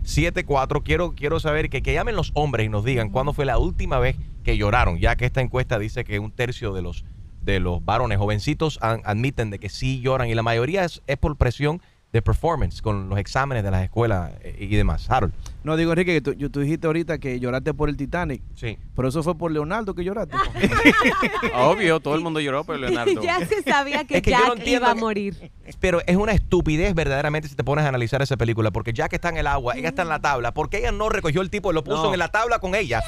1-844-937-3674 0.03 0.83
quiero, 0.83 1.13
quiero 1.15 1.39
saber 1.39 1.69
que, 1.69 1.81
que 1.81 1.93
llamen 1.93 2.15
los 2.15 2.31
hombres 2.33 2.65
y 2.65 2.69
nos 2.69 2.83
digan 2.83 3.09
cuándo 3.09 3.33
fue 3.33 3.45
la 3.45 3.57
última 3.57 3.99
vez 3.99 4.15
que 4.43 4.57
lloraron, 4.57 4.99
ya 4.99 5.15
que 5.15 5.25
esta 5.25 5.41
encuesta 5.41 5.79
dice 5.79 6.03
que 6.03 6.19
un 6.19 6.31
tercio 6.31 6.73
de 6.73 6.81
los 6.81 7.05
de 7.43 7.59
los 7.59 7.83
varones 7.83 8.17
jovencitos 8.17 8.79
han- 8.81 9.01
admiten 9.05 9.49
de 9.49 9.59
que 9.59 9.69
sí 9.69 9.99
lloran 10.01 10.27
y 10.29 10.35
la 10.35 10.43
mayoría 10.43 10.83
es, 10.85 11.01
es 11.07 11.17
por 11.17 11.35
presión 11.37 11.81
de 12.11 12.21
performance 12.21 12.81
con 12.81 13.09
los 13.09 13.17
exámenes 13.19 13.63
de 13.63 13.71
las 13.71 13.83
escuelas 13.83 14.31
eh, 14.41 14.55
y 14.59 14.75
demás. 14.75 15.09
Harold. 15.09 15.33
No, 15.63 15.77
digo, 15.77 15.91
Enrique, 15.91 16.21
que 16.21 16.49
tú, 16.49 16.59
dijiste 16.59 16.87
ahorita 16.87 17.17
que 17.19 17.39
lloraste 17.39 17.73
por 17.73 17.87
el 17.89 17.95
Titanic. 17.97 18.41
Sí. 18.55 18.77
Pero 18.95 19.07
eso 19.07 19.23
fue 19.23 19.37
por 19.37 19.51
Leonardo 19.51 19.95
que 19.95 20.03
lloraste. 20.03 20.35
Obvio, 21.55 21.99
todo 21.99 22.15
el 22.15 22.21
mundo 22.21 22.39
lloró 22.39 22.63
por 22.63 22.77
Leonardo. 22.79 23.21
ya 23.21 23.45
se 23.45 23.61
sabía 23.63 24.03
que, 24.05 24.17
Es 24.17 24.21
que 24.23 24.31
yo 24.31 24.39
no 24.47 24.55
Jack 24.55 24.67
iba 24.67 24.91
a 24.91 24.95
morir. 24.95 25.51
Pero 25.79 26.01
es 26.05 26.15
una 26.17 26.33
estupidez 26.33 26.93
verdaderamente 26.93 27.47
si 27.47 27.55
te 27.55 27.63
pones 27.63 27.85
a 27.85 27.89
analizar 27.89 28.21
esa 28.21 28.35
película, 28.37 28.71
porque 28.71 28.93
ya 28.93 29.07
que 29.09 29.15
está 29.15 29.29
en 29.29 29.37
el 29.37 29.47
agua, 29.47 29.75
ella 29.77 29.89
está 29.89 30.01
en 30.01 30.09
la 30.09 30.19
tabla, 30.19 30.53
porque 30.53 30.77
ella 30.79 30.91
no 30.91 31.09
recogió 31.09 31.41
el 31.41 31.49
tipo 31.49 31.71
y 31.71 31.73
lo 31.73 31.83
puso 31.83 32.03
No. 32.03 32.13
en 32.13 32.19
la 32.19 32.27
tabla 32.27 32.59
con 32.59 32.75
ella? 32.75 33.01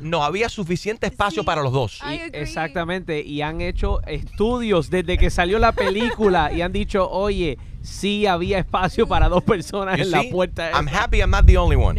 No, 0.00 0.24
había 0.24 0.48
suficiente 0.48 1.06
espacio 1.06 1.44
para 1.44 1.62
los 1.62 1.72
dos. 1.72 2.00
Y- 2.10 2.36
exactamente, 2.36 3.22
y 3.22 3.42
han 3.42 3.60
hecho 3.60 4.00
estudios 4.06 4.90
desde 4.90 5.16
que 5.18 5.30
salió 5.30 5.58
la 5.58 5.72
película 5.72 6.52
y 6.52 6.62
han 6.62 6.72
dicho, 6.72 7.08
oye, 7.08 7.58
sí 7.80 8.26
había 8.26 8.58
espacio 8.58 9.06
para 9.08 9.28
dos 9.28 9.42
personas 9.42 9.98
You 9.98 10.04
en 10.04 10.10
la 10.10 10.22
puerta. 10.30 10.70
I'm 10.72 10.88
happy 10.88 11.18
I'm 11.18 11.30
not 11.30 11.44
the 11.52 11.58
only 11.58 11.76
one. 11.76 11.98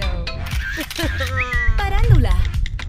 Parándula. 1.77 2.31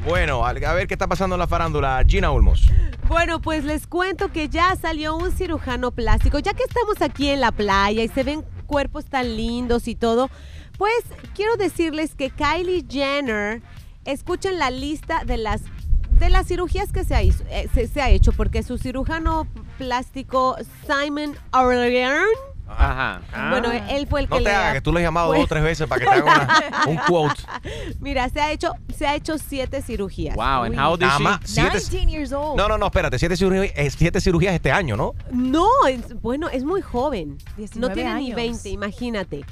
Bueno, 0.07 0.44
a 0.44 0.50
a 0.50 0.74
ver 0.74 0.87
qué 0.87 0.92
está 0.92 1.07
pasando 1.07 1.35
en 1.35 1.38
la 1.40 1.46
farándula. 1.46 2.03
Gina 2.07 2.31
Ulmos. 2.31 2.68
Bueno, 3.09 3.40
pues 3.40 3.64
les 3.64 3.87
cuento 3.87 4.31
que 4.31 4.50
ya 4.50 4.77
salió 4.77 5.16
un 5.16 5.33
cirujano 5.33 5.92
plástico. 5.92 6.38
Ya 6.40 6.53
que 6.53 6.62
estamos 6.62 7.00
aquí 7.00 7.31
en 7.31 7.40
la 7.40 7.53
playa 7.53 8.03
y 8.03 8.09
se 8.09 8.22
ven 8.22 8.44
cuerpos 8.66 9.07
tan 9.07 9.35
lindos 9.35 9.88
y 9.88 9.94
todo, 9.94 10.29
pues 10.77 10.92
quiero 11.35 11.57
decirles 11.57 12.14
que 12.14 12.29
Kylie 12.29 12.85
Jenner, 12.87 13.62
escuchen 14.05 14.59
la 14.59 14.70
lista 14.70 15.24
de 15.24 15.38
las 15.38 15.62
de 16.11 16.29
las 16.29 16.46
cirugías 16.48 16.92
que 16.92 17.03
se 17.05 17.14
ha, 17.14 17.22
hizo- 17.22 17.44
eh, 17.48 17.68
se, 17.74 17.88
se 17.88 18.03
ha 18.03 18.11
hecho, 18.11 18.33
porque 18.33 18.62
su 18.62 18.77
cirujano 18.77 19.46
plástico 19.79 20.57
Simon 20.87 21.35
Aurelian, 21.50 22.27
Ajá. 22.66 23.20
bueno, 23.50 23.70
él 23.72 24.07
fue 24.09 24.20
el 24.22 24.29
No 24.29 24.37
que 24.38 24.42
te 24.44 24.48
le 24.48 24.55
hagas 24.57 24.72
que 24.74 24.81
tú 24.81 24.90
lo 24.92 24.98
has 24.98 25.05
llamado 25.05 25.33
dos 25.33 25.44
o 25.44 25.46
tres 25.46 25.62
veces 25.62 25.87
para 25.87 26.00
que 26.00 26.07
te 26.07 26.12
haga 26.14 26.24
una- 26.24 26.85
un 26.87 26.96
quote. 27.07 27.42
Mira, 28.00 28.29
se 28.31 28.40
ha 28.40 28.50
hecho, 28.53 28.72
se 28.96 29.07
ha 29.07 29.14
hecho 29.14 29.37
siete 29.38 29.83
cirugías. 29.83 30.35
Wow, 30.35 30.64
and 30.64 30.74
Uy. 30.74 30.79
how 30.81 30.96
she? 30.96 31.22
más, 31.22 31.40
siete- 31.44 31.79
19 31.79 32.11
years 32.11 32.33
old. 32.33 32.57
no, 32.57 32.66
no, 32.68 32.79
no, 32.79 32.87
espérate, 32.87 33.18
siete 33.18 33.37
cirugías, 33.37 33.72
eh, 33.77 33.90
siete 33.90 34.20
cirugías 34.20 34.55
este 34.55 34.72
año, 34.72 34.96
¿no? 34.96 35.14
No, 35.31 35.68
es- 35.88 36.20
bueno, 36.22 36.48
es 36.48 36.64
muy 36.64 36.81
joven. 36.81 37.37
No 37.38 37.55
19 37.57 37.94
tiene 37.94 38.14
ni 38.14 38.27
años. 38.27 38.37
20, 38.37 38.68
imagínate. 38.70 39.44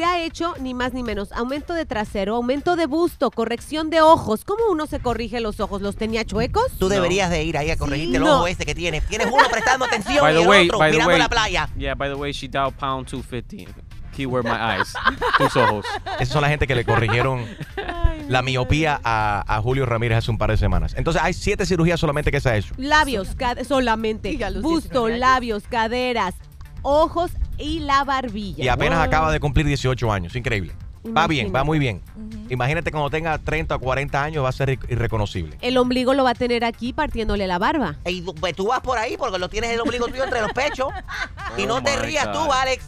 Se 0.00 0.06
ha 0.06 0.24
hecho 0.24 0.54
ni 0.60 0.72
más 0.72 0.94
ni 0.94 1.02
menos 1.02 1.30
aumento 1.30 1.74
de 1.74 1.84
trasero, 1.84 2.36
aumento 2.36 2.74
de 2.74 2.86
busto, 2.86 3.30
corrección 3.30 3.90
de 3.90 4.00
ojos. 4.00 4.46
¿Cómo 4.46 4.64
uno 4.70 4.86
se 4.86 4.98
corrige 5.00 5.40
los 5.40 5.60
ojos? 5.60 5.82
¿Los 5.82 5.96
tenía 5.96 6.24
chuecos? 6.24 6.72
Tú 6.78 6.88
deberías 6.88 7.28
de 7.28 7.44
ir 7.44 7.58
ahí 7.58 7.70
a 7.70 7.76
corregirte 7.76 8.16
el 8.16 8.22
No. 8.22 8.36
ojo 8.36 8.46
ese 8.46 8.64
que 8.64 8.74
tienes. 8.74 9.04
Tienes 9.08 9.26
uno 9.30 9.44
prestando 9.52 9.84
atención 9.84 10.22
By 10.22 10.34
y 10.34 10.40
el 10.40 10.48
way, 10.48 10.66
otro 10.68 10.78
by 10.78 10.90
the 10.90 10.96
mirando 10.96 11.10
way, 11.12 11.18
la 11.18 11.28
playa. 11.28 11.68
Yeah, 11.76 11.94
by 11.94 12.08
the 12.08 12.14
way, 12.14 12.32
she 12.32 12.48
dialed 12.48 12.72
pound 12.78 13.08
250. 13.10 13.74
Keyword 14.16 14.44
my 14.46 14.52
eyes. 14.52 14.94
Tus 15.36 15.54
ojos. 15.54 15.84
Esas 16.18 16.28
son 16.32 16.40
la 16.40 16.48
gente 16.48 16.66
que 16.66 16.74
le 16.74 16.86
corrigieron 16.86 17.44
la 18.30 18.40
miopía 18.40 18.98
a, 19.04 19.44
a 19.46 19.60
Julio 19.60 19.84
Ramírez 19.84 20.16
hace 20.16 20.30
un 20.30 20.38
par 20.38 20.48
de 20.50 20.56
semanas. 20.56 20.94
Entonces 20.96 21.20
hay 21.22 21.34
siete 21.34 21.66
cirugías 21.66 22.00
solamente 22.00 22.30
que 22.30 22.40
se 22.40 22.48
ha 22.48 22.56
hecho. 22.56 22.72
Labios, 22.78 23.36
solamente. 23.68 24.32
Busto, 24.62 25.04
19 25.08 25.12
años. 25.12 25.20
labios, 25.20 25.62
caderas, 25.68 26.34
ojos 26.80 27.32
y 27.60 27.80
la 27.80 28.04
barbilla. 28.04 28.64
Y 28.64 28.68
apenas 28.68 28.98
Wow. 28.98 29.06
acaba 29.06 29.32
de 29.32 29.40
cumplir 29.40 29.66
18 29.66 30.12
años. 30.12 30.34
Increíble. 30.36 30.72
Va 31.16 31.26
bien, 31.26 31.50
va 31.54 31.64
muy 31.64 31.78
bien. 31.78 32.02
Imagínate 32.50 32.90
cuando 32.90 33.08
tenga 33.08 33.38
30 33.38 33.76
o 33.76 33.78
40 33.78 34.22
años 34.22 34.44
va 34.44 34.50
a 34.50 34.52
ser 34.52 34.68
irre- 34.78 34.90
irreconocible. 34.92 35.56
El 35.62 35.78
ombligo 35.78 36.12
lo 36.12 36.24
va 36.24 36.30
a 36.30 36.34
tener 36.34 36.62
aquí 36.62 36.92
partiéndole 36.92 37.46
la 37.46 37.58
barba. 37.58 37.96
Y 38.04 38.20
tú, 38.20 38.34
pues 38.34 38.54
tú 38.54 38.66
vas 38.66 38.80
por 38.80 38.98
ahí 38.98 39.16
porque 39.16 39.38
lo 39.38 39.48
tienes 39.48 39.70
el 39.70 39.80
ombligo 39.80 40.06
tuyo 40.08 40.24
entre 40.24 40.42
los 40.42 40.52
pechos. 40.52 40.88
y 41.56 41.64
no 41.64 41.76
Oh 41.76 41.82
te 41.82 41.96
rías 41.96 42.26
God. 42.26 42.32
tú, 42.46 42.52
Alex. 42.52 42.84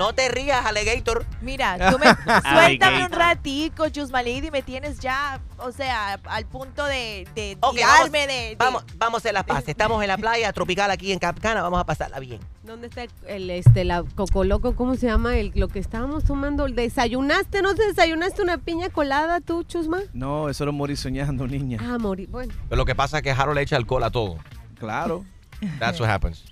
No 0.00 0.14
te 0.14 0.30
rías, 0.30 0.64
Alligator. 0.64 1.26
Mira, 1.42 1.76
tú 1.90 1.98
me 1.98 2.06
suéltame 2.40 3.04
un 3.04 3.12
ratico, 3.12 3.86
Chusma 3.90 4.22
Lady, 4.22 4.50
me 4.50 4.62
tienes 4.62 4.98
ya, 4.98 5.42
o 5.58 5.72
sea, 5.72 6.14
al 6.24 6.46
punto 6.46 6.86
de, 6.86 7.28
de 7.34 7.58
tirarme 7.70 8.26
de, 8.26 8.32
de- 8.32 8.56
Vamos, 8.58 8.82
vamos 8.96 9.16
a 9.16 9.18
hacer 9.18 9.34
las 9.34 9.44
paz. 9.52 9.64
Estamos 9.68 10.00
en 10.02 10.08
la 10.08 10.16
playa 10.16 10.50
tropical 10.54 10.90
aquí 10.90 11.12
en 11.12 11.18
Capcana. 11.18 11.60
Vamos 11.60 11.78
a 11.78 11.84
pasarla 11.84 12.18
bien. 12.18 12.40
¿Dónde 12.62 12.86
está 12.86 13.02
el, 13.02 13.10
el, 13.26 13.50
este, 13.50 13.84
la 13.84 14.02
coco 14.14 14.42
loco? 14.44 14.74
¿Cómo 14.74 14.94
se 14.94 15.06
llama? 15.06 15.36
El, 15.36 15.52
lo 15.54 15.68
que 15.68 15.78
estábamos 15.80 16.24
tomando. 16.24 16.66
¿Desayunaste? 16.66 17.60
¿No 17.60 17.74
te 17.74 17.86
desayunaste 17.86 18.40
una 18.40 18.56
piña 18.56 18.88
colada 18.88 19.40
tú, 19.40 19.64
Chusma? 19.64 19.98
No, 20.14 20.48
eso 20.48 20.64
era 20.64 20.72
morir 20.72 20.96
soñando, 20.96 21.46
niña. 21.46 21.76
Ah, 21.78 21.98
morí. 21.98 22.24
Bueno. 22.24 22.54
Pero 22.70 22.76
lo 22.78 22.86
que 22.86 22.94
pasa 22.94 23.18
es 23.18 23.22
que 23.22 23.32
Harold 23.32 23.56
le 23.56 23.62
echa 23.64 23.76
alcohol 23.76 24.02
a 24.04 24.10
todo. 24.10 24.38
Claro. 24.78 25.26
That's 25.78 26.00
what 26.00 26.08
happens. 26.08 26.42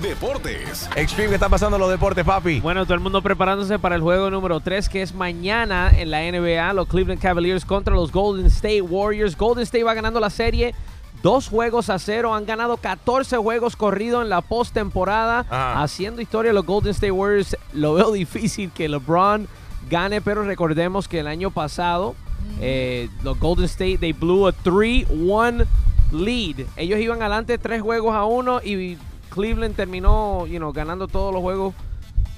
Deportes. 0.00 0.88
Extreme, 0.96 1.28
¿qué 1.28 1.34
está 1.34 1.48
pasando 1.48 1.76
en 1.76 1.80
los 1.80 1.90
deportes, 1.90 2.24
papi? 2.24 2.60
Bueno, 2.60 2.84
todo 2.84 2.94
el 2.94 3.00
mundo 3.00 3.20
preparándose 3.20 3.78
para 3.78 3.96
el 3.96 4.00
juego 4.00 4.30
número 4.30 4.60
3, 4.60 4.88
que 4.88 5.02
es 5.02 5.14
mañana 5.14 5.90
en 5.94 6.10
la 6.10 6.20
NBA, 6.20 6.72
los 6.72 6.88
Cleveland 6.88 7.20
Cavaliers 7.20 7.64
contra 7.64 7.94
los 7.94 8.10
Golden 8.10 8.46
State 8.46 8.80
Warriors. 8.82 9.36
Golden 9.36 9.64
State 9.64 9.84
va 9.84 9.92
ganando 9.92 10.18
la 10.18 10.30
serie 10.30 10.74
dos 11.22 11.48
juegos 11.48 11.90
a 11.90 11.98
cero. 11.98 12.34
Han 12.34 12.46
ganado 12.46 12.76
14 12.78 13.36
juegos 13.36 13.76
corridos 13.76 14.22
en 14.22 14.30
la 14.30 14.40
postemporada. 14.40 15.44
Haciendo 15.82 16.22
historia, 16.22 16.52
los 16.52 16.64
Golden 16.64 16.92
State 16.92 17.12
Warriors 17.12 17.56
lo 17.72 17.94
veo 17.94 18.12
difícil 18.12 18.70
que 18.70 18.88
LeBron 18.88 19.48
gane, 19.88 20.20
pero 20.20 20.44
recordemos 20.44 21.08
que 21.08 21.20
el 21.20 21.26
año 21.26 21.50
pasado 21.50 22.14
eh, 22.60 23.08
los 23.22 23.38
Golden 23.38 23.66
State 23.66 23.98
they 23.98 24.12
blew 24.12 24.46
a 24.46 24.52
3-1 24.52 25.66
lead. 26.12 26.66
Ellos 26.76 26.98
iban 26.98 27.20
adelante 27.20 27.58
tres 27.58 27.82
juegos 27.82 28.14
a 28.14 28.24
uno 28.24 28.60
y 28.62 28.96
Cleveland 29.30 29.76
terminó, 29.76 30.46
you 30.46 30.58
know, 30.58 30.72
ganando 30.72 31.08
todos 31.08 31.32
los 31.32 31.42
juegos 31.42 31.74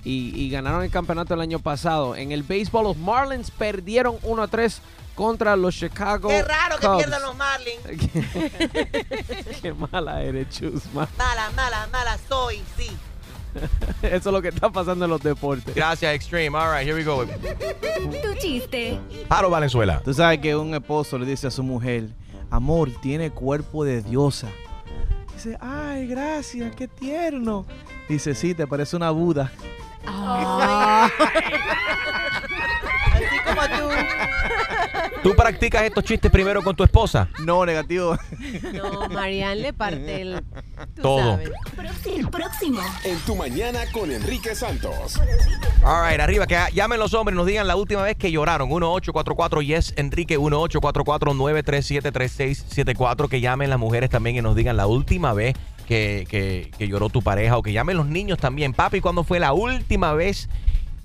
y, 0.04 0.32
y 0.34 0.50
ganaron 0.50 0.82
el 0.82 0.90
campeonato 0.90 1.34
el 1.34 1.40
año 1.40 1.58
pasado. 1.58 2.16
En 2.16 2.32
el 2.32 2.42
béisbol, 2.42 2.84
los 2.84 2.96
Marlins 2.96 3.50
perdieron 3.50 4.16
1 4.22 4.42
a 4.42 4.48
3 4.48 4.82
contra 5.14 5.56
los 5.56 5.74
Chicago 5.74 6.28
Qué 6.28 6.42
raro 6.42 6.78
que 6.78 6.88
pierdan 6.88 7.22
los 7.22 7.36
Marlins. 7.36 7.80
Qué 9.62 9.72
mala 9.72 10.22
eres, 10.22 10.48
Chusma. 10.50 11.08
Mala, 11.18 11.50
mala, 11.50 11.88
mala 11.92 12.18
soy, 12.28 12.62
sí. 12.76 12.90
Eso 14.02 14.30
es 14.30 14.32
lo 14.32 14.40
que 14.40 14.48
está 14.48 14.70
pasando 14.70 15.04
en 15.04 15.10
los 15.10 15.22
deportes. 15.22 15.74
Gracias, 15.74 16.14
Extreme. 16.14 16.56
All 16.56 16.74
right, 16.74 16.86
here 16.86 16.94
we 16.94 17.04
go. 17.04 17.24
Tu 17.26 18.34
chiste. 18.40 18.98
Harold 19.28 19.52
Valenzuela. 19.52 20.00
Tú 20.02 20.14
sabes 20.14 20.38
que 20.38 20.56
un 20.56 20.74
esposo 20.74 21.18
le 21.18 21.26
dice 21.26 21.46
a 21.46 21.50
su 21.50 21.62
mujer, 21.62 22.08
amor, 22.50 22.90
tiene 23.02 23.30
cuerpo 23.30 23.84
de 23.84 24.02
diosa. 24.02 24.48
Dice, 25.42 25.58
ay, 25.60 26.06
gracias, 26.06 26.72
qué 26.76 26.86
tierno. 26.86 27.66
Dice, 28.08 28.32
sí, 28.32 28.54
te 28.54 28.64
parece 28.64 28.94
una 28.94 29.10
Buda. 29.10 29.50
Así 33.12 33.26
como 33.44 33.62
tú. 33.62 33.88
¿Tú 35.24 35.34
practicas 35.34 35.82
estos 35.82 36.04
chistes 36.04 36.30
primero 36.30 36.62
con 36.62 36.76
tu 36.76 36.84
esposa? 36.84 37.28
No, 37.44 37.66
negativo. 37.66 38.16
No, 38.72 39.08
Marianne 39.08 39.62
le 39.62 39.72
parte 39.72 40.22
el... 40.22 40.44
tú 40.94 41.02
Todo. 41.02 41.18
sabes. 41.32 41.50
Próximo. 41.76 42.30
Próximo. 42.30 42.80
En 43.04 43.18
tu 43.20 43.34
mañana 43.36 43.80
con 43.92 44.10
Enrique 44.12 44.54
Santos. 44.54 45.18
All 45.84 46.08
right, 46.10 46.20
arriba, 46.20 46.46
que 46.46 46.58
llamen 46.74 46.98
los 46.98 47.14
hombres 47.14 47.34
y 47.34 47.38
nos 47.38 47.46
digan 47.46 47.66
la 47.66 47.76
última 47.76 48.02
vez 48.02 48.16
que 48.16 48.30
lloraron. 48.30 48.68
1844-YES, 48.70 49.94
Enrique, 49.96 50.38
1844-937-3674. 50.38 53.28
Que 53.28 53.40
llamen 53.40 53.70
las 53.70 53.78
mujeres 53.78 54.10
también 54.10 54.36
y 54.36 54.42
nos 54.42 54.54
digan 54.56 54.76
la 54.76 54.86
última 54.86 55.32
vez 55.32 55.54
que, 55.86 56.26
que- 56.28 56.70
que 56.76 56.88
lloró 56.88 57.08
tu 57.08 57.22
pareja. 57.22 57.56
O 57.58 57.62
que 57.62 57.72
llamen 57.72 57.96
los 57.96 58.06
niños 58.06 58.38
también. 58.38 58.72
Papi, 58.72 59.00
¿cuándo 59.00 59.24
fue 59.24 59.38
la 59.40 59.52
última 59.52 60.12
vez 60.14 60.48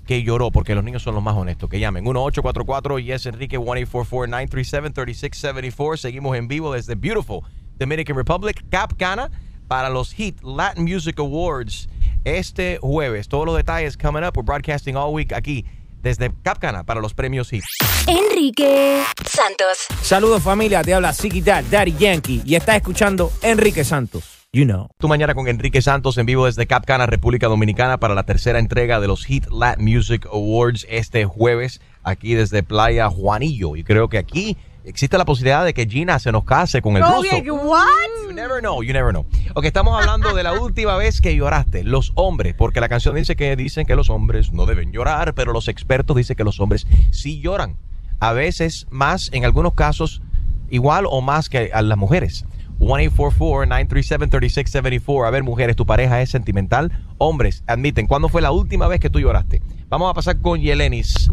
que 0.06 0.22
lloró? 0.22 0.50
Porque 0.50 0.74
los 0.74 0.84
niños 0.84 1.02
son 1.02 1.14
los 1.14 1.22
más 1.22 1.34
honestos. 1.36 1.68
Que 1.68 1.80
llamen 1.80 2.04
1844-YES, 2.04 3.26
Enrique, 3.26 3.58
1844-937-3674. 3.58 5.96
Seguimos 5.98 6.36
en 6.36 6.48
vivo 6.48 6.72
desde 6.72 6.94
Beautiful 6.94 7.40
Dominican 7.78 8.16
Republic, 8.16 8.64
Cap 8.70 8.94
Cana, 8.98 9.30
para 9.68 9.90
los 9.90 10.12
Hit 10.12 10.42
Latin 10.42 10.84
Music 10.84 11.18
Awards 11.18 11.88
este 12.24 12.78
jueves. 12.80 13.28
Todos 13.28 13.46
los 13.46 13.56
detalles 13.56 13.96
coming 13.96 14.24
up. 14.24 14.36
We're 14.36 14.44
broadcasting 14.44 14.96
all 14.96 15.14
week 15.14 15.32
aquí 15.32 15.64
desde 16.02 16.32
Capcana 16.42 16.84
para 16.84 17.00
los 17.00 17.14
premios 17.14 17.50
Hit. 17.50 17.62
Enrique 18.06 19.02
Santos. 19.24 19.86
Saludos 20.02 20.42
familia, 20.42 20.82
te 20.82 20.94
habla 20.94 21.12
Ziggy 21.12 21.42
Dad, 21.42 21.64
Daddy 21.70 21.94
Yankee 21.98 22.42
y 22.44 22.54
estás 22.54 22.76
escuchando 22.76 23.30
Enrique 23.42 23.84
Santos. 23.84 24.38
you 24.52 24.64
know. 24.64 24.88
Tu 24.98 25.08
mañana 25.08 25.34
con 25.34 25.46
Enrique 25.46 25.82
Santos 25.82 26.16
en 26.16 26.26
vivo 26.26 26.46
desde 26.46 26.66
Capcana, 26.66 27.06
República 27.06 27.48
Dominicana, 27.48 27.98
para 27.98 28.14
la 28.14 28.22
tercera 28.22 28.58
entrega 28.58 28.98
de 28.98 29.06
los 29.06 29.24
Hit 29.26 29.46
Latin 29.50 29.84
Music 29.84 30.26
Awards 30.32 30.86
este 30.88 31.26
jueves, 31.26 31.80
aquí 32.02 32.34
desde 32.34 32.62
Playa 32.62 33.10
Juanillo. 33.10 33.76
Y 33.76 33.84
creo 33.84 34.08
que 34.08 34.18
aquí 34.18 34.56
existe 34.88 35.18
la 35.18 35.24
posibilidad 35.24 35.64
de 35.64 35.74
que 35.74 35.86
Gina 35.86 36.18
se 36.18 36.32
nos 36.32 36.44
case 36.44 36.82
con 36.82 36.96
el 36.96 37.02
ruso. 37.02 37.36
what? 37.52 37.84
You 38.26 38.32
never 38.32 38.60
know, 38.60 38.82
you 38.82 38.92
never 38.92 39.12
know. 39.12 39.24
Ok, 39.54 39.66
estamos 39.66 39.96
hablando 39.98 40.34
de 40.34 40.42
la 40.42 40.52
última 40.60 40.96
vez 40.96 41.20
que 41.20 41.36
lloraste, 41.36 41.84
los 41.84 42.12
hombres, 42.14 42.54
porque 42.54 42.80
la 42.80 42.88
canción 42.88 43.14
dice 43.14 43.36
que 43.36 43.54
dicen 43.56 43.86
que 43.86 43.94
los 43.96 44.10
hombres 44.10 44.52
no 44.52 44.66
deben 44.66 44.92
llorar, 44.92 45.34
pero 45.34 45.52
los 45.52 45.68
expertos 45.68 46.16
dicen 46.16 46.36
que 46.36 46.44
los 46.44 46.60
hombres 46.60 46.86
sí 47.10 47.40
lloran. 47.40 47.76
A 48.20 48.32
veces 48.32 48.86
más, 48.90 49.30
en 49.32 49.44
algunos 49.44 49.74
casos, 49.74 50.22
igual 50.70 51.04
o 51.08 51.20
más 51.20 51.48
que 51.48 51.70
a 51.72 51.82
las 51.82 51.98
mujeres. 51.98 52.44
1-844-937-3674. 52.80 55.26
A 55.26 55.30
ver, 55.30 55.42
mujeres, 55.42 55.76
¿tu 55.76 55.86
pareja 55.86 56.20
es 56.22 56.30
sentimental? 56.30 56.92
Hombres, 57.18 57.62
admiten, 57.66 58.06
¿cuándo 58.06 58.28
fue 58.28 58.42
la 58.42 58.52
última 58.52 58.88
vez 58.88 59.00
que 59.00 59.10
tú 59.10 59.20
lloraste? 59.20 59.62
Vamos 59.88 60.10
a 60.10 60.14
pasar 60.14 60.40
con 60.40 60.60
Yelenis. 60.60 61.30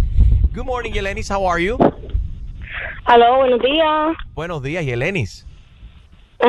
Good 0.54 0.66
morning, 0.66 0.92
Yelenis. 0.92 1.30
How 1.30 1.50
are 1.50 1.64
you? 1.64 1.78
Aló, 3.06 3.38
buenos 3.38 3.60
días. 3.62 4.18
Buenos 4.34 4.64
días, 4.64 4.86
Yelenis. 4.86 5.48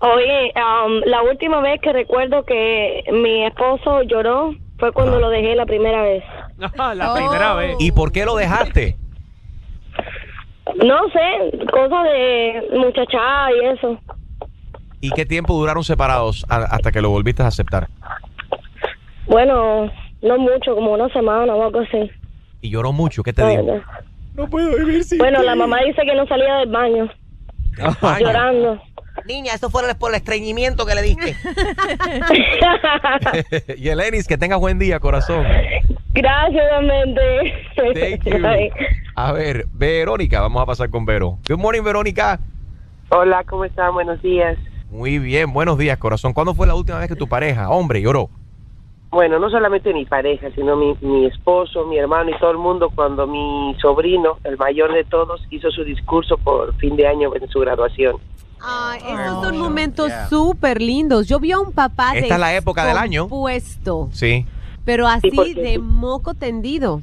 Oye, 0.00 0.52
um, 0.54 1.00
la 1.06 1.22
última 1.22 1.60
vez 1.60 1.80
que 1.80 1.92
recuerdo 1.92 2.44
que 2.44 3.04
mi 3.12 3.44
esposo 3.46 4.02
lloró 4.02 4.54
fue 4.78 4.92
cuando 4.92 5.18
lo 5.18 5.30
dejé 5.30 5.54
la 5.54 5.64
primera 5.66 6.02
vez. 6.02 6.22
la 6.58 7.14
primera 7.14 7.54
vez. 7.54 7.76
¿Y 7.78 7.92
por 7.92 8.12
qué 8.12 8.24
lo 8.24 8.36
dejaste? 8.36 8.96
No 10.82 11.08
sé, 11.10 11.66
cosas 11.70 12.04
de 12.04 12.68
muchachada 12.72 13.50
y 13.52 13.64
eso. 13.66 13.98
¿Y 15.00 15.10
qué 15.10 15.24
tiempo 15.24 15.54
duraron 15.54 15.84
separados 15.84 16.44
hasta 16.48 16.90
que 16.90 17.00
lo 17.00 17.10
volviste 17.10 17.42
a 17.42 17.46
aceptar? 17.46 17.88
Bueno, 19.26 19.90
no 20.22 20.38
mucho, 20.38 20.74
como 20.74 20.92
una 20.92 21.08
semana 21.10 21.54
o 21.54 21.64
algo 21.64 21.80
así. 21.80 22.10
Y 22.60 22.70
lloró 22.70 22.92
mucho, 22.92 23.22
¿qué 23.22 23.32
te 23.32 23.46
dijo? 23.46 23.82
No 24.34 24.48
puedo 24.48 24.76
vivir 24.76 25.04
sin 25.04 25.18
Bueno, 25.18 25.42
la 25.42 25.54
mamá 25.54 25.78
dice 25.86 26.02
que 26.04 26.14
no 26.14 26.26
salía 26.26 26.56
del 26.56 26.70
baño, 26.70 27.08
llorando. 28.20 28.80
Niña, 29.26 29.54
eso 29.54 29.70
fue 29.70 29.82
por 29.94 30.10
el 30.10 30.16
estreñimiento 30.16 30.84
que 30.84 30.94
le 30.94 31.02
diste. 31.02 31.36
Yelenis, 33.78 34.26
que 34.26 34.36
tengas 34.36 34.58
buen 34.58 34.78
día, 34.78 34.98
corazón. 34.98 35.46
Gracias, 36.12 36.62
realmente. 36.70 37.54
Thank 37.76 38.24
you. 38.24 38.46
Ay. 38.46 38.70
A 39.14 39.32
ver, 39.32 39.66
Verónica, 39.72 40.40
vamos 40.40 40.60
a 40.60 40.66
pasar 40.66 40.90
con 40.90 41.06
Vero. 41.06 41.38
Good 41.48 41.58
morning, 41.58 41.82
Verónica. 41.82 42.40
Hola, 43.10 43.44
¿cómo 43.44 43.64
están? 43.64 43.94
Buenos 43.94 44.20
días. 44.20 44.58
Muy 44.90 45.18
bien, 45.18 45.52
buenos 45.52 45.78
días, 45.78 45.96
corazón. 45.98 46.32
¿Cuándo 46.32 46.54
fue 46.54 46.66
la 46.66 46.74
última 46.74 46.98
vez 46.98 47.08
que 47.08 47.16
tu 47.16 47.28
pareja, 47.28 47.70
hombre, 47.70 48.02
lloró? 48.02 48.30
Bueno, 49.14 49.38
no 49.38 49.48
solamente 49.48 49.94
mi 49.94 50.04
pareja, 50.06 50.48
sino 50.56 50.74
mi, 50.74 50.96
mi 51.00 51.26
esposo, 51.26 51.86
mi 51.86 51.96
hermano 51.98 52.30
y 52.30 52.38
todo 52.40 52.50
el 52.50 52.58
mundo 52.58 52.90
cuando 52.92 53.28
mi 53.28 53.76
sobrino, 53.80 54.38
el 54.42 54.58
mayor 54.58 54.92
de 54.92 55.04
todos, 55.04 55.40
hizo 55.50 55.70
su 55.70 55.84
discurso 55.84 56.36
por 56.36 56.74
fin 56.78 56.96
de 56.96 57.06
año 57.06 57.30
en 57.40 57.48
su 57.48 57.60
graduación. 57.60 58.16
Ay, 58.60 59.00
esos 59.06 59.44
son 59.44 59.56
momentos 59.58 60.10
súper 60.28 60.82
lindos. 60.82 61.28
Yo 61.28 61.38
vi 61.38 61.52
a 61.52 61.60
un 61.60 61.70
papá 61.72 62.14
Esta 62.16 62.34
es 62.34 62.40
la 62.40 62.56
época 62.56 62.84
del 62.84 62.96
año. 62.96 63.28
Puesto, 63.28 64.08
Sí. 64.10 64.46
pero 64.84 65.06
así 65.06 65.30
porque- 65.30 65.54
de 65.54 65.78
moco 65.78 66.34
tendido. 66.34 67.00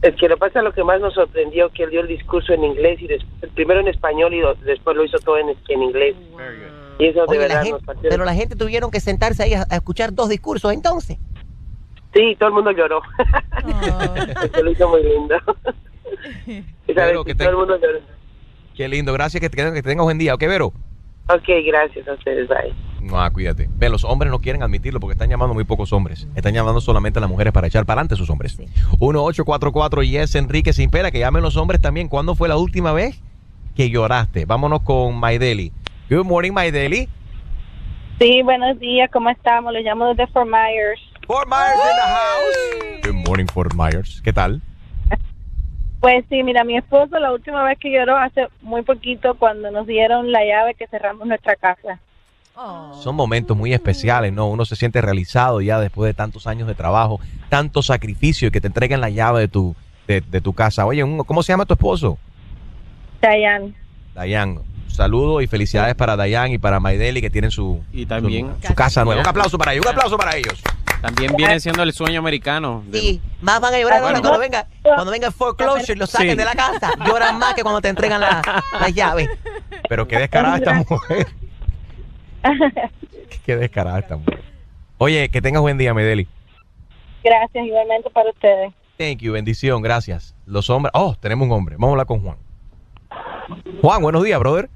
Es 0.00 0.14
que 0.16 0.28
lo 0.28 0.38
pasa 0.38 0.62
lo 0.62 0.72
que 0.72 0.84
más 0.84 1.00
nos 1.02 1.12
sorprendió 1.14 1.68
que 1.70 1.82
él 1.82 1.90
dio 1.90 2.00
el 2.00 2.06
discurso 2.08 2.52
en 2.54 2.64
inglés 2.64 3.00
y 3.02 3.08
des- 3.08 3.24
primero 3.54 3.80
en 3.80 3.88
español 3.88 4.32
y 4.32 4.40
después 4.64 4.96
lo 4.96 5.04
hizo 5.04 5.18
todo 5.18 5.36
en, 5.36 5.48
en 5.68 5.82
inglés. 5.82 6.14
Y 6.98 7.06
eso 7.06 7.20
de 7.20 7.26
Oye, 7.28 7.38
la 7.38 7.44
verdad 7.46 7.62
gente- 7.62 7.72
nos 7.72 7.82
partió. 7.82 8.10
pero 8.10 8.24
la 8.24 8.34
gente 8.34 8.56
tuvieron 8.56 8.90
que 8.90 9.00
sentarse 9.00 9.42
ahí 9.42 9.54
a, 9.54 9.66
a 9.68 9.76
escuchar 9.76 10.14
dos 10.14 10.28
discursos 10.28 10.72
entonces. 10.72 11.18
Sí, 12.14 12.34
todo 12.38 12.48
el 12.48 12.54
mundo 12.54 12.70
lloró. 12.72 13.00
Eso 14.52 14.62
lo 14.62 14.70
hizo 14.70 14.88
muy 14.88 15.02
lindo. 15.02 15.34
Vero, 16.94 17.24
que 17.24 17.34
todo 17.34 17.44
te- 17.48 17.50
el 17.50 17.56
mundo 17.56 17.76
lloró. 17.76 17.98
Qué 18.74 18.88
lindo, 18.88 19.12
gracias, 19.12 19.40
que, 19.40 19.50
que, 19.50 19.72
que 19.72 19.82
tengas 19.82 20.04
buen 20.04 20.18
día. 20.18 20.34
¿Ok, 20.34 20.40
Vero? 20.40 20.66
Ok, 21.28 21.48
gracias 21.66 22.06
a 22.08 22.12
ustedes. 22.14 22.48
Bye. 22.48 22.72
No, 23.00 23.30
cuídate. 23.32 23.68
Ve, 23.74 23.88
los 23.88 24.04
hombres 24.04 24.30
no 24.30 24.38
quieren 24.40 24.62
admitirlo 24.62 25.00
porque 25.00 25.12
están 25.12 25.28
llamando 25.28 25.54
muy 25.54 25.64
pocos 25.64 25.92
hombres. 25.92 26.26
Están 26.36 26.54
llamando 26.54 26.80
solamente 26.80 27.18
a 27.18 27.20
las 27.22 27.28
mujeres 27.30 27.52
para 27.52 27.66
echar 27.66 27.84
para 27.84 28.00
adelante 28.00 28.14
a 28.14 28.16
sus 28.16 28.30
hombres. 28.30 28.58
1844 28.58 30.02
Yes 30.02 30.34
Enrique 30.36 30.72
sin 30.72 30.90
pena, 30.90 31.10
que 31.10 31.18
llamen 31.18 31.42
los 31.42 31.56
hombres 31.56 31.80
también. 31.80 32.08
¿Cuándo 32.08 32.34
fue 32.34 32.48
la 32.48 32.56
última 32.56 32.92
vez 32.92 33.20
que 33.74 33.90
lloraste? 33.90 34.44
Vámonos 34.46 34.80
con 34.82 35.16
Maideli. 35.16 35.72
Good 36.08 36.24
morning, 36.24 36.52
Maideli. 36.52 37.08
Sí, 38.18 38.42
buenos 38.42 38.78
días, 38.78 39.10
¿cómo 39.12 39.28
estamos? 39.28 39.72
Le 39.72 39.82
llamo 39.82 40.06
desde 40.08 40.26
Fort 40.28 40.46
Myers. 40.48 41.00
Fort 41.26 41.48
Myers 41.48 41.74
in 41.74 41.96
the 41.96 42.02
house. 42.02 43.02
Good 43.12 43.26
morning, 43.28 43.46
Fort 43.46 43.74
Myers. 43.74 44.20
¿Qué 44.22 44.32
tal? 44.32 44.62
Pues 46.00 46.24
sí, 46.28 46.42
mira, 46.42 46.62
mi 46.62 46.76
esposo 46.76 47.18
la 47.18 47.32
última 47.32 47.64
vez 47.64 47.78
que 47.78 47.90
lloró 47.92 48.16
hace 48.16 48.46
muy 48.62 48.82
poquito 48.82 49.34
cuando 49.34 49.70
nos 49.70 49.86
dieron 49.86 50.30
la 50.30 50.44
llave 50.44 50.74
que 50.74 50.86
cerramos 50.86 51.26
nuestra 51.26 51.56
casa. 51.56 51.98
Son 53.02 53.14
momentos 53.14 53.54
muy 53.54 53.74
especiales, 53.74 54.32
¿no? 54.32 54.46
Uno 54.48 54.64
se 54.64 54.76
siente 54.76 55.02
realizado 55.02 55.60
ya 55.60 55.78
después 55.78 56.08
de 56.08 56.14
tantos 56.14 56.46
años 56.46 56.66
de 56.68 56.74
trabajo, 56.74 57.20
tanto 57.50 57.82
sacrificio 57.82 58.48
y 58.48 58.50
que 58.50 58.62
te 58.62 58.68
entreguen 58.68 59.02
la 59.02 59.10
llave 59.10 59.40
de 59.40 59.48
tu, 59.48 59.74
de, 60.06 60.22
de 60.22 60.40
tu 60.40 60.54
casa. 60.54 60.86
Oye, 60.86 61.04
un- 61.04 61.18
¿cómo 61.24 61.42
se 61.42 61.52
llama 61.52 61.66
tu 61.66 61.74
esposo? 61.74 62.16
Dayan. 63.20 63.74
Dayan. 64.14 64.60
Saludos 64.96 65.42
y 65.42 65.46
felicidades 65.46 65.94
para 65.94 66.16
Dayan 66.16 66.50
y 66.52 66.58
para 66.58 66.80
Maideli 66.80 67.20
que 67.20 67.28
tienen 67.28 67.50
su, 67.50 67.82
Y 67.92 68.06
también 68.06 68.54
su, 68.62 68.68
su 68.68 68.74
casa 68.74 69.04
nueva. 69.04 69.20
Un 69.20 69.26
aplauso 69.26 69.58
para 69.58 69.72
ellos, 69.74 69.84
un 69.84 69.92
aplauso 69.92 70.16
para 70.16 70.34
ellos. 70.36 70.62
También 71.02 71.34
viene 71.36 71.60
siendo 71.60 71.82
el 71.82 71.92
sueño 71.92 72.18
americano. 72.20 72.82
de- 72.86 72.98
Sí, 72.98 73.20
más 73.42 73.60
van 73.60 73.74
a 73.74 73.78
llorar 73.78 73.98
ahora 74.02 74.12
Bueno. 74.20 74.20
cuando 74.22 74.38
venga, 74.40 74.66
cuando 74.82 75.10
venga 75.12 75.26
el 75.26 75.32
foreclosure 75.34 75.92
y 75.92 75.96
lo 75.96 76.06
saquen 76.06 76.30
Sí. 76.30 76.36
de 76.36 76.44
la 76.46 76.54
casa. 76.54 76.92
Lloran 77.06 77.38
más 77.38 77.52
que 77.54 77.62
cuando 77.62 77.82
te 77.82 77.88
entregan 77.88 78.20
la, 78.22 78.40
la 78.80 78.88
llave. 78.88 79.28
Pero 79.88 80.08
qué 80.08 80.18
descarada 80.18 80.56
esta 80.56 80.72
mujer. 80.72 81.26
Qué 83.44 83.56
descarada 83.56 83.98
esta 83.98 84.16
mujer. 84.16 84.42
Oye, 84.98 85.28
que 85.28 85.42
tengas 85.42 85.60
buen 85.60 85.76
día, 85.76 85.92
Maideli. 85.92 86.26
Gracias 87.22 87.66
igualmente 87.66 88.08
para 88.10 88.30
ustedes. 88.30 88.72
Thank 88.96 89.18
you, 89.18 89.32
bendición, 89.34 89.82
gracias. 89.82 90.34
Los 90.46 90.70
hombres. 90.70 90.92
Oh, 90.94 91.14
tenemos 91.20 91.46
un 91.46 91.52
hombre. 91.52 91.74
Vamos 91.76 91.88
a 91.88 91.92
hablar 91.92 92.06
con 92.06 92.22
Juan. 92.22 92.36
Juan, 93.82 94.00
buenos 94.02 94.24
días, 94.24 94.38
brother. 94.40 94.70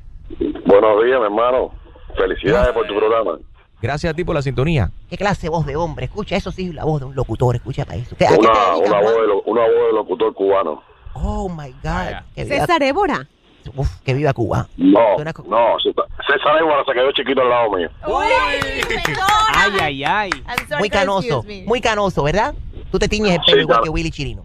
Buenos 0.70 1.04
días, 1.04 1.18
mi 1.18 1.24
hermano. 1.26 1.70
Felicidades 2.16 2.72
por 2.72 2.86
tu 2.86 2.94
programa. 2.96 3.38
Gracias 3.82 4.12
a 4.12 4.14
ti 4.16 4.24
por 4.24 4.34
la 4.34 4.42
sintonía. 4.42 4.90
¿Qué 5.08 5.16
clase 5.16 5.42
de 5.42 5.48
voz 5.48 5.64
de 5.66 5.74
hombre? 5.76 6.04
Escucha, 6.04 6.36
eso 6.36 6.50
sí 6.52 6.68
es 6.68 6.74
la 6.74 6.84
voz 6.84 7.00
de 7.00 7.06
un 7.06 7.14
locutor, 7.14 7.56
escucha 7.56 7.84
para 7.84 7.98
eso. 7.98 8.14
¿Qué- 8.16 8.26
¿A 8.26 8.30
qué 8.30 8.36
te 8.36 8.40
Una, 8.40 8.50
dedicas, 8.52 8.88
una, 8.90 9.00
voz 9.00 9.12
de, 9.14 9.26
lo- 9.26 9.42
una 9.42 9.60
voz 9.62 9.86
de 9.88 9.92
locutor 9.94 10.34
cubano. 10.34 10.82
Oh 11.14 11.48
my 11.48 11.70
God. 11.82 12.22
Que 12.34 12.44
César 12.44 12.82
Évora. 12.82 13.26
uf, 13.74 13.88
que 14.04 14.14
viva 14.14 14.32
Cuba. 14.32 14.68
No, 14.76 15.16
no, 15.46 15.76
César 16.26 16.58
Évora 16.60 16.84
se 16.86 16.92
quedó 16.92 17.10
chiquito 17.12 17.40
al 17.40 17.48
lado 17.48 17.70
mío. 17.72 17.88
Ay, 19.54 19.72
ay, 19.80 20.04
ay. 20.04 20.30
Muy 20.78 20.88
canoso, 20.90 21.44
muy 21.66 21.80
canoso, 21.80 22.22
¿verdad? 22.22 22.54
Tú 22.92 22.98
te 22.98 23.08
tiñes 23.08 23.32
el 23.32 23.40
pelo 23.40 23.46
Sí, 23.56 23.60
igual 23.62 23.66
claro. 23.78 23.82
que 23.84 23.88
Willy 23.90 24.10
Chirino. 24.10 24.44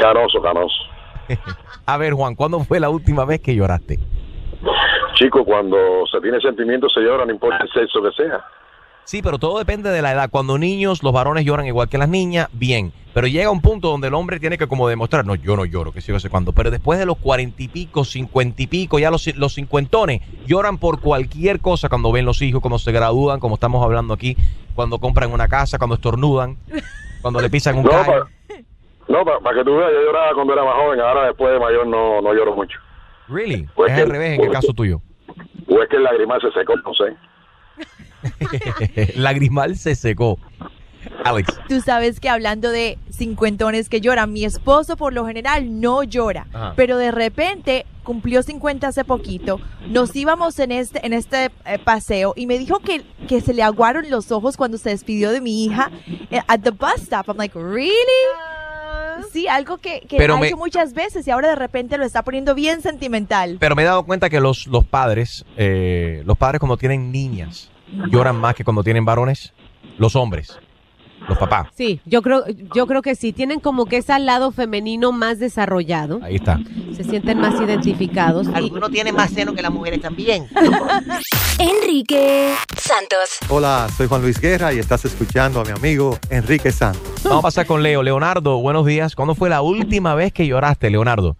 Canoso, 0.00 0.42
canoso. 0.42 0.74
A 1.86 1.96
ver, 1.96 2.12
Juan, 2.14 2.34
¿cuándo 2.34 2.58
fue 2.64 2.80
la 2.80 2.90
última 2.90 3.24
vez 3.24 3.40
que 3.40 3.54
lloraste? 3.54 3.98
Chico, 5.20 5.44
cuando 5.44 5.76
se 6.10 6.18
tiene 6.20 6.40
sentimientos 6.40 6.92
se 6.94 7.00
llora, 7.00 7.26
no 7.26 7.32
importa 7.32 7.58
el 7.62 7.70
sexo 7.70 8.00
que 8.02 8.10
sea. 8.12 8.42
Sí, 9.04 9.20
pero 9.22 9.38
todo 9.38 9.58
depende 9.58 9.90
de 9.90 10.00
la 10.02 10.12
edad. 10.12 10.30
Cuando 10.30 10.56
niños, 10.56 11.02
los 11.02 11.12
varones 11.12 11.44
lloran 11.44 11.66
igual 11.66 11.88
que 11.88 11.98
las 11.98 12.08
niñas, 12.08 12.48
bien. 12.52 12.92
Pero 13.12 13.26
llega 13.26 13.50
un 13.50 13.60
punto 13.60 13.88
donde 13.88 14.06
el 14.08 14.14
hombre 14.14 14.38
tiene 14.40 14.56
que 14.56 14.66
como 14.68 14.88
demostrar, 14.88 15.26
no, 15.26 15.34
yo 15.34 15.56
no 15.56 15.64
lloro, 15.64 15.90
que 15.92 16.00
sí, 16.00 16.10
no 16.12 16.20
sé 16.20 16.30
cuándo. 16.30 16.52
Pero 16.52 16.70
después 16.70 16.98
de 16.98 17.04
los 17.06 17.18
cuarenta 17.18 17.62
y 17.62 17.68
pico, 17.68 18.04
cincuenta 18.04 18.62
y 18.62 18.66
pico, 18.66 18.98
ya 18.98 19.10
los, 19.10 19.26
los 19.36 19.54
cincuentones 19.54 20.22
lloran 20.46 20.78
por 20.78 21.00
cualquier 21.00 21.60
cosa 21.60 21.88
cuando 21.90 22.12
ven 22.12 22.24
los 22.24 22.40
hijos, 22.40 22.62
cuando 22.62 22.78
se 22.78 22.92
gradúan, 22.92 23.40
como 23.40 23.56
estamos 23.56 23.84
hablando 23.84 24.14
aquí, 24.14 24.36
cuando 24.74 24.98
compran 24.98 25.32
una 25.32 25.48
casa, 25.48 25.76
cuando 25.76 25.96
estornudan, 25.96 26.56
cuando 27.20 27.40
le 27.40 27.50
pisan 27.50 27.76
un 27.78 27.84
No, 27.84 27.90
para 27.90 28.26
no, 29.08 29.24
pa- 29.24 29.40
pa 29.40 29.54
que 29.54 29.64
tú 29.64 29.76
veas, 29.76 29.90
yo 29.92 30.02
lloraba 30.06 30.32
cuando 30.34 30.52
era 30.52 30.64
más 30.64 30.74
joven, 30.76 31.00
ahora 31.00 31.26
después 31.26 31.52
de 31.52 31.58
mayor 31.58 31.84
no, 31.86 32.20
no 32.22 32.32
lloro 32.32 32.54
mucho. 32.54 32.78
Really? 33.28 33.66
Pues 33.74 33.90
es 33.90 33.96
que- 33.96 34.02
al 34.02 34.08
revés 34.08 34.38
en 34.38 34.44
el 34.44 34.50
caso 34.52 34.72
tuyo. 34.72 35.00
O 35.70 35.82
es 35.82 35.88
que 35.88 35.96
el 35.96 36.02
lagrimal 36.02 36.40
se 36.40 36.50
secó, 36.52 36.74
no 36.76 36.92
sé. 36.94 37.16
Lagrimal 39.16 39.76
se 39.76 39.94
secó. 39.94 40.38
Alex. 41.24 41.58
Tú 41.68 41.80
sabes 41.80 42.20
que 42.20 42.28
hablando 42.28 42.70
de 42.70 42.98
cincuentones 43.10 43.88
que 43.88 44.02
lloran, 44.02 44.32
mi 44.32 44.44
esposo 44.44 44.96
por 44.98 45.14
lo 45.14 45.24
general 45.26 45.80
no 45.80 46.02
llora, 46.02 46.46
Ajá. 46.52 46.74
pero 46.76 46.98
de 46.98 47.10
repente 47.10 47.86
cumplió 48.02 48.42
50 48.42 48.88
hace 48.88 49.04
poquito. 49.04 49.60
Nos 49.88 50.14
íbamos 50.14 50.58
en 50.58 50.72
este 50.72 51.06
en 51.06 51.14
este 51.14 51.50
eh, 51.64 51.78
paseo 51.82 52.34
y 52.36 52.46
me 52.46 52.58
dijo 52.58 52.80
que, 52.80 53.02
que 53.28 53.40
se 53.40 53.54
le 53.54 53.62
aguaron 53.62 54.10
los 54.10 54.30
ojos 54.30 54.56
cuando 54.58 54.76
se 54.76 54.90
despidió 54.90 55.30
de 55.30 55.40
mi 55.40 55.64
hija 55.64 55.90
eh, 56.30 56.40
at 56.48 56.60
the 56.60 56.70
bus 56.70 56.96
stop. 56.98 57.28
I'm 57.28 57.38
like, 57.38 57.56
really? 57.58 57.94
Sí, 59.32 59.48
algo 59.48 59.78
que, 59.78 60.00
que 60.08 60.16
Pero 60.16 60.34
ha 60.34 60.40
me- 60.40 60.48
hecho 60.48 60.56
muchas 60.56 60.92
veces 60.94 61.26
y 61.26 61.30
ahora 61.30 61.48
de 61.48 61.56
repente 61.56 61.98
lo 61.98 62.04
está 62.04 62.22
poniendo 62.22 62.54
bien 62.54 62.80
sentimental. 62.82 63.56
Pero 63.60 63.74
me 63.76 63.82
he 63.82 63.86
dado 63.86 64.04
cuenta 64.04 64.28
que 64.30 64.40
los, 64.40 64.66
los 64.66 64.84
padres, 64.84 65.44
eh, 65.56 66.22
los 66.26 66.36
padres 66.38 66.58
cuando 66.60 66.76
tienen 66.76 67.10
niñas, 67.12 67.70
lloran 68.10 68.36
más 68.36 68.54
que 68.54 68.64
cuando 68.64 68.82
tienen 68.84 69.04
varones. 69.04 69.52
Los 69.98 70.16
hombres, 70.16 70.58
los 71.28 71.38
papás. 71.38 71.68
Sí, 71.74 72.00
yo 72.06 72.22
creo, 72.22 72.44
yo 72.74 72.86
creo 72.86 73.02
que 73.02 73.14
sí. 73.14 73.32
Tienen 73.32 73.60
como 73.60 73.86
que 73.86 73.98
ese 73.98 74.18
lado 74.18 74.50
femenino 74.52 75.12
más 75.12 75.38
desarrollado. 75.38 76.20
Ahí 76.22 76.36
está. 76.36 76.58
Se 76.92 77.04
sienten 77.04 77.38
más 77.38 77.60
identificados. 77.60 78.48
y- 78.48 78.54
Algunos 78.54 78.90
tienen 78.90 79.14
más 79.14 79.30
seno 79.30 79.54
que 79.54 79.62
las 79.62 79.72
mujeres 79.72 80.00
también. 80.00 80.46
Enrique 81.58 82.52
Santos. 82.76 83.38
Hola, 83.48 83.88
soy 83.96 84.06
Juan 84.08 84.22
Luis 84.22 84.40
Guerra 84.40 84.72
y 84.72 84.78
estás 84.78 85.04
escuchando 85.04 85.60
a 85.60 85.64
mi 85.64 85.70
amigo 85.70 86.18
Enrique 86.30 86.72
Santos. 86.72 87.22
Vamos 87.24 87.40
a 87.40 87.42
pasar 87.42 87.66
con 87.66 87.82
Leo. 87.82 88.02
Leonardo, 88.02 88.58
buenos 88.60 88.86
días. 88.86 89.14
¿Cuándo 89.14 89.34
fue 89.34 89.48
la 89.50 89.60
última 89.62 90.14
vez 90.14 90.32
que 90.32 90.46
lloraste, 90.46 90.90
Leonardo? 90.90 91.36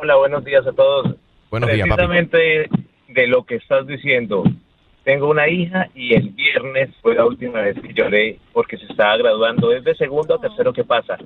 Hola, 0.00 0.16
buenos 0.16 0.44
días 0.44 0.66
a 0.66 0.72
todos. 0.72 1.16
Buenos 1.50 1.70
días, 1.70 1.88
papi. 1.88 2.06
Precisamente 2.06 2.68
de 3.08 3.26
lo 3.26 3.44
que 3.44 3.56
estás 3.56 3.86
diciendo. 3.86 4.44
Tengo 5.06 5.30
una 5.30 5.48
hija 5.48 5.86
y 5.94 6.14
el 6.16 6.30
viernes 6.30 6.90
fue 7.00 7.14
la 7.14 7.24
última 7.24 7.60
vez 7.60 7.76
que 7.80 7.94
lloré 7.94 8.40
porque 8.52 8.76
se 8.76 8.86
estaba 8.86 9.16
graduando. 9.16 9.72
Es 9.72 9.84
de 9.84 9.94
segundo 9.94 10.34
a 10.34 10.40
tercero 10.40 10.72
que 10.72 10.82
pasa. 10.82 11.16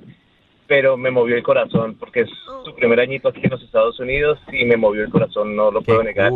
Pero 0.67 0.97
me 0.97 1.09
movió 1.09 1.35
el 1.35 1.41
corazón 1.41 1.95
porque 1.99 2.21
es 2.21 2.29
su 2.63 2.75
primer 2.75 2.99
añito 2.99 3.29
aquí 3.29 3.41
en 3.43 3.49
los 3.49 3.63
Estados 3.63 3.99
Unidos 3.99 4.37
y 4.53 4.65
me 4.65 4.77
movió 4.77 5.01
el 5.03 5.09
corazón, 5.09 5.55
no 5.55 5.71
lo 5.71 5.81
puedo 5.81 6.03
negar. 6.03 6.31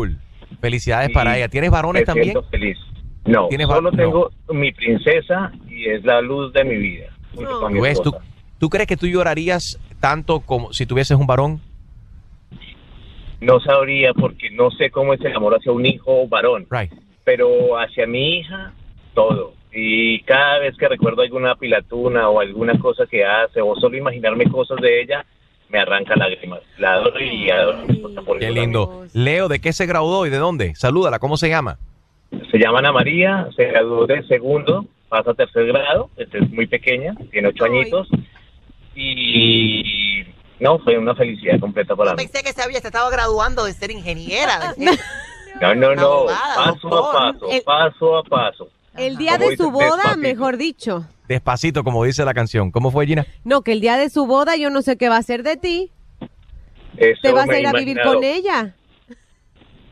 Felicidades 0.59 1.11
para 1.11 1.37
ella. 1.37 1.47
¿Tienes 1.47 1.69
varones 1.69 2.01
Me 2.01 2.05
también? 2.07 2.31
siento 2.31 2.49
feliz. 2.49 2.79
No, 3.25 3.47
¿Tienes 3.47 3.69
va- 3.69 3.75
solo 3.75 3.91
no. 3.91 3.97
tengo 3.97 4.31
mi 4.49 4.71
princesa 4.71 5.51
y 5.69 5.85
es 5.85 6.03
la 6.03 6.21
luz 6.21 6.51
de 6.51 6.63
mi 6.63 6.77
vida. 6.77 7.09
junto 7.35 7.59
con 7.59 7.73
mi 7.73 7.79
¿Ves? 7.79 8.01
¿Tú, 8.01 8.11
tú 8.57 8.69
crees 8.69 8.87
que 8.87 8.97
tú 8.97 9.05
llorarías 9.05 9.79
tanto 9.99 10.39
como 10.39 10.73
si 10.73 10.87
tuvieses 10.87 11.15
un 11.15 11.27
varón? 11.27 11.61
No 13.39 13.59
sabría 13.59 14.13
porque 14.15 14.49
no 14.49 14.71
sé 14.71 14.89
cómo 14.89 15.13
es 15.13 15.21
el 15.21 15.35
amor 15.35 15.53
hacia 15.53 15.71
un 15.71 15.85
hijo 15.85 16.27
varón. 16.27 16.65
Pero 17.25 17.77
hacia 17.77 18.07
mi 18.07 18.37
hija, 18.39 18.71
todo. 19.13 19.53
Y 19.73 20.21
cada 20.21 20.59
vez 20.59 20.77
que 20.77 20.87
recuerdo 20.87 21.21
alguna 21.21 21.55
pilatuna 21.55 22.29
o 22.29 22.39
alguna 22.39 22.79
cosa 22.79 23.05
que 23.05 23.25
hace 23.25 23.59
o 23.59 23.75
solo 23.75 23.97
imaginarme 23.97 24.49
cosas 24.49 24.79
de 24.79 25.01
ella, 25.01 25.25
me 25.69 25.79
arranca 25.79 26.15
lágrimas. 26.15 26.61
La 26.77 26.93
adoro 26.93 27.19
y 27.19 27.49
adoro 27.49 27.79
a 27.79 27.85
mi 27.85 27.95
esposa 27.95 28.21
por 28.21 28.39
Qué 28.39 28.51
lindo. 28.51 29.05
Leo, 29.13 29.49
¿de 29.49 29.59
qué 29.59 29.73
se 29.73 29.85
graduó 29.85 30.25
y 30.25 30.29
de 30.29 30.37
dónde? 30.37 30.75
Salúdala, 30.75 31.19
¿cómo 31.19 31.35
se 31.35 31.49
llama? 31.49 31.77
Se 32.51 32.57
llama 32.57 32.79
Ana 32.79 32.93
María, 32.93 33.49
se 33.55 33.65
graduó 33.65 34.07
de 34.07 34.23
segundo, 34.27 34.85
pasa 35.09 35.31
a 35.31 35.33
tercer 35.33 35.65
grado, 35.67 36.09
este 36.17 36.39
es 36.39 36.49
muy 36.51 36.67
pequeña, 36.67 37.15
tiene 37.31 37.49
ocho 37.49 37.65
añitos. 37.65 38.07
Y 38.95 40.23
no, 40.59 40.79
fue 40.79 40.97
una 40.97 41.15
felicidad 41.15 41.59
completa 41.59 41.95
para 41.95 42.11
mí. 42.11 42.17
Pensé 42.17 42.43
que 42.43 42.53
se 42.53 42.61
había 42.61 42.79
se 42.79 42.87
estaba 42.87 43.09
graduando 43.09 43.65
de 43.65 43.73
ser 43.73 43.91
ingeniera. 43.91 44.73
No, 45.61 45.75
no, 45.75 45.95
no, 45.95 46.25
paso 46.25 47.05
a 47.05 47.13
paso, 47.13 47.51
El- 47.51 47.61
paso 47.63 48.17
a 48.17 48.23
paso. 48.23 48.69
El 48.97 49.17
día 49.17 49.37
de 49.37 49.57
su 49.57 49.71
boda, 49.71 49.87
despacito. 49.95 50.17
mejor 50.17 50.57
dicho. 50.57 51.05
Despacito, 51.27 51.83
como 51.83 52.03
dice 52.03 52.23
la 52.23 52.33
canción. 52.33 52.71
¿Cómo 52.71 52.91
fue, 52.91 53.05
Gina? 53.05 53.25
No, 53.43 53.61
que 53.61 53.73
el 53.73 53.81
día 53.81 53.97
de 53.97 54.09
su 54.09 54.25
boda 54.25 54.55
yo 54.55 54.69
no 54.69 54.81
sé 54.81 54.97
qué 54.97 55.09
va 55.09 55.15
a 55.15 55.19
hacer 55.19 55.43
de 55.43 55.57
ti. 55.57 55.91
Eso 56.97 57.19
¿Te 57.21 57.31
vas 57.33 57.49
a 57.49 57.59
ir 57.59 57.67
a 57.67 57.73
vivir 57.73 57.99
con 58.01 58.23
ella? 58.23 58.73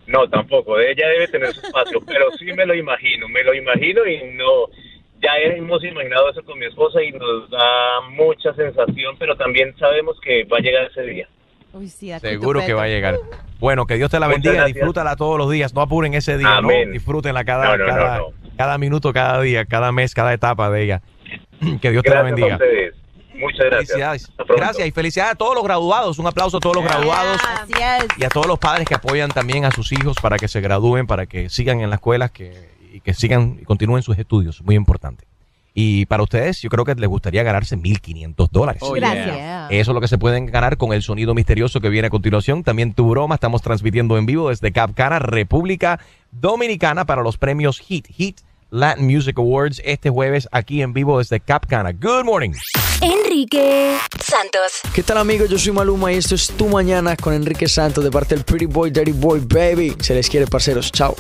No, 0.08 0.30
tampoco. 0.30 0.80
Ella 0.80 1.08
debe 1.08 1.28
tener 1.28 1.54
su 1.54 1.66
espacio, 1.66 2.00
pero 2.06 2.32
sí 2.38 2.46
me 2.46 2.66
lo 2.66 2.76
imagino, 2.76 3.28
me 3.28 3.44
lo 3.44 3.54
imagino 3.54 4.06
y 4.06 4.36
no. 4.36 4.68
Ya 5.22 5.32
hemos 5.38 5.82
imaginado 5.84 6.30
eso 6.32 6.44
con 6.44 6.60
mi 6.60 6.66
esposa 6.66 7.02
y 7.02 7.12
nos 7.14 7.50
da 7.50 8.02
mucha 8.12 8.54
sensación, 8.56 9.16
pero 9.18 9.38
también 9.38 9.74
sabemos 9.78 10.20
que 10.22 10.44
va 10.44 10.58
a 10.58 10.62
llegar 10.62 10.86
ese 10.92 11.02
día. 11.04 11.28
Uy, 11.72 11.88
sí, 11.88 12.12
Seguro 12.20 12.60
que 12.66 12.74
va 12.74 12.84
a 12.84 12.88
llegar. 12.88 13.18
Bueno, 13.64 13.86
que 13.86 13.96
Dios 13.96 14.12
te 14.12 14.20
la 14.20 14.28
Muchas 14.28 14.42
bendiga. 14.42 14.54
gracias. 14.56 14.76
Disfrútala 14.76 15.16
todos 15.16 15.38
los 15.38 15.50
días. 15.50 15.74
No 15.74 15.80
apuren 15.80 16.14
ese 16.16 16.38
día, 16.38 16.58
Amén. 16.58 16.90
¿no? 16.90 16.94
Disfrútenla 16.94 17.46
cada, 17.46 17.64
No, 17.66 17.78
no, 17.78 17.86
no, 17.86 17.90
cada, 17.94 18.18
no. 18.18 18.26
cada 18.58 18.78
minuto, 18.78 19.14
cada 19.14 19.40
día, 19.40 19.64
cada 19.64 19.94
mes, 19.94 20.14
cada 20.14 20.34
etapa 20.34 20.70
de 20.70 20.84
ella. 20.84 21.02
Que 21.82 21.92
Dios 21.92 22.04
te 22.04 22.10
la 22.10 22.20
a 22.20 22.24
bendiga. 22.24 22.56
ustedes. 22.56 22.94
Muchas 23.36 23.66
gracias. 23.68 24.32
Gracias 24.50 24.86
y 24.86 24.92
felicidades 24.92 25.32
a 25.34 25.36
todos 25.36 25.56
los 25.56 25.64
graduados. 25.64 26.20
Un 26.20 26.28
aplauso 26.28 26.58
a 26.58 26.60
todos 26.60 26.76
los 26.76 26.84
graduados 26.84 27.40
Gracias. 27.70 28.08
y 28.18 28.26
a 28.26 28.28
todos 28.30 28.48
los 28.48 28.60
padres 28.60 28.86
que 28.86 28.96
apoyan 28.96 29.30
también 29.32 29.64
a 29.64 29.72
sus 29.72 29.94
hijos 29.94 30.18
para 30.22 30.36
que 30.38 30.50
se 30.50 30.60
gradúen, 30.60 31.08
para 31.08 31.26
que 31.26 31.48
sigan 31.50 31.80
en 31.80 31.90
la 31.90 31.96
escuela 31.96 32.28
que, 32.30 32.70
y 32.92 33.00
que 33.00 33.14
sigan 33.14 33.60
y 33.62 33.64
continúen 33.64 34.04
sus 34.04 34.18
estudios. 34.20 34.62
Muy 34.62 34.76
importante. 34.76 35.26
Y 35.74 36.06
para 36.06 36.22
ustedes, 36.24 36.62
yo 36.62 36.70
creo 36.70 36.86
que 36.86 36.94
les 36.96 37.10
gustaría 37.10 37.42
ganarse 37.44 37.76
1.500 37.78 38.50
dólares. 38.52 38.82
Oh, 38.86 38.92
Gracias. 38.94 39.26
yeah. 39.36 39.68
Eso 39.72 39.92
es 39.92 39.96
lo 39.96 40.02
que 40.02 40.08
se 40.08 40.18
pueden 40.18 40.46
ganar 40.46 40.78
con 40.78 40.94
el 40.94 41.02
sonido 41.02 41.34
misterioso 41.34 41.82
que 41.82 41.90
viene 41.90 42.08
a 42.08 42.12
continuación. 42.12 42.64
También 42.64 42.94
tu 42.94 43.10
broma. 43.10 43.36
Estamos 43.36 43.62
transmitiendo 43.62 44.18
en 44.18 44.26
vivo 44.26 44.50
desde 44.50 44.72
Cap 44.72 44.92
Cana, 44.94 45.20
República 45.20 46.00
Dominicana, 46.32 47.06
para 47.06 47.24
los 47.24 47.38
premios 47.38 47.80
HIT, 47.80 48.08
HIT 48.16 48.42
Latin 48.70 49.06
Music 49.06 49.38
Awards, 49.38 49.82
este 49.86 50.10
jueves 50.10 50.50
aquí 50.52 50.82
en 50.82 50.94
vivo 50.94 51.20
desde 51.20 51.40
Cap 51.40 51.68
Cana. 51.68 51.92
Good 51.92 52.24
morning. 52.26 52.54
Enrique 53.02 53.98
Santos. 54.20 54.82
¿Qué 54.96 55.04
tal 55.04 55.20
amigos? 55.20 55.48
Yo 55.50 55.60
soy 55.60 55.74
Maluma 55.74 56.12
y 56.12 56.16
esto 56.18 56.34
es 56.34 56.48
Tu 56.48 56.68
Mañana 56.68 57.16
con 57.16 57.34
Enrique 57.34 57.68
Santos 57.68 58.04
de 58.04 58.10
parte 58.10 58.34
del 58.34 58.44
Pretty 58.44 58.66
Boy, 58.66 58.90
Dirty 58.90 59.12
Boy, 59.12 59.42
Baby. 59.42 59.96
Se 60.00 60.16
les 60.16 60.28
quiere, 60.28 60.48
parceros. 60.48 60.92
Chao. 60.92 61.16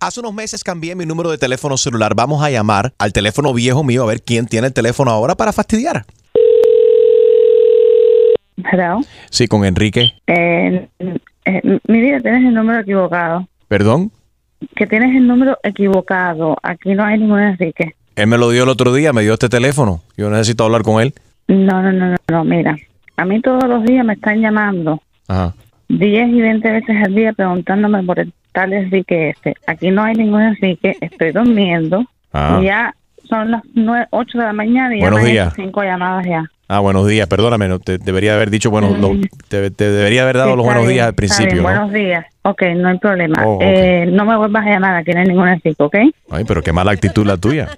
Hace 0.00 0.20
unos 0.20 0.34
meses 0.34 0.64
cambié 0.64 0.94
mi 0.94 1.06
número 1.06 1.30
de 1.30 1.38
teléfono 1.38 1.76
celular. 1.76 2.14
Vamos 2.14 2.42
a 2.42 2.50
llamar 2.50 2.92
al 2.98 3.12
teléfono 3.12 3.54
viejo 3.54 3.84
mío 3.84 4.02
a 4.02 4.06
ver 4.06 4.22
quién 4.22 4.46
tiene 4.46 4.66
el 4.66 4.72
teléfono 4.72 5.10
ahora 5.10 5.34
para 5.34 5.52
fastidiar. 5.52 6.04
Hello. 8.70 9.00
Sí, 9.30 9.46
con 9.46 9.64
Enrique. 9.64 10.12
Eh, 10.26 10.88
eh, 11.44 11.80
mi 11.86 12.00
vida, 12.00 12.20
tienes 12.20 12.44
el 12.44 12.54
número 12.54 12.80
equivocado. 12.80 13.48
Perdón. 13.68 14.10
Que 14.76 14.86
tienes 14.86 15.14
el 15.16 15.26
número 15.26 15.58
equivocado. 15.62 16.56
Aquí 16.62 16.94
no 16.94 17.04
hay 17.04 17.18
ningún 17.18 17.40
Enrique. 17.40 17.94
Él 18.16 18.26
me 18.26 18.38
lo 18.38 18.50
dio 18.50 18.62
el 18.62 18.68
otro 18.68 18.92
día, 18.94 19.12
me 19.12 19.22
dio 19.22 19.34
este 19.34 19.48
teléfono. 19.48 20.02
Yo 20.16 20.30
necesito 20.30 20.64
hablar 20.64 20.82
con 20.82 21.02
él. 21.02 21.14
No, 21.48 21.82
no, 21.82 21.92
no, 21.92 22.10
no, 22.10 22.16
no. 22.28 22.44
Mira, 22.44 22.76
a 23.16 23.24
mí 23.24 23.40
todos 23.40 23.64
los 23.64 23.84
días 23.84 24.04
me 24.04 24.14
están 24.14 24.40
llamando 24.40 25.02
Ajá. 25.28 25.54
10 25.88 26.28
y 26.28 26.40
20 26.40 26.70
veces 26.70 26.96
al 27.04 27.14
día 27.14 27.32
preguntándome 27.32 28.02
por 28.04 28.20
el 28.20 28.32
tal 28.54 28.72
Enrique 28.72 29.30
este. 29.30 29.54
Aquí 29.66 29.90
no 29.90 30.02
hay 30.04 30.14
ningún 30.14 30.40
Enrique. 30.42 30.96
Estoy 31.00 31.32
durmiendo. 31.32 32.04
Ah. 32.32 32.58
Y 32.62 32.64
ya 32.66 32.94
son 33.28 33.50
las 33.50 33.62
9, 33.74 34.06
8 34.10 34.38
de 34.38 34.44
la 34.44 34.52
mañana 34.52 34.96
y 34.96 35.00
Buenos 35.00 35.20
ya 35.20 35.24
me 35.24 35.30
días. 35.30 35.52
cinco 35.56 35.82
llamadas 35.82 36.24
ya. 36.26 36.44
Ah, 36.66 36.80
buenos 36.80 37.06
días. 37.06 37.26
Perdóname, 37.28 37.68
no, 37.68 37.78
te 37.78 37.98
debería 37.98 38.34
haber 38.34 38.48
dicho 38.50 38.70
buenos, 38.70 38.98
lo- 38.98 39.12
te, 39.48 39.70
te 39.70 39.90
debería 39.90 40.22
haber 40.22 40.38
dado 40.38 40.52
Sí, 40.52 40.56
los 40.56 40.64
buenos 40.64 40.84
bien, 40.84 40.94
días 40.94 41.06
al 41.08 41.14
principio, 41.14 41.46
bien, 41.52 41.62
¿no? 41.62 41.68
Buenos 41.68 41.92
días. 41.92 42.26
Ok, 42.42 42.62
no 42.76 42.88
hay 42.88 42.98
problema. 42.98 43.42
Oh, 43.46 43.58
eh, 43.60 44.06
no 44.10 44.24
me 44.24 44.34
vuelvas 44.36 44.66
a 44.66 44.70
llamar, 44.70 44.96
aquí 44.96 45.10
no 45.12 45.20
hay 45.20 45.26
ningún 45.26 45.48
Enrique, 45.48 45.74
¿ok? 45.78 45.96
Ay, 46.30 46.44
pero 46.48 46.62
qué 46.62 46.72
mala 46.72 46.92
actitud 46.92 47.26
la 47.26 47.36
tuya. 47.36 47.68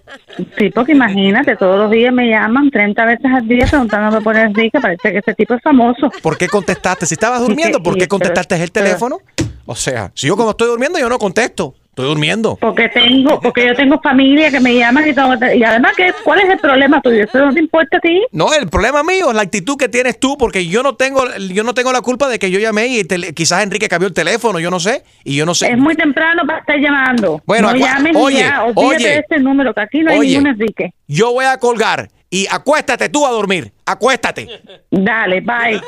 Sí, 0.57 0.71
porque 0.71 0.93
imagínate, 0.93 1.57
todos 1.57 1.79
los 1.81 1.91
días 1.91 2.13
me 2.15 2.29
llaman 2.29 2.71
30 2.71 3.05
veces 3.07 3.27
al 3.33 3.47
día 3.49 3.67
preguntándome 3.69 4.23
por 4.23 4.37
Enrique, 4.37 4.79
parece 4.81 5.11
que 5.13 5.19
ese 5.19 5.35
tipo 5.35 5.55
es 5.55 5.63
famoso. 5.63 6.11
¿Por 6.23 6.39
qué 6.39 6.47
contestaste? 6.49 7.07
Si 7.07 7.15
estabas 7.15 7.41
durmiendo, 7.41 7.83
¿por 7.83 7.97
qué 7.99 8.07
contestaste 8.07 8.55
el 8.63 8.71
teléfono? 8.71 9.19
O 9.67 9.75
sea, 9.75 10.11
si 10.15 10.27
yo 10.29 10.37
como 10.37 10.51
estoy 10.51 10.69
durmiendo, 10.69 10.99
yo 10.99 11.09
no 11.09 11.19
contesto. 11.19 11.75
Estoy 11.91 12.09
durmiendo. 12.09 12.57
Porque 12.61 12.91
tengo, 12.91 13.41
porque 13.41 13.67
yo 13.69 13.75
tengo 13.75 13.99
familia 14.03 14.51
que 14.51 14.61
me 14.61 14.75
llaman 14.75 15.05
y, 15.09 15.13
y 15.59 15.65
además, 15.65 15.93
¿qué, 15.97 16.13
¿cuál 16.25 16.41
es 16.41 16.51
el 16.51 16.59
problema 16.59 17.01
tuyo? 17.01 17.25
¿Eso 17.25 17.39
no 17.39 17.55
te 17.55 17.59
importa 17.59 17.97
a 17.97 18.01
ti? 18.01 18.21
No, 18.33 18.53
el 18.53 18.69
problema 18.69 19.03
mío 19.03 19.31
es 19.31 19.35
la 19.35 19.41
actitud 19.41 19.79
que 19.79 19.89
tienes 19.89 20.21
tú, 20.21 20.37
porque 20.37 20.67
yo 20.67 20.83
no 20.83 20.95
tengo, 20.97 21.25
yo 21.51 21.65
no 21.65 21.73
tengo 21.73 21.93
la 21.95 22.03
culpa 22.03 22.29
de 22.29 22.39
que 22.39 22.51
yo 22.51 22.59
llamé 22.59 22.89
y 22.89 23.05
tele- 23.05 23.33
quizás 23.33 23.63
Enrique 23.63 23.89
cambió 23.89 24.09
el 24.09 24.13
teléfono, 24.13 24.61
yo 24.61 24.71
no 24.71 24.79
sé, 24.79 25.05
y 25.25 25.37
yo 25.37 25.47
no 25.47 25.55
sé. 25.55 25.73
Es 25.73 25.79
muy 25.79 25.95
temprano 25.97 26.43
para 26.47 26.59
estar 26.59 26.79
llamando. 26.79 27.41
Bueno, 27.47 27.73
no 27.73 27.79
llames 27.79 28.13
oye, 28.15 28.41
ya, 28.41 28.67
oye. 28.75 28.99
de 28.99 29.17
este 29.21 29.39
número, 29.39 29.73
que 29.73 29.81
aquí 29.81 30.01
no 30.01 30.11
hay 30.11 30.19
Oye. 30.19 30.29
ningún 30.33 30.49
Enrique. 30.49 30.93
Yo 31.09 31.33
voy 31.33 31.47
a 31.47 31.57
colgar 31.57 32.11
y 32.29 32.47
acuéstate 32.51 33.09
tú 33.09 33.27
a 33.27 33.31
dormir. 33.31 33.73
Acuéstate. 33.87 34.49
Dale, 34.91 35.41
bye. 35.41 35.81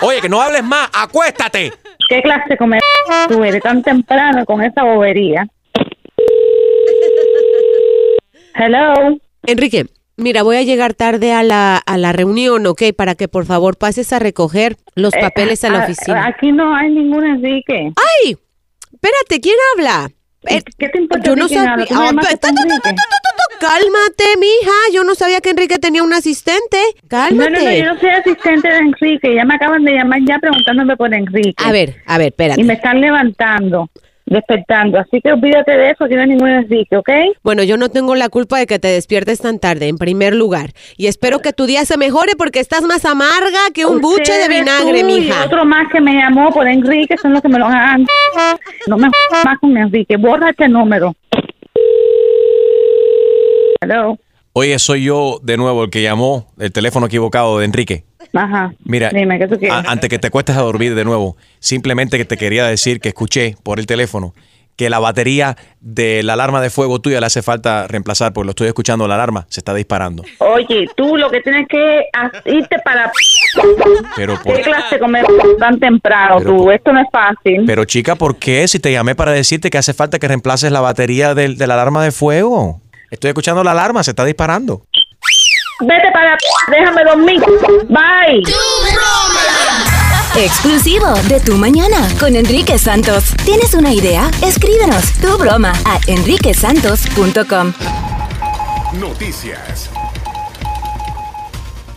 Oye, 0.00 0.20
que 0.20 0.28
no 0.28 0.40
hables 0.40 0.64
más. 0.64 0.88
Acuéstate. 0.94 1.72
¿Qué 2.08 2.22
clase 2.22 2.44
de 2.48 2.56
comer 2.56 2.80
tú 3.28 3.44
eres 3.44 3.62
tan 3.62 3.82
temprano 3.82 4.44
con 4.46 4.62
esa 4.62 4.82
bobería? 4.82 5.46
Hello. 8.54 9.18
Enrique, 9.46 9.86
mira, 10.16 10.42
voy 10.42 10.56
a 10.56 10.62
llegar 10.62 10.94
tarde 10.94 11.32
a 11.32 11.42
la, 11.42 11.76
a 11.76 11.98
la 11.98 12.12
reunión, 12.12 12.66
¿ok? 12.66 12.82
Para 12.96 13.14
que 13.14 13.28
por 13.28 13.44
favor 13.46 13.76
pases 13.76 14.12
a 14.12 14.18
recoger 14.18 14.76
los 14.94 15.12
Eh, 15.14 15.20
papeles 15.20 15.64
a 15.64 15.70
la 15.70 15.80
ah, 15.80 15.84
oficina. 15.84 16.26
Aquí 16.26 16.52
no 16.52 16.74
hay 16.74 16.90
ningún 16.90 17.24
Enrique. 17.24 17.92
¡Ay! 18.24 18.36
Espérate, 18.92 19.40
¿quién 19.40 19.56
habla? 19.74 20.10
¿Qué 20.78 20.88
te 20.88 20.98
importa 20.98 21.24
yo 21.26 21.36
no 21.36 21.48
sabía. 21.48 21.86
Cálmate, 23.68 24.24
mija. 24.38 24.72
Yo 24.92 25.04
no 25.04 25.14
sabía 25.14 25.40
que 25.40 25.50
Enrique 25.50 25.78
tenía 25.78 26.02
un 26.02 26.12
asistente. 26.12 26.78
Cálmate. 27.08 27.50
No, 27.50 27.58
no, 27.58 27.64
no, 27.64 27.72
yo 27.72 27.94
no 27.94 28.00
soy 28.00 28.10
asistente 28.10 28.68
de 28.68 28.78
Enrique. 28.78 29.34
Ya 29.34 29.44
me 29.44 29.54
acaban 29.54 29.84
de 29.84 29.92
llamar 29.92 30.20
ya 30.26 30.38
preguntándome 30.38 30.96
por 30.96 31.14
Enrique. 31.14 31.54
A 31.64 31.72
ver, 31.72 31.96
a 32.06 32.18
ver, 32.18 32.28
espérate. 32.28 32.60
Y 32.60 32.64
me 32.64 32.74
están 32.74 33.00
levantando. 33.00 33.88
despertando. 34.26 34.98
Así 34.98 35.20
que 35.20 35.32
olvídate 35.32 35.72
de 35.72 35.90
eso, 35.90 36.06
que 36.08 36.14
no 36.14 36.22
hay 36.22 36.28
ningún 36.28 36.48
Enrique, 36.48 36.96
¿ok? 36.96 37.10
Bueno, 37.42 37.62
yo 37.62 37.76
no 37.76 37.90
tengo 37.90 38.14
la 38.14 38.28
culpa 38.30 38.58
de 38.58 38.66
que 38.66 38.78
te 38.78 38.88
despiertes 38.88 39.40
tan 39.40 39.58
tarde, 39.58 39.88
en 39.88 39.98
primer 39.98 40.34
lugar. 40.34 40.70
Y 40.96 41.08
espero 41.08 41.40
que 41.40 41.52
tu 41.52 41.66
día 41.66 41.84
se 41.84 41.98
mejore 41.98 42.32
porque 42.36 42.58
estás 42.60 42.82
más 42.82 43.04
amarga 43.04 43.60
que 43.74 43.84
un 43.86 44.00
buche 44.00 44.32
de 44.32 44.48
vinagre, 44.48 45.00
tú 45.02 45.08
y 45.08 45.20
mija. 45.20 45.44
otro 45.44 45.64
más 45.66 45.88
que 45.92 46.00
me 46.00 46.14
llamó 46.14 46.50
por 46.52 46.66
Enrique 46.66 47.16
son 47.18 47.32
los 47.34 47.42
que 47.42 47.48
me 47.48 47.58
lo 47.58 47.66
han... 47.66 48.06
No 48.86 48.96
me 48.98 49.08
más 49.44 49.58
con 49.60 49.76
Enrique. 49.76 50.16
Borra 50.16 50.50
este 50.50 50.68
número. 50.68 51.14
Hello. 53.84 54.18
Oye, 54.52 54.78
soy 54.78 55.04
yo 55.04 55.40
de 55.42 55.56
nuevo 55.56 55.84
el 55.84 55.90
que 55.90 56.00
llamó 56.02 56.46
el 56.58 56.70
teléfono 56.72 57.06
equivocado 57.06 57.58
de 57.58 57.64
Enrique. 57.64 58.04
Ajá. 58.32 58.72
Mira, 58.84 59.10
Dime, 59.10 59.38
¿qué 59.38 59.46
tú 59.48 59.58
quieres? 59.58 59.76
a- 59.76 59.90
antes 59.90 60.08
que 60.08 60.18
te 60.18 60.30
cuestes 60.30 60.56
a 60.56 60.60
dormir 60.62 60.94
de 60.94 61.04
nuevo, 61.04 61.36
simplemente 61.58 62.16
que 62.18 62.24
te 62.24 62.36
quería 62.36 62.64
decir 62.66 63.00
que 63.00 63.08
escuché 63.08 63.56
por 63.62 63.78
el 63.80 63.86
teléfono 63.86 64.32
que 64.76 64.90
la 64.90 64.98
batería 64.98 65.56
de 65.80 66.24
la 66.24 66.32
alarma 66.32 66.60
de 66.60 66.68
fuego 66.68 67.00
tuya 67.00 67.20
le 67.20 67.26
hace 67.26 67.42
falta 67.42 67.86
reemplazar, 67.86 68.32
porque 68.32 68.46
lo 68.46 68.50
estoy 68.50 68.66
escuchando, 68.66 69.06
la 69.06 69.14
alarma 69.14 69.46
se 69.48 69.60
está 69.60 69.72
disparando. 69.72 70.24
Oye, 70.38 70.88
tú 70.96 71.16
lo 71.16 71.30
que 71.30 71.40
tienes 71.42 71.68
que 71.68 72.06
irte 72.46 72.76
para... 72.84 73.12
Pero, 74.16 74.34
por, 74.42 74.56
¿Qué 74.56 74.62
clase 74.62 74.96
de 74.96 74.98
comer 75.00 75.24
tan 75.60 75.78
temprano 75.78 76.36
Pero 76.38 76.56
tú? 76.56 76.70
Esto 76.72 76.92
no 76.92 77.00
es 77.00 77.06
fácil. 77.12 77.62
pero 77.66 77.84
chica, 77.84 78.16
¿por 78.16 78.36
qué? 78.36 78.66
Si 78.66 78.80
te 78.80 78.90
llamé 78.90 79.14
para 79.14 79.30
decirte 79.30 79.70
que 79.70 79.78
hace 79.78 79.94
falta 79.94 80.18
que 80.18 80.26
reemplaces 80.26 80.72
la 80.72 80.80
batería 80.80 81.34
del- 81.34 81.56
de 81.56 81.66
la 81.68 81.74
alarma 81.74 82.02
de 82.02 82.10
fuego. 82.10 82.80
Estoy 83.14 83.28
escuchando 83.28 83.62
la 83.62 83.70
alarma, 83.70 84.02
se 84.02 84.10
está 84.10 84.24
disparando. 84.24 84.86
Vete 85.80 86.10
para... 86.12 86.36
Déjame 86.68 87.04
dormir. 87.04 87.40
Bye. 87.88 88.42
Exclusivo 90.36 91.14
de 91.28 91.38
Tu 91.38 91.56
Mañana 91.56 92.08
con 92.18 92.34
Enrique 92.34 92.76
Santos. 92.76 93.32
¿Tienes 93.44 93.72
una 93.74 93.92
idea? 93.92 94.28
Escríbenos 94.42 95.12
tu 95.20 95.38
broma 95.38 95.72
a 95.86 96.00
enriquesantos.com. 96.08 97.72
Noticias. 98.98 99.90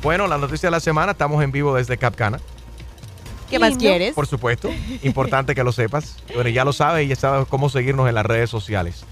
Bueno, 0.04 0.28
la 0.28 0.38
noticia 0.38 0.68
de 0.68 0.72
la 0.72 0.80
semana, 0.80 1.14
estamos 1.14 1.44
en 1.44 1.52
vivo 1.52 1.74
desde 1.74 1.98
Capcana. 1.98 2.40
¿Qué 3.50 3.58
más 3.58 3.76
quieres? 3.76 4.14
Por 4.14 4.28
supuesto, 4.28 4.70
importante 5.02 5.56
que 5.56 5.64
lo 5.64 5.72
sepas. 5.72 6.18
Bueno, 6.36 6.52
ya 6.52 6.64
lo 6.64 6.74
sabes 6.74 7.06
y 7.06 7.08
ya 7.08 7.16
sabes 7.16 7.48
cómo 7.50 7.70
seguirnos 7.70 8.08
en 8.08 8.14
las 8.14 8.26
redes 8.26 8.52
sociales. 8.52 9.04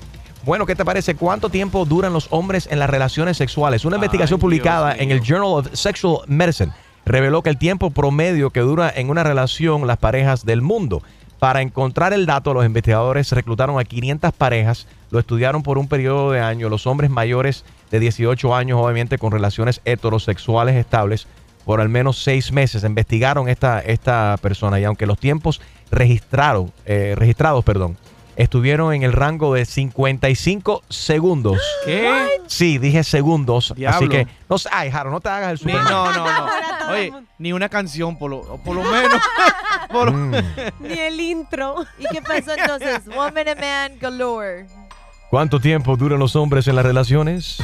Bueno, 0.45 0.67
¿qué 0.67 0.75
te 0.75 0.85
parece? 0.85 1.15
¿Cuánto 1.15 1.49
tiempo 1.49 1.85
duran 1.85 2.13
los 2.13 2.27
hombres 2.29 2.67
en 2.69 2.77
las 2.77 2.87
relaciones 2.87 3.35
sexuales? 3.35 3.83
Una 3.83 3.95
investigación 3.95 4.39
publicada 4.39 4.95
en 4.95 5.09
el 5.09 5.21
Journal 5.21 5.47
of 5.47 5.73
Sexual 5.73 6.19
Medicine 6.27 6.71
reveló 7.03 7.41
que 7.41 7.49
el 7.49 7.57
tiempo 7.57 7.89
promedio 7.89 8.51
que 8.51 8.59
dura 8.59 8.93
en 8.95 9.09
una 9.09 9.23
relación 9.23 9.87
las 9.87 9.97
parejas 9.97 10.45
del 10.45 10.61
mundo. 10.61 11.01
Para 11.39 11.63
encontrar 11.63 12.13
el 12.13 12.27
dato, 12.27 12.53
los 12.53 12.63
investigadores 12.63 13.31
reclutaron 13.31 13.79
a 13.79 13.85
500 13.85 14.33
parejas, 14.33 14.85
lo 15.09 15.17
estudiaron 15.17 15.63
por 15.63 15.79
un 15.79 15.87
periodo 15.87 16.31
de 16.31 16.41
años. 16.41 16.69
Los 16.69 16.85
hombres 16.85 17.09
mayores 17.09 17.65
de 17.89 17.99
18 17.99 18.55
años, 18.55 18.79
obviamente 18.79 19.17
con 19.17 19.31
relaciones 19.31 19.81
heterosexuales 19.83 20.75
estables, 20.75 21.27
por 21.65 21.81
al 21.81 21.89
menos 21.89 22.21
seis 22.21 22.51
meses. 22.51 22.83
Investigaron 22.83 23.49
esta, 23.49 23.79
esta 23.79 24.37
persona 24.43 24.79
y 24.79 24.83
aunque 24.83 25.07
los 25.07 25.17
tiempos 25.17 25.59
registraron, 25.89 26.71
eh, 26.85 27.15
registrados 27.17 27.65
perdón, 27.65 27.97
estuvieron 28.35 28.93
en 28.93 29.03
el 29.03 29.13
rango 29.13 29.53
de 29.53 29.65
55 29.65 30.83
segundos. 30.89 31.59
¿Qué? 31.85 32.27
Sí, 32.47 32.77
dije 32.77 33.03
segundos. 33.03 33.73
Así 33.87 34.07
que, 34.09 34.27
no 34.49 34.57
sé, 34.57 34.69
ay, 34.71 34.91
Jaro, 34.91 35.11
no 35.11 35.19
te 35.21 35.29
hagas 35.29 35.59
el 35.61 35.65
Ni- 35.67 35.73
Superman. 35.73 35.91
no, 35.93 36.11
no, 36.13 36.25
no. 36.25 36.47
Oye, 36.93 37.13
ni 37.39 37.53
una 37.53 37.69
canción, 37.69 38.17
por 38.17 38.29
lo, 38.31 38.41
por 38.63 38.75
lo 38.75 38.83
menos. 38.83 39.21
por- 39.91 40.11
Mm. 40.11 40.35
Ni 40.79 40.93
el 40.99 41.19
intro. 41.19 41.75
¿Y 41.99 42.05
qué 42.11 42.21
pasó 42.21 42.51
entonces? 42.57 43.05
Woman 43.07 43.47
and 43.47 43.59
man 43.59 43.91
galore. 43.99 44.67
¿Cuánto 45.29 45.59
tiempo 45.59 45.95
duran 45.97 46.19
los 46.19 46.35
hombres 46.35 46.67
en 46.67 46.75
las 46.75 46.85
relaciones? 46.85 47.57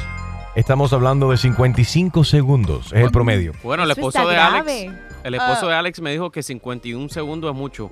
Estamos 0.56 0.92
hablando 0.92 1.32
de 1.32 1.38
55 1.38 2.24
segundos, 2.26 2.88
es 2.88 3.04
el 3.04 3.12
promedio. 3.12 3.54
Bueno, 3.64 3.84
el 3.84 3.92
esposo 3.92 4.28
de 4.28 4.34
grave. 4.34 4.88
Alex. 4.90 5.02
El 5.24 5.34
esposo 5.36 5.68
Ah. 5.68 5.70
de 5.70 5.76
Alex 5.76 6.02
me 6.02 6.12
dijo 6.12 6.32
que 6.32 6.44
51 6.44 7.08
segundos 7.10 7.52
es 7.52 7.58
mucho. 7.58 7.90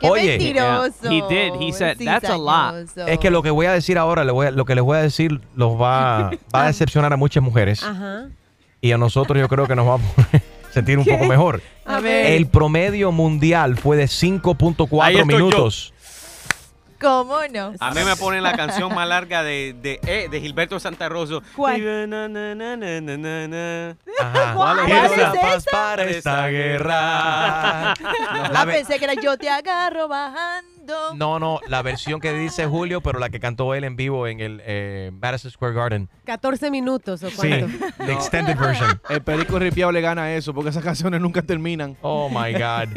Qué 0.00 0.08
Oye. 0.10 0.38
mentiroso. 0.38 1.10
He 1.10 1.22
did. 1.28 1.54
He 1.60 1.72
said, 1.72 1.96
"That's 2.04 2.28
a 2.28 2.36
lot." 2.36 2.74
Es 3.08 3.18
que 3.18 3.30
lo 3.30 3.42
que 3.42 3.50
voy 3.50 3.66
a 3.66 3.72
decir 3.72 3.96
ahora, 3.98 4.24
le 4.24 4.32
voy 4.32 4.46
a- 4.48 4.50
lo 4.50 4.64
que 4.64 4.74
les 4.74 4.84
voy 4.84 4.98
a 4.98 5.00
decir, 5.02 5.40
los 5.54 5.80
va, 5.80 6.30
va 6.54 6.64
a 6.64 6.66
decepcionar 6.66 7.12
a 7.12 7.16
muchas 7.16 7.42
mujeres. 7.42 7.82
Ajá. 7.82 8.28
Y 8.80 8.92
a 8.92 8.98
nosotros 8.98 9.38
yo 9.40 9.48
creo 9.48 9.66
que 9.66 9.74
nos 9.74 9.86
va 9.88 9.94
a 9.94 9.98
sentir 10.72 10.98
un 10.98 11.04
poco 11.06 11.24
mejor. 11.24 11.62
A 11.86 12.00
ver. 12.00 12.32
El 12.32 12.46
promedio 12.46 13.10
mundial 13.10 13.76
fue 13.78 13.96
de 13.96 14.02
Ahí 14.02 14.08
5.4 14.08 15.08
estoy 15.08 15.16
yo. 15.18 15.26
minutos. 15.26 15.94
¿Cómo 17.00 17.36
no? 17.52 17.72
A 17.80 17.90
mí 17.92 18.00
me 18.04 18.16
ponen 18.16 18.42
la 18.42 18.52
canción 18.56 18.94
más 18.94 19.06
larga 19.08 19.42
de, 19.42 19.74
de, 19.80 20.00
eh, 20.06 20.28
de 20.30 20.40
Gilberto 20.40 20.80
Santa 20.80 21.08
Rosa. 21.08 21.36
¿Cuál? 21.54 21.80
Ajá. 24.20 24.54
¿Cuál 24.54 24.78
Quiero 24.86 25.04
es 25.04 25.12
esa? 25.12 25.70
para 25.70 26.04
esta 26.04 26.48
guerra. 26.48 27.94
La 28.52 28.62
Ah, 28.62 28.66
pensé 28.66 28.98
que 28.98 29.04
era 29.04 29.14
yo 29.14 29.36
te 29.36 29.48
agarro 29.48 30.08
bajando. 30.08 31.14
no, 31.14 31.38
no, 31.38 31.60
la 31.68 31.82
versión 31.82 32.20
que 32.20 32.32
dice 32.32 32.66
Julio, 32.66 33.00
pero 33.00 33.18
la 33.18 33.28
que 33.28 33.40
cantó 33.40 33.74
él 33.74 33.84
en 33.84 33.96
vivo 33.96 34.26
en 34.26 34.40
el 34.40 34.62
eh, 34.64 35.10
Madison 35.20 35.50
Square 35.50 35.74
Garden. 35.74 36.08
14 36.24 36.70
minutos 36.70 37.22
o 37.22 37.30
Sí, 37.30 37.36
cuánto. 37.36 37.66
the 38.06 38.12
extended 38.12 38.56
version. 38.56 39.00
El 39.08 39.22
perico 39.22 39.58
ripiado 39.58 39.92
le 39.92 40.00
gana 40.00 40.32
eso, 40.34 40.54
porque 40.54 40.70
esas 40.70 40.84
canciones 40.84 41.20
nunca 41.20 41.42
terminan. 41.42 41.96
Oh 42.02 42.28
my 42.30 42.52
God. 42.52 42.88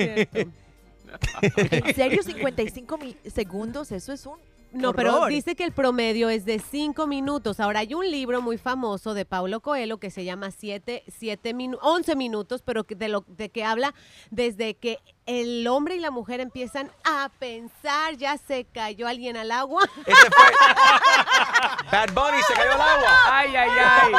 ¿En 1.42 1.96
serio 1.96 2.24
55 2.24 2.98
mi- 2.98 3.18
segundos? 3.34 3.92
Eso 3.92 4.14
es 4.14 4.26
un 4.26 4.38
No, 4.72 4.94
pero 4.94 5.26
dice 5.26 5.56
que 5.56 5.64
el 5.64 5.72
promedio 5.72 6.30
es 6.30 6.46
de 6.46 6.60
5 6.60 7.08
minutos. 7.08 7.60
Ahora 7.60 7.80
hay 7.80 7.94
un 7.96 8.10
libro 8.10 8.42
muy 8.42 8.58
famoso 8.58 9.14
de 9.16 9.26
Paulo 9.26 9.62
Coelho 9.62 9.98
que 9.98 10.12
se 10.12 10.24
llama 10.26 10.52
7, 10.52 11.04
7 11.08 11.54
minu- 11.56 11.80
11 11.82 12.16
minutos, 12.16 12.62
pero 12.64 12.84
que 12.84 12.94
de 12.96 13.08
lo 13.10 13.24
de 13.28 13.50
que 13.50 13.64
habla 13.64 13.94
desde 14.30 14.76
que 14.76 15.00
el 15.26 15.66
hombre 15.68 15.96
y 15.96 16.00
la 16.00 16.10
mujer 16.12 16.40
empiezan 16.40 16.90
a 17.04 17.30
pensar, 17.40 18.16
ya 18.18 18.38
se 18.38 18.66
cayó 18.66 19.08
alguien 19.08 19.38
al 19.38 19.52
agua. 19.52 19.84
Ese 20.06 20.28
fue. 20.32 20.46
Bad 21.92 22.14
Bunny 22.14 22.38
se 22.48 22.54
cayó 22.54 22.74
al 22.74 22.82
agua. 22.82 23.10
Ay, 23.32 23.56
ay, 23.56 23.70
ay. 23.80 24.14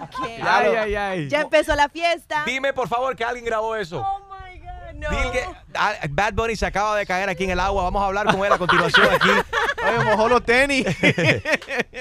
Ok. 0.00 0.26
Ay, 0.42 0.66
ay, 0.76 0.94
ay. 0.94 1.28
Ya 1.28 1.42
empezó 1.42 1.74
la 1.76 1.88
fiesta. 1.88 2.42
Dime 2.46 2.72
por 2.72 2.88
favor 2.88 3.14
que 3.16 3.24
alguien 3.24 3.44
grabó 3.44 3.76
eso. 3.76 3.98
Oh 4.00 4.21
no. 5.10 5.56
Ah, 5.74 5.94
Bad 6.10 6.34
Bunny 6.34 6.56
se 6.56 6.66
acaba 6.66 6.96
de 6.96 7.06
caer 7.06 7.28
aquí 7.28 7.44
en 7.44 7.50
el 7.50 7.60
agua. 7.60 7.82
Vamos 7.84 8.02
a 8.02 8.06
hablar 8.06 8.26
con 8.26 8.44
él 8.44 8.52
a 8.52 8.58
continuación 8.58 9.06
aquí. 9.12 9.28
Oye, 9.86 10.04
mojó 10.04 10.28
los 10.28 10.42
tenis. 10.44 10.86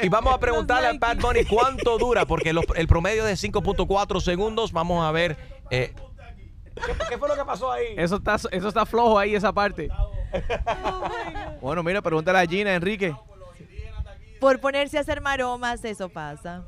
Y 0.03 0.09
vamos 0.09 0.33
a 0.33 0.39
preguntarle 0.39 0.87
a 0.87 0.93
Bad 0.93 1.17
Bunny 1.17 1.45
cuánto 1.45 1.97
dura, 1.97 2.25
porque 2.25 2.53
los- 2.53 2.65
el 2.75 2.87
promedio 2.87 3.25
es 3.27 3.41
de 3.41 3.49
5.4 3.49 4.19
segundos. 4.21 4.71
Vamos 4.71 5.03
a 5.05 5.11
ver. 5.11 5.37
eh, 5.69 5.93
¿qué, 6.75 6.93
qué 7.09 7.17
fue 7.17 7.27
lo 7.27 7.35
que 7.35 7.45
pasó 7.45 7.71
ahí? 7.71 7.87
Eso 7.97 8.15
está, 8.17 8.35
eso 8.35 8.67
está 8.67 8.85
flojo 8.85 9.17
ahí, 9.19 9.35
esa 9.35 9.51
parte. 9.53 9.89
Bueno, 11.61 11.83
mira, 11.83 12.01
pregúntale 12.01 12.39
a 12.39 12.45
Gina, 12.45 12.73
Enrique. 12.73 13.15
Por 14.39 14.59
ponerse 14.59 14.97
a 14.97 15.01
hacer 15.01 15.21
maromas, 15.21 15.83
eso 15.85 16.09
pasa. 16.09 16.63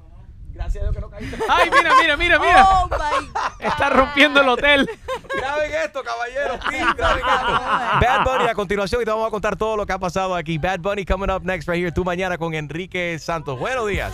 Gracias 0.53 0.83
a 0.83 0.85
Dios 0.85 0.95
que 0.95 1.01
no 1.01 1.09
caíste. 1.09 1.37
Ay, 1.49 1.69
mira, 1.71 1.95
mira, 1.99 2.17
mira, 2.17 2.39
mira. 2.39 2.67
Oh 2.69 2.87
my 2.87 3.27
God. 3.27 3.43
Está 3.59 3.89
rompiendo 3.89 4.41
el 4.41 4.49
hotel. 4.49 4.89
Graben 5.35 5.71
esto, 5.73 6.03
caballeros. 6.03 6.59
please, 6.65 6.93
graben 6.95 7.23
esto. 7.25 7.61
Bad 8.01 8.23
Bunny 8.23 8.49
a 8.49 8.53
continuación 8.53 9.01
y 9.01 9.05
te 9.05 9.11
vamos 9.11 9.27
a 9.27 9.31
contar 9.31 9.55
todo 9.55 9.75
lo 9.75 9.85
que 9.85 9.93
ha 9.93 9.99
pasado 9.99 10.35
aquí. 10.35 10.59
Bad 10.59 10.79
Bunny 10.79 11.05
coming 11.05 11.31
up 11.31 11.43
next 11.43 11.67
right 11.67 11.79
here. 11.79 11.91
Tú 11.91 12.03
mañana 12.03 12.37
con 12.37 12.53
Enrique 12.53 13.17
Santos. 13.19 13.57
Buenos 13.57 13.87
días. 13.87 14.13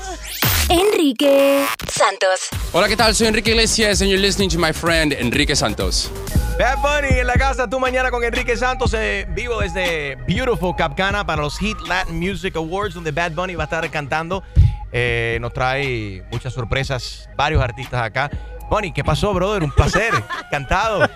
Enrique 0.69 1.65
Santos. 1.91 2.49
Hola, 2.71 2.87
¿qué 2.87 2.95
tal? 2.95 3.13
Soy 3.15 3.27
Enrique 3.27 3.51
Iglesias 3.51 4.01
and 4.01 4.09
you're 4.09 4.21
listening 4.21 4.49
to 4.49 4.59
my 4.59 4.71
friend 4.71 5.13
Enrique 5.13 5.55
Santos. 5.55 6.09
Bad 6.57 6.77
Bunny 6.81 7.19
en 7.19 7.27
la 7.27 7.35
casa, 7.35 7.69
tú 7.69 7.79
mañana 7.79 8.11
con 8.11 8.23
Enrique 8.23 8.55
Santos, 8.57 8.93
eh, 8.93 9.25
vivo 9.29 9.59
desde 9.61 10.15
Beautiful 10.27 10.75
Capcana 10.75 11.25
para 11.25 11.41
los 11.41 11.57
Heat 11.57 11.79
Latin 11.87 12.19
Music 12.19 12.55
Awards, 12.55 12.93
donde 12.93 13.11
Bad 13.11 13.31
Bunny 13.31 13.55
va 13.55 13.63
a 13.63 13.65
estar 13.65 13.89
cantando. 13.89 14.43
Eh, 14.91 15.37
nos 15.41 15.53
trae 15.53 16.23
muchas 16.31 16.53
sorpresas, 16.53 17.29
varios 17.35 17.61
artistas 17.61 18.01
acá. 18.01 18.29
Bunny, 18.69 18.91
¿qué 18.91 19.03
pasó, 19.03 19.33
brother? 19.33 19.63
Un 19.63 19.71
placer, 19.71 20.13
encantado. 20.45 21.07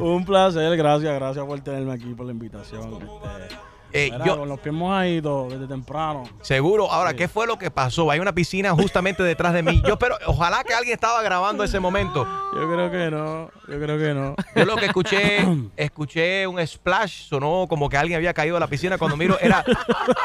Un 0.00 0.24
placer, 0.24 0.76
gracias, 0.76 1.14
gracias 1.14 1.44
por 1.44 1.60
tenerme 1.60 1.92
aquí, 1.92 2.14
por 2.14 2.26
la 2.26 2.32
invitación. 2.32 2.94
Este, 2.94 3.56
Eh, 3.96 4.10
mira, 4.12 4.24
yo- 4.24 4.38
con 4.38 4.48
los 4.48 4.60
pies 4.60 4.74
mojaditos 4.74 5.52
desde 5.52 5.66
temprano. 5.66 6.24
Seguro. 6.42 6.90
Ahora, 6.90 7.14
¿qué 7.14 7.28
fue 7.28 7.46
lo 7.46 7.58
que 7.58 7.70
pasó? 7.70 8.10
Hay 8.10 8.20
una 8.20 8.32
piscina 8.34 8.72
justamente 8.72 9.22
detrás 9.22 9.52
de 9.52 9.62
mí. 9.62 9.82
Yo 9.86 9.94
espero, 9.94 10.16
ojalá 10.26 10.62
que 10.64 10.74
alguien 10.74 10.94
estaba 10.94 11.22
grabando 11.22 11.64
ese 11.64 11.80
momento. 11.80 12.26
Yo 12.54 12.70
creo 12.72 12.90
que 12.90 13.10
no, 13.10 13.50
yo 13.68 13.80
creo 13.80 13.98
que 13.98 14.14
no. 14.14 14.34
Yo 14.54 14.64
lo 14.64 14.76
que 14.76 14.86
escuché, 14.86 15.46
escuché 15.76 16.46
un 16.46 16.64
splash, 16.66 17.28
sonó 17.28 17.66
como 17.68 17.88
que 17.88 17.96
alguien 17.96 18.16
había 18.16 18.32
caído 18.34 18.56
a 18.56 18.60
la 18.60 18.66
piscina. 18.66 18.98
Cuando 18.98 19.16
miro, 19.16 19.38
era, 19.40 19.64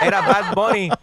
era 0.02 0.22
Bad 0.22 0.54
Bunny. 0.54 0.90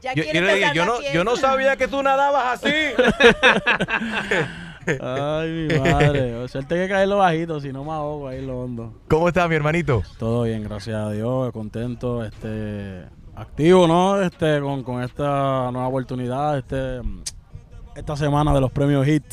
Yo, 0.00 0.12
le 0.14 0.54
dije, 0.54 0.70
yo 0.74 0.84
no, 0.86 0.94
yo 1.12 1.24
no 1.24 1.34
sabía 1.36 1.76
que 1.76 1.88
tú 1.88 2.00
nadabas 2.04 2.62
así. 2.64 2.72
Ay, 5.00 5.68
mi 5.70 5.78
madre. 5.78 6.48
Suerte 6.48 6.74
que 6.76 6.88
caerlo 6.88 7.18
bajito, 7.18 7.60
si 7.60 7.72
no 7.72 7.84
me 7.84 7.92
ahogo 7.92 8.28
ahí 8.28 8.44
lo 8.44 8.60
hondo. 8.60 8.94
¿Cómo 9.08 9.28
estás, 9.28 9.48
mi 9.48 9.54
hermanito? 9.54 10.02
Todo 10.18 10.44
bien, 10.44 10.62
gracias 10.64 10.96
a 10.96 11.10
Dios, 11.10 11.52
contento, 11.52 12.24
este, 12.24 13.04
activo, 13.36 13.86
¿no? 13.86 14.20
Este, 14.20 14.60
con, 14.60 14.82
con 14.82 15.02
esta 15.02 15.70
nueva 15.70 15.88
oportunidad, 15.88 16.58
este, 16.58 17.00
esta 17.96 18.16
semana 18.16 18.54
de 18.54 18.60
los 18.60 18.70
premios 18.70 19.06
HIT. 19.06 19.24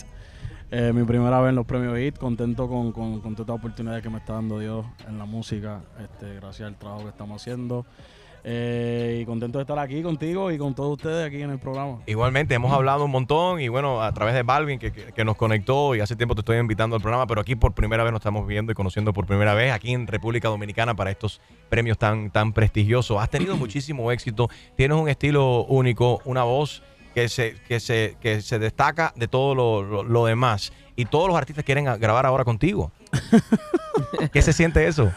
Eh, 0.72 0.92
mi 0.94 1.04
primera 1.04 1.40
vez 1.40 1.50
en 1.50 1.56
los 1.56 1.66
premios 1.66 1.98
HIT, 1.98 2.18
contento 2.18 2.68
con, 2.68 2.92
con, 2.92 3.22
con 3.22 3.34
toda 3.36 3.44
esta 3.44 3.54
oportunidad 3.54 4.02
que 4.02 4.10
me 4.10 4.18
está 4.18 4.34
dando 4.34 4.60
Dios 4.60 4.86
en 5.08 5.18
la 5.18 5.26
música, 5.26 5.82
este, 6.02 6.36
gracias 6.36 6.68
al 6.68 6.76
trabajo 6.76 7.04
que 7.04 7.10
estamos 7.10 7.42
haciendo. 7.42 7.86
Eh, 8.48 9.22
y 9.22 9.26
contento 9.26 9.58
de 9.58 9.64
estar 9.64 9.80
aquí 9.80 10.04
contigo 10.04 10.52
y 10.52 10.60
con 10.60 10.76
todos 10.76 10.98
ustedes 10.98 11.26
aquí 11.26 11.42
en 11.42 11.50
el 11.50 11.58
programa. 11.58 11.98
Igualmente, 12.06 12.54
hemos 12.54 12.72
hablado 12.72 13.06
un 13.06 13.10
montón 13.10 13.60
y 13.60 13.70
bueno, 13.70 14.04
a 14.04 14.12
través 14.14 14.36
de 14.36 14.44
Balvin 14.44 14.78
que, 14.78 14.92
que- 14.92 15.06
que 15.14 15.26
nos 15.26 15.36
conectó 15.36 15.96
y 15.96 16.00
hace 16.00 16.16
tiempo 16.16 16.36
te 16.36 16.42
estoy 16.42 16.58
invitando 16.60 16.96
al 16.96 17.02
programa, 17.02 17.26
pero 17.26 17.42
aquí 17.42 17.56
por 17.56 17.74
primera 17.74 18.04
vez 18.04 18.12
nos 18.14 18.20
estamos 18.20 18.46
viendo 18.46 18.72
y 18.72 18.76
conociendo 18.76 19.14
por 19.14 19.26
primera 19.26 19.56
vez 19.56 19.72
aquí 19.72 19.94
en 19.94 20.06
República 20.06 20.48
Dominicana 20.50 20.94
para 20.96 21.10
estos 21.10 21.42
premios 21.70 21.98
tan, 21.98 22.30
tan 22.30 22.54
prestigiosos. 22.54 23.20
Has 23.20 23.32
tenido 23.32 23.58
muchísimo 23.58 24.12
éxito, 24.12 24.48
tienes 24.78 24.96
un 24.96 25.10
estilo 25.10 25.64
único, 25.66 26.22
una 26.24 26.44
voz 26.44 26.84
que 27.16 27.28
se, 27.30 27.56
que 27.68 27.80
se, 27.80 28.16
que 28.22 28.42
se 28.42 28.60
destaca 28.60 29.12
de 29.16 29.28
todo 29.28 29.56
lo, 29.56 29.82
lo- 29.82 30.04
lo 30.04 30.26
demás 30.28 30.72
y 30.96 31.06
todos 31.06 31.28
los 31.30 31.36
artistas 31.36 31.66
quieren 31.66 31.86
grabar 32.00 32.28
ahora 32.28 32.44
contigo. 32.44 32.92
¿Qué 34.32 34.42
se 34.44 34.54
siente 34.54 34.86
eso? 34.88 35.12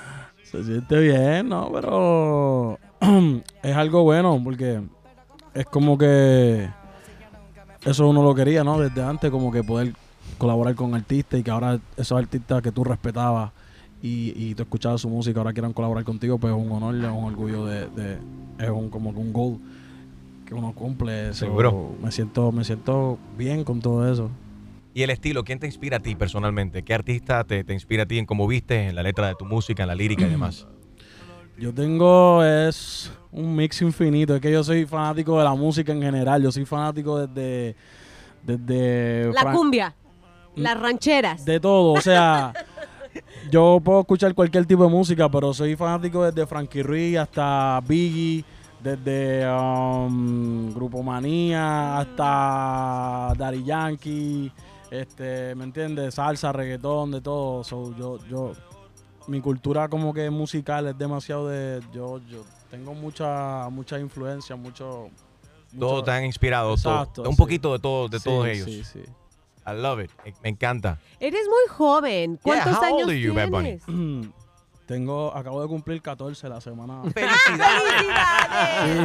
Se 0.45 0.65
siente 0.65 0.99
bien, 0.99 1.49
¿no? 1.51 1.71
Pero 1.71 2.79
es 3.63 3.77
algo 3.77 4.03
bueno 4.03 4.41
porque 4.43 4.81
es 5.55 5.67
como 5.67 5.97
que 5.99 6.69
eso 7.85 8.09
uno 8.09 8.23
lo 8.23 8.35
quería, 8.35 8.65
¿no? 8.65 8.79
Desde 8.79 9.03
antes, 9.03 9.31
como 9.31 9.51
que 9.53 9.63
poder 9.63 9.93
colaborar 10.37 10.75
con 10.75 10.95
artistas 10.95 11.41
y 11.41 11.43
que 11.43 11.51
ahora 11.51 11.79
esos 11.97 12.19
artistas 12.19 12.63
que 12.63 12.71
tú 12.73 12.85
respetabas 12.85 13.53
y, 14.03 14.33
y 14.37 14.55
tú 14.55 14.63
escuchabas 14.63 15.01
su 15.01 15.09
música 15.09 15.41
ahora 15.41 15.53
quieran 15.53 15.73
colaborar 15.73 16.05
contigo, 16.05 16.39
pues 16.39 16.55
es 16.55 16.61
un 16.61 16.71
honor, 16.71 16.95
es 16.97 17.11
un 17.11 17.25
orgullo 17.25 17.67
de, 17.67 17.89
de- 17.89 18.19
es 18.59 18.71
un 18.71 18.91
como 18.91 19.13
que 19.13 19.19
un 19.21 19.33
goal 19.33 19.59
que 20.45 20.55
uno 20.55 20.73
cumple. 20.73 21.33
Seguro. 21.35 21.93
Me 22.03 22.11
siento, 22.11 22.51
me 22.53 22.65
siento 22.65 23.19
bien 23.37 23.65
con 23.65 23.81
todo 23.81 24.11
eso. 24.11 24.31
Y 24.95 25.03
el 25.03 25.11
estilo, 25.11 25.45
¿quién 25.45 25.59
te 25.61 25.67
inspira 25.67 25.99
a 25.99 26.01
ti 26.01 26.15
personalmente? 26.17 26.83
¿Qué 26.83 26.93
artista 26.95 27.45
te, 27.45 27.63
te 27.63 27.73
inspira 27.73 28.03
a 28.03 28.07
ti 28.07 28.19
en 28.19 28.27
cómo 28.27 28.47
viste, 28.49 28.89
en 28.89 28.95
la 28.97 29.03
letra 29.03 29.29
de 29.29 29.35
tu 29.37 29.45
música, 29.45 29.85
en 29.85 29.89
la 29.89 29.95
lírica 29.95 30.27
y 30.27 30.31
demás? 30.31 30.67
Yo 31.59 31.73
tengo 31.75 32.43
es 32.45 33.11
un 33.33 33.55
mix 33.57 33.83
infinito. 33.83 34.35
Es 34.35 34.41
que 34.41 34.51
yo 34.53 34.63
soy 34.63 34.87
fanático 34.87 35.37
de 35.39 35.45
la 35.45 35.55
música 35.55 35.93
en 35.93 36.01
general. 36.01 36.43
Yo 36.43 36.53
soy 36.53 36.65
fanático 36.65 37.27
desde. 37.27 37.75
desde 38.43 39.33
La 39.33 39.43
Fran- 39.43 39.57
cumbia, 39.57 39.95
las 40.55 40.81
rancheras. 40.81 41.45
De 41.45 41.59
todo. 41.59 41.93
O 41.95 42.01
sea, 42.01 42.53
yo 43.51 43.81
puedo 43.83 44.01
escuchar 44.01 44.35
cualquier 44.35 44.67
tipo 44.67 44.85
de 44.85 44.91
música, 44.91 45.29
pero 45.29 45.53
soy 45.53 45.75
fanático 45.77 46.25
desde 46.25 46.47
Frankie 46.47 46.83
Ruiz 46.83 47.19
hasta 47.19 47.81
Biggie, 47.87 48.45
desde 48.83 49.45
um, 49.51 50.73
Grupo 50.73 51.03
Manía 51.03 51.99
hasta 51.99 53.33
Daddy 53.37 53.65
Yankee. 53.65 54.53
Este, 54.91 55.55
¿me 55.55 55.65
entiendes? 55.65 56.15
Salsa, 56.15 56.53
reggaetón, 56.53 57.11
de 57.11 57.21
todo. 57.21 57.63
So, 57.65 57.95
yo, 57.99 58.19
yo, 58.31 58.53
mi 59.29 59.41
cultura 59.41 59.89
como 59.89 60.13
que 60.13 60.29
musical 60.31 60.89
es 60.89 60.99
demasiado 60.99 61.49
de. 61.49 61.81
Yo, 61.93 62.19
yo 62.29 62.45
tengo 62.71 62.95
mucha, 62.95 63.69
mucha 63.71 63.99
influencia, 64.01 64.57
mucho. 64.57 65.09
Todos 65.79 65.93
mucho- 65.97 66.05
te 66.05 66.11
han 66.11 66.25
inspirado, 66.25 66.77
todo- 66.77 67.03
Exacto, 67.03 67.23
un 67.23 67.33
sí. 67.33 67.37
poquito 67.37 67.73
de, 67.75 67.79
todo, 67.79 68.09
de 68.09 68.19
Sí, 68.19 68.25
todos 68.25 68.47
ellos. 68.49 68.65
Sí, 68.65 68.83
sí. 68.85 69.03
I 69.67 69.75
love 69.81 70.01
it. 70.03 70.11
Me- 70.43 70.49
encanta. 70.49 70.99
Eres 71.21 71.47
muy 71.47 71.77
joven. 71.77 72.39
¿Cuántos 72.43 72.77
how 72.79 72.83
años 72.85 73.03
old 73.03 73.11
are 73.11 73.21
you, 73.21 73.35
Bad 73.35 73.49
Bunny? 73.51 73.79
tienes? 73.79 74.31
Tengo, 74.89 75.37
acabo 75.37 75.61
de 75.61 75.69
cumplir 75.69 76.01
14 76.01 76.49
la 76.49 76.63
semana. 76.63 77.03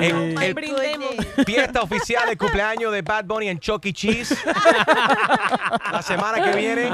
El- 0.01 0.41
el- 0.41 0.53
Brindemos. 0.53 1.15
Fiesta 1.45 1.81
oficial 1.81 2.29
de 2.29 2.37
cumpleaños 2.37 2.93
de 2.93 3.01
Bad 3.01 3.25
Bunny 3.25 3.49
en 3.49 3.59
Chuck 3.59 3.85
E. 3.87 3.91
Cheese. 3.91 4.37
la 5.91 6.01
semana 6.01 6.41
que 6.41 6.57
viene. 6.57 6.89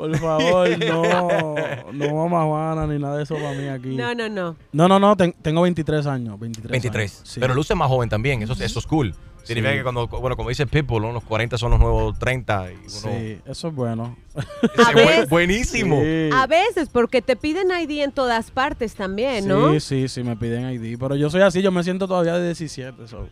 Por 0.00 0.16
favor, 0.18 0.68
no, 0.86 1.54
no 1.92 2.14
mamá 2.14 2.44
Juana 2.44 2.86
ni 2.86 2.98
nada 2.98 3.18
de 3.18 3.24
eso 3.24 3.34
para 3.34 3.52
mí 3.52 3.68
aquí. 3.68 3.88
No, 3.96 4.14
no, 4.14 4.28
no. 4.28 4.56
No, 4.72 4.88
no, 4.88 4.98
no, 4.98 5.16
ten- 5.16 5.34
tengo 5.42 5.60
23 5.62 6.06
años. 6.06 6.38
23. 6.40 6.70
23. 6.72 7.16
años, 7.18 7.28
sí. 7.28 7.38
Pero 7.40 7.54
luce 7.54 7.74
más 7.74 7.88
joven 7.88 8.08
también. 8.08 8.42
Eso, 8.42 8.54
eso 8.54 8.78
es 8.78 8.86
cool. 8.86 9.14
Significa 9.42 9.72
Sí. 9.72 9.78
que 9.78 9.82
cuando, 9.82 10.06
bueno, 10.06 10.36
como 10.36 10.48
dice 10.50 10.66
Pitbull, 10.66 11.02
¿no? 11.02 11.12
los 11.12 11.24
40 11.24 11.56
son 11.58 11.70
los 11.72 11.80
nuevos 11.80 12.18
30. 12.18 12.72
Y 12.72 12.76
uno, 12.76 12.88
Sí, 12.88 13.38
eso 13.46 13.68
es 13.68 13.74
bueno. 13.74 14.16
Buenísimo. 15.28 16.00
Sí. 16.02 16.30
A 16.32 16.46
veces, 16.46 16.88
porque 16.90 17.22
te 17.22 17.36
piden 17.36 17.68
ID 17.70 18.02
en 18.02 18.12
todas 18.12 18.50
partes 18.50 18.94
también, 18.94 19.46
¿no? 19.48 19.72
Sí, 19.74 19.80
sí, 19.80 20.08
sí, 20.08 20.22
me 20.22 20.36
piden 20.36 20.70
ID. 20.70 20.98
Pero 20.98 21.16
yo 21.16 21.30
soy 21.30 21.42
así, 21.42 21.62
yo 21.62 21.72
me 21.72 21.82
siento 21.82 22.06
todavía 22.08 22.34
de 22.34 22.46
17. 22.46 23.06
so. 23.08 23.28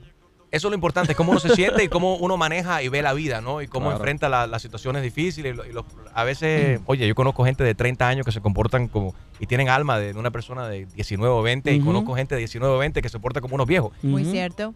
Eso 0.50 0.68
es 0.68 0.70
lo 0.70 0.74
importante, 0.74 1.12
es 1.12 1.16
cómo 1.16 1.32
uno 1.32 1.40
se 1.40 1.54
siente 1.54 1.84
y 1.84 1.88
cómo 1.88 2.16
uno 2.16 2.38
maneja 2.38 2.82
y 2.82 2.88
ve 2.88 3.02
la 3.02 3.12
vida, 3.12 3.42
¿no? 3.42 3.60
Y 3.60 3.68
cómo 3.68 3.86
Claro. 3.86 3.98
enfrenta 3.98 4.28
la- 4.30 4.46
las 4.46 4.62
situaciones 4.62 5.02
difíciles. 5.02 5.52
Y 5.52 5.56
lo- 5.56 5.66
y 5.66 5.72
lo- 5.72 5.84
a 6.14 6.24
veces, 6.24 6.80
oye, 6.86 7.06
yo 7.06 7.14
conozco 7.14 7.44
gente 7.44 7.64
de 7.64 7.74
30 7.74 8.08
años 8.08 8.24
que 8.24 8.32
se 8.32 8.40
comportan 8.40 8.88
como 8.88 9.14
y 9.38 9.46
tienen 9.46 9.68
alma 9.68 9.98
de 9.98 10.12
una 10.18 10.30
persona 10.30 10.66
de 10.66 10.86
19 10.86 11.34
o 11.34 11.42
20 11.42 11.72
y 11.74 11.80
conozco 11.80 12.14
gente 12.14 12.34
de 12.34 12.38
19 12.38 12.74
o 12.74 12.78
20 12.78 13.02
que 13.02 13.08
se 13.10 13.18
porta 13.20 13.42
como 13.42 13.56
unos 13.56 13.66
viejos. 13.66 13.92
Muy 14.02 14.24
cierto. 14.24 14.72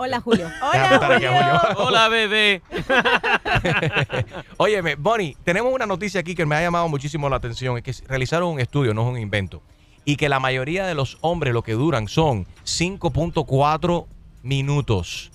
Hola, 0.00 0.20
Julio. 0.20 0.48
Déjame 0.72 0.94
estar 0.94 1.12
aquí 1.12 1.24
a 1.24 1.32
Julio. 1.32 1.76
Hola, 1.88 2.08
bebé. 2.08 2.62
Óyeme, 4.58 4.94
Bonnie, 4.96 5.36
tenemos 5.42 5.72
una 5.72 5.86
noticia 5.86 6.20
aquí 6.20 6.34
que 6.34 6.46
me 6.46 6.54
ha 6.54 6.60
llamado 6.60 6.88
muchísimo 6.88 7.28
la 7.28 7.36
atención. 7.36 7.78
Es 7.78 7.82
que 7.82 8.06
realizaron 8.06 8.50
un 8.50 8.60
estudio, 8.60 8.94
no 8.94 9.02
es 9.02 9.08
un 9.08 9.18
invento. 9.18 9.62
Y 10.04 10.16
que 10.16 10.28
la 10.28 10.38
mayoría 10.38 10.86
de 10.86 10.94
los 10.94 11.18
hombres 11.20 11.52
lo 11.52 11.62
que 11.62 11.72
duran 11.72 12.08
son 12.08 12.46
5.4 12.64 14.06
minutos. 14.42 15.30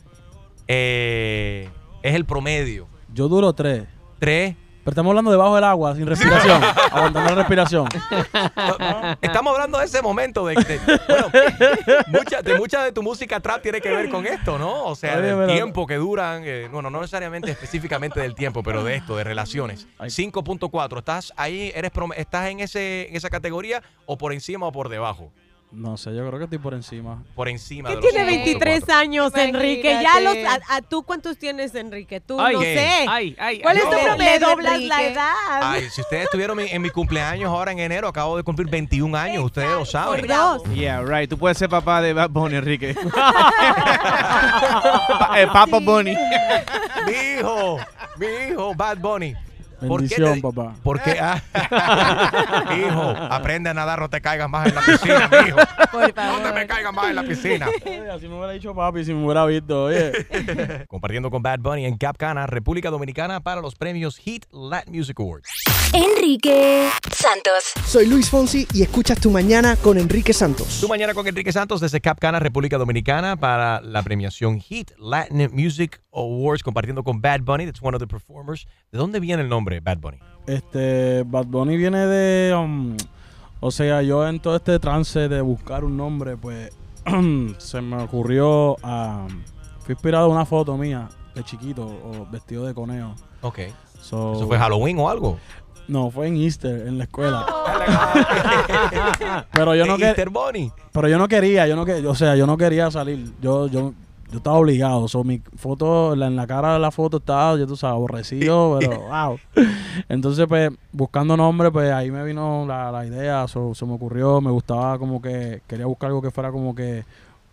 Eh, 0.67 1.69
es 2.01 2.15
el 2.15 2.25
promedio. 2.25 2.87
Yo 3.13 3.27
duro 3.27 3.53
3. 3.53 3.83
¿Tres? 4.19 4.55
Pero 4.83 4.91
estamos 4.91 5.11
hablando 5.11 5.31
debajo 5.31 5.55
del 5.55 5.63
agua, 5.63 5.95
sin 5.95 6.05
respiración. 6.05 6.61
aguantando 6.91 7.29
la 7.29 7.35
respiración. 7.35 7.87
Estamos 9.21 9.53
hablando 9.53 9.77
de 9.79 9.85
ese 9.85 10.01
momento 10.01 10.45
de, 10.45 10.55
de- 10.55 10.79
bueno, 11.07 11.27
mucha, 12.07 12.41
de 12.41 12.55
mucha 12.55 12.83
de 12.83 12.91
tu 12.91 13.01
música 13.01 13.39
trap 13.39 13.61
tiene 13.61 13.79
que 13.79 13.89
ver 13.89 14.09
con 14.09 14.25
esto, 14.27 14.57
¿no? 14.59 14.83
O 14.83 14.95
sea, 14.95 15.17
Oye, 15.17 15.33
del 15.35 15.47
tiempo 15.55 15.87
que 15.87 15.95
duran, 15.95 16.41
eh, 16.45 16.67
bueno, 16.69 16.89
no 16.89 16.99
necesariamente 16.99 17.49
específicamente 17.49 18.19
del 18.19 18.35
tiempo, 18.35 18.61
pero 18.61 18.83
de 18.83 18.95
esto, 18.95 19.15
de 19.15 19.23
relaciones. 19.23 19.87
5.4, 19.99 20.97
¿estás 20.97 21.31
ahí, 21.37 21.71
eres 21.73 21.91
estás 22.17 22.49
en 22.49 22.59
ese 22.59 23.07
en 23.07 23.15
esa 23.15 23.29
categoría 23.29 23.81
o 24.05 24.17
por 24.17 24.33
encima 24.33 24.65
o 24.67 24.71
por 24.73 24.89
debajo? 24.89 25.31
No 25.75 25.97
sé, 25.97 26.15
yo 26.15 26.23
creo 26.27 26.37
que 26.37 26.43
estoy 26.43 26.59
por 26.59 26.75
encima. 26.75 27.23
Por 27.33 27.49
encima 27.49 27.89
¿Qué 27.89 27.95
de 27.95 28.01
los 28.03 28.11
tiene 28.11 28.25
23 28.25 28.87
años, 28.89 29.35
Enrique? 29.35 29.97
Ya 30.03 30.19
los, 30.19 30.35
a, 30.45 30.59
a 30.75 30.81
tú 30.83 31.01
cuántos 31.01 31.35
tienes, 31.39 31.73
Enrique? 31.73 32.19
Tú 32.21 32.39
Ay, 32.39 32.53
no 32.53 32.59
¿qué? 32.61 32.75
sé. 32.75 33.05
Ay, 33.09 33.35
ay, 33.39 33.59
¿Cuál 33.59 33.77
es 33.77 33.83
ay. 33.83 33.89
tu 33.89 33.95
No. 33.97 34.03
promedio? 34.03 34.31
Le 34.33 34.39
doblas 34.39 34.73
Enrique. 34.75 34.87
la 34.89 35.01
edad. 35.03 35.33
Ay, 35.61 35.89
si 35.89 36.01
ustedes 36.01 36.25
estuvieron 36.25 36.55
mi- 36.57 36.69
en 36.69 36.79
mi 36.79 36.91
cumpleaños 36.91 37.49
ahora 37.49 37.71
en 37.71 37.79
enero, 37.79 38.07
acabo 38.07 38.37
de 38.37 38.43
cumplir 38.43 38.69
21 38.69 39.17
años, 39.17 39.43
ustedes 39.43 39.71
lo 39.71 39.83
saben. 39.83 40.27
Yeah, 40.75 41.01
right. 41.01 41.27
Tú 41.27 41.39
puedes 41.39 41.57
ser 41.57 41.69
papá 41.69 42.03
de 42.03 42.13
Bad 42.13 42.29
Bunny, 42.29 42.57
Enrique. 42.57 42.95
Pa- 43.13 43.51
eh, 45.37 45.47
Papa 45.47 45.79
Bunny. 45.79 46.15
Mi 47.07 47.13
hijo, 47.39 47.79
mi 48.17 48.27
hijo, 48.51 48.75
Bad 48.75 48.99
Bunny. 48.99 49.33
¿Por 49.87 50.07
qué 50.07 50.15
Bendición, 50.21 50.41
papá. 50.41 50.75
¿Por 50.83 51.01
qué? 51.01 51.19
Ah. 51.75 52.75
hijo, 52.77 53.01
aprende 53.01 53.69
a 53.69 53.73
nadar, 53.73 53.99
no 53.99 54.09
te 54.09 54.21
caigas 54.21 54.49
más 54.49 54.67
en 54.67 54.75
la 54.75 54.81
piscina, 54.81 55.29
mi 55.29 55.49
hijo. 55.49 55.57
No 55.93 56.41
te 56.41 56.53
me 56.53 56.67
caigas 56.67 56.93
más 56.93 57.09
en 57.09 57.15
la 57.15 57.23
piscina. 57.23 57.67
Oye, 57.85 58.09
así 58.09 58.27
me 58.27 58.35
hubiera 58.35 58.51
dicho 58.53 58.73
papi 58.73 59.05
si 59.05 59.13
me 59.13 59.23
hubiera 59.23 59.45
visto, 59.45 59.85
oye. 59.85 60.25
Compartiendo 60.87 61.29
con 61.29 61.41
Bad 61.43 61.59
Bunny 61.59 61.85
en 61.85 61.97
Cap 61.97 62.17
Cana, 62.17 62.47
República 62.47 62.89
Dominicana, 62.89 63.41
para 63.41 63.61
los 63.61 63.75
premios 63.75 64.17
Hit 64.17 64.45
Latin 64.51 64.95
Music 64.95 65.19
Awards. 65.19 65.49
Enrique 65.93 66.89
Santos. 67.11 67.73
Soy 67.85 68.07
Luis 68.07 68.29
Fonsi 68.29 68.67
y 68.73 68.81
escuchas 68.81 69.19
Tu 69.19 69.29
Mañana 69.29 69.75
con 69.75 69.97
Enrique 69.97 70.33
Santos. 70.33 70.79
Tu 70.81 70.87
mañana 70.87 71.13
con 71.13 71.27
Enrique 71.27 71.51
Santos 71.51 71.81
desde 71.81 72.01
Cap 72.01 72.19
Cana, 72.19 72.39
República 72.39 72.77
Dominicana, 72.77 73.35
para 73.37 73.81
la 73.81 74.01
premiación 74.01 74.59
Hit 74.59 74.91
Latin 74.97 75.49
Music 75.53 76.01
Awards, 76.11 76.63
compartiendo 76.63 77.03
con 77.03 77.21
Bad 77.21 77.41
Bunny, 77.41 77.65
that's 77.65 77.81
one 77.81 77.95
of 77.95 78.01
the 78.01 78.07
performers. 78.07 78.65
¿De 78.91 78.97
dónde 78.97 79.19
viene 79.19 79.43
el 79.43 79.49
nombre 79.49 79.72
Bad 79.79 79.97
Bunny? 79.99 80.17
Este, 80.47 81.23
Bad 81.25 81.45
Bunny 81.45 81.77
viene 81.77 82.05
de. 82.07 82.53
um, 82.55 82.97
o 83.59 83.71
sea, 83.71 84.01
yo 84.01 84.27
en 84.27 84.39
todo 84.39 84.55
este 84.57 84.77
trance 84.79 85.29
de 85.29 85.41
buscar 85.41 85.83
un 85.85 85.95
nombre, 85.97 86.35
pues 86.37 86.71
se 87.57 87.81
me 87.81 88.01
ocurrió. 88.03 88.77
a 88.83 89.27
fui 89.79 89.93
inspirado 89.93 90.27
en 90.27 90.33
una 90.33 90.45
foto 90.45 90.77
mía 90.77 91.09
de 91.35 91.43
chiquito, 91.43 91.85
o 91.85 92.25
vestido 92.31 92.65
de 92.65 92.73
conejo. 92.73 93.15
Ok. 93.41 93.59
So- 94.01 94.33
¿Eso 94.35 94.47
fue 94.47 94.57
Halloween 94.57 94.99
o 94.99 95.09
algo? 95.09 95.37
No, 95.87 96.09
fue 96.11 96.27
en 96.27 96.37
Easter, 96.37 96.87
en 96.87 96.97
la 96.97 97.03
escuela. 97.05 97.45
pero 99.51 99.75
yo 99.75 99.85
no 99.85 99.93
¿De 99.93 99.97
quería. 99.97 100.07
Easter 100.09 100.29
Bunny? 100.29 100.71
Pero 100.91 101.07
yo 101.09 101.17
no 101.17 101.27
quería, 101.27 101.67
yo 101.67 101.75
no 101.75 101.85
que, 101.85 102.05
o 102.07 102.15
sea, 102.15 102.35
yo 102.35 102.47
no 102.47 102.57
quería 102.57 102.89
salir. 102.91 103.31
Yo, 103.41 103.67
yo, 103.67 103.93
yo 104.33 104.37
estaba 104.39 104.57
obligado. 104.57 105.07
So, 105.07 105.23
mi 105.23 105.41
foto, 105.55 106.13
la- 106.17 106.27
en 106.27 106.35
la 106.35 106.45
cara 106.45 106.73
de 106.73 106.79
la 106.79 106.91
foto 106.91 107.17
estaba, 107.17 107.55
yo 107.57 107.65
tú 107.65 107.77
sabes, 107.77 107.93
aborrecido, 107.95 108.77
pero 108.81 108.99
wow. 109.07 109.39
Entonces, 110.09 110.45
pues, 110.47 110.69
buscando 110.91 111.37
nombre, 111.37 111.71
pues 111.71 111.91
ahí 111.93 112.11
me 112.11 112.23
vino 112.25 112.65
la, 112.67 112.91
la 112.91 113.05
idea, 113.05 113.47
so, 113.47 113.73
se 113.73 113.85
me 113.85 113.93
ocurrió, 113.93 114.41
me 114.41 114.51
gustaba 114.51 114.99
como 114.99 115.21
que, 115.21 115.61
quería 115.67 115.85
buscar 115.85 116.07
algo 116.07 116.21
que 116.21 116.31
fuera 116.31 116.51
como 116.51 116.75
que 116.75 117.05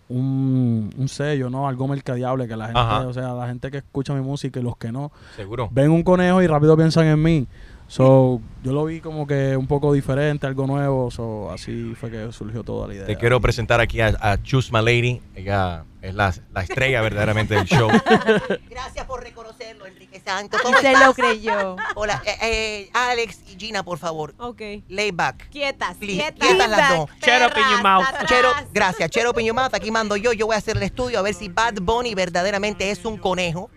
un, 0.08 0.90
un 0.98 1.08
sello, 1.08 1.48
¿no? 1.50 1.68
Algo 1.68 1.86
mercadeable, 1.86 2.48
que 2.48 2.56
la 2.56 2.64
gente, 2.66 2.80
Ajá. 2.80 3.06
o 3.06 3.12
sea, 3.12 3.32
la 3.32 3.46
gente 3.46 3.70
que 3.70 3.78
escucha 3.78 4.12
mi 4.12 4.22
música 4.22 4.58
y 4.58 4.62
los 4.62 4.76
que 4.76 4.90
no, 4.90 5.12
Seguro. 5.36 5.68
ven 5.70 5.90
un 5.92 6.02
conejo 6.02 6.42
y 6.42 6.46
rápido 6.48 6.76
piensan 6.76 7.06
en 7.06 7.22
mí. 7.22 7.46
So, 7.90 8.40
yo 8.62 8.72
lo 8.72 8.84
vi 8.84 9.00
como 9.00 9.26
que 9.26 9.56
un 9.56 9.66
poco 9.66 9.92
diferente, 9.92 10.46
algo 10.46 10.64
nuevo, 10.64 11.10
so, 11.10 11.50
así 11.50 11.92
fue 11.98 12.08
que 12.08 12.30
surgió 12.30 12.62
toda 12.62 12.86
la 12.86 12.94
idea. 12.94 13.04
Te 13.04 13.16
quiero 13.16 13.40
presentar 13.40 13.80
aquí 13.80 14.00
a, 14.00 14.16
a 14.20 14.40
Choose 14.40 14.70
My 14.72 14.78
Lady. 14.78 15.20
Ella 15.34 15.84
es 16.00 16.14
la, 16.14 16.32
la 16.52 16.62
estrella 16.62 17.00
verdaderamente 17.02 17.56
del 17.56 17.64
show. 17.64 17.90
Gracias 18.70 19.04
por 19.06 19.24
reconocerlo, 19.24 19.86
Enrique 19.86 20.22
Santo. 20.24 20.56
Y 20.56 20.62
¿Cómo 20.62 20.78
se 20.78 20.92
lo 20.92 21.12
creyó. 21.14 21.74
Hola, 21.96 22.22
eh, 22.26 22.36
eh, 22.42 22.90
Alex 22.92 23.40
y 23.52 23.58
Gina, 23.58 23.82
por 23.82 23.98
favor. 23.98 24.36
Ok. 24.38 24.60
Lay 24.86 25.10
back. 25.10 25.50
Quietas, 25.50 25.96
Please, 25.96 26.14
quietas. 26.14 26.48
quietas 26.48 26.70
las 26.70 26.96
dos. 26.96 27.10
Shut 27.20 27.42
up 27.42 27.58
in 27.58 27.70
your 27.72 27.82
mouth. 27.82 28.06
Chero, 28.28 28.50
gracias. 28.72 29.10
Chero 29.10 29.34
Piño 29.34 29.52
Mouth, 29.52 29.74
aquí 29.74 29.90
mando 29.90 30.14
yo. 30.14 30.32
Yo 30.32 30.46
voy 30.46 30.54
a 30.54 30.58
hacer 30.58 30.76
el 30.76 30.84
estudio 30.84 31.18
a 31.18 31.22
ver 31.22 31.34
si 31.34 31.48
Bad 31.48 31.80
Bunny 31.82 32.14
verdaderamente 32.14 32.92
es 32.92 33.04
un 33.04 33.16
conejo. 33.16 33.68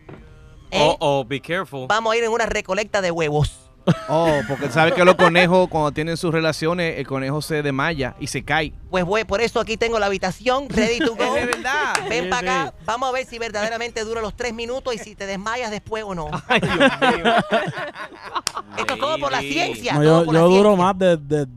¿eh? 0.70 0.78
Oh, 0.80 0.97
oh, 0.99 1.26
be 1.26 1.41
careful. 1.41 1.88
Vamos 1.88 2.14
a 2.14 2.18
ir 2.18 2.24
en 2.24 2.30
una 2.30 2.45
recolecta 2.45 3.01
de 3.01 3.09
huevos. 3.09 3.62
Oh, 4.08 4.40
porque 4.48 4.70
sabe 4.70 4.94
que 4.94 5.04
los 5.04 5.16
conejos, 5.16 5.68
cuando 5.70 5.92
tienen 5.92 6.16
sus 6.18 6.32
relaciones, 6.34 6.98
el 7.00 7.06
conejo 7.08 7.42
se 7.42 7.62
desmaya 7.62 8.16
y 8.20 8.28
se 8.28 8.44
cae. 8.44 8.74
Pues 8.90 9.04
voy, 9.04 9.24
por 9.26 9.42
eso 9.42 9.60
aquí 9.60 9.76
tengo 9.78 10.00
la 10.00 10.06
habitación, 10.06 10.70
ready 10.70 11.00
to 11.00 11.16
go. 11.18 11.24
Es 11.36 11.46
de 11.46 11.46
verdad. 11.48 11.94
Ven 12.10 12.24
Sí, 12.26 12.30
para 12.30 12.64
acá, 12.70 12.74
vamos 12.86 13.10
a 13.10 13.12
ver 13.12 13.26
si 13.26 13.40
verdaderamente 13.40 14.04
dura 14.04 14.22
los 14.22 14.36
tres 14.36 14.54
minutos 14.54 14.94
y 14.96 14.98
si 15.00 15.16
te 15.16 15.26
desmayas 15.26 15.72
después 15.72 16.04
o 16.06 16.16
no. 16.16 16.30
Esto 18.78 18.94
es 18.94 19.00
todo 19.00 19.18
por 19.20 19.32
la 19.32 19.40
ciencia. 19.42 19.94
No, 19.94 20.04
yo 20.04 20.26
por 20.26 20.34
la 20.34 20.40
yo 20.42 20.48
duro 20.50 20.70
ciencia. 20.70 20.86
más 20.86 20.98
de, 20.98 21.18
de- 21.18 21.48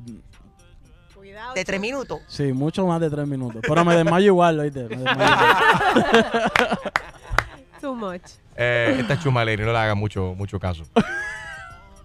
De 1.55 1.65
tres 1.65 1.81
minutos. 1.81 2.21
Sí, 2.27 2.53
mucho 2.53 2.87
más 2.87 3.01
de 3.01 3.09
tres 3.11 3.27
minutos. 3.27 3.63
Pero 3.67 3.85
me 3.85 3.95
desmayo 3.97 4.27
igual, 4.27 4.59
¿oíste? 4.61 4.85
Me 4.89 4.97
desmayo 4.97 5.13
igual. 5.33 6.81
Too 7.81 7.95
much. 7.95 8.23
Eh, 8.57 8.97
esta 9.07 9.15
Lady, 9.45 9.63
no 9.63 9.73
le 9.73 9.79
haga 9.79 9.95
mucho, 9.95 10.35
mucho 10.37 10.59
caso. 10.59 10.83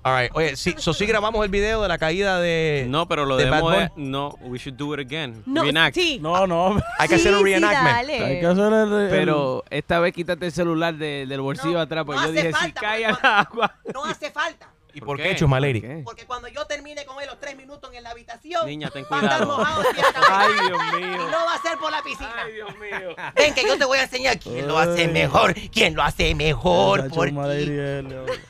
All 0.04 0.20
right. 0.20 0.32
Oye, 0.34 0.56
sí, 0.56 0.74
so 0.80 0.94
sí 0.94 1.06
grabamos 1.06 1.44
el 1.46 1.52
video 1.52 1.84
de 1.84 1.88
la 1.88 1.98
caída 2.00 2.40
de. 2.40 2.86
No, 2.90 3.08
pero 3.08 3.26
lo 3.26 3.38
de 3.38 3.50
Bad 3.50 3.64
de- 3.72 3.92
No, 3.98 4.36
we 4.42 4.58
should 4.58 4.76
do 4.76 4.94
it 4.96 5.00
again. 5.00 5.44
No, 5.46 5.62
Reenact. 5.64 5.96
sí. 5.96 6.18
No, 6.20 6.48
no. 6.48 6.82
Hay 6.98 7.08
que 7.08 7.16
hacer 7.16 7.34
un 7.36 7.44
reenactment. 7.44 8.10
Hay 8.10 8.40
que 8.40 8.46
hacer 8.48 8.74
el, 8.74 8.94
el- 8.94 9.10
Pero 9.10 9.64
esta 9.70 10.00
vez 10.00 10.14
quítate 10.14 10.48
el 10.48 10.52
celular 10.52 10.96
de- 10.96 11.26
del 11.28 11.42
bolsillo 11.42 11.80
atrás, 11.80 12.04
pues 12.06 12.20
no 12.20 12.26
yo 12.26 12.32
hace 12.32 12.48
dije, 12.48 12.54
si 12.54 12.60
falta, 12.60 12.82
cae 12.82 13.06
porque 13.10 13.28
al 13.28 13.34
agua. 13.36 13.76
No 13.94 14.06
hace 14.06 14.32
falta. 14.32 14.70
¿Y 14.94 15.00
por 15.00 15.16
qué, 15.18 15.36
Choose 15.36 15.48
My 15.54 15.62
Lady? 15.62 16.04
Porque 16.04 16.26
cuando 16.26 16.50
yo 16.50 16.66
termine 16.66 17.06
con 17.06 17.22
él 17.22 17.28
los 17.28 17.40
tres 17.40 17.56
minutos 17.56 17.90
en 17.94 18.04
la 18.04 18.10
habitación, 18.10 18.66
Niña, 18.66 18.90
ten 18.90 19.06
va 19.10 19.20
a 19.20 19.22
estar 19.24 19.38
cuidado. 19.38 19.58
mojado 19.60 19.84
ciertamente. 19.84 20.30
Ay, 20.32 20.54
Dios 20.68 20.82
mío. 21.00 21.14
Y 21.14 21.32
no 21.32 21.46
va 21.46 21.54
a 21.54 21.62
ser 21.62 21.78
por 21.78 21.92
la 21.92 22.02
piscina. 22.04 22.34
Ay, 22.44 22.54
Dios 22.54 22.70
mío. 22.78 23.16
Ven 23.36 23.54
que 23.54 23.64
yo 23.66 23.78
te 23.78 23.86
voy 23.86 24.00
a 24.00 24.04
enseñar 24.04 24.38
quién 24.40 24.68
lo 24.68 24.78
hace 24.78 25.08
mejor, 25.08 25.54
quién 25.72 25.96
lo 25.96 26.02
hace 26.04 26.36
mejor 26.36 27.08
por 27.10 27.28
ti. 27.30 27.36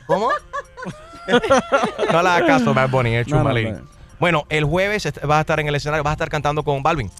¿Cómo? 0.06 0.30
No 2.12 2.22
le 2.22 2.28
haga 2.28 2.46
caso, 2.46 2.74
Bad 2.74 2.90
Bunny, 2.90 3.14
es 3.16 3.28
No, 3.28 3.36
no, 3.38 3.42
no. 3.72 3.80
Bueno, 4.18 4.44
el 4.48 4.64
jueves 4.64 5.04
vas 5.26 5.38
a 5.38 5.40
estar 5.40 5.58
en 5.60 5.68
el 5.68 5.74
escenario, 5.74 6.02
vas 6.04 6.12
a 6.12 6.14
estar 6.14 6.28
cantando 6.28 6.62
con 6.62 6.82
Balvin. 6.82 7.10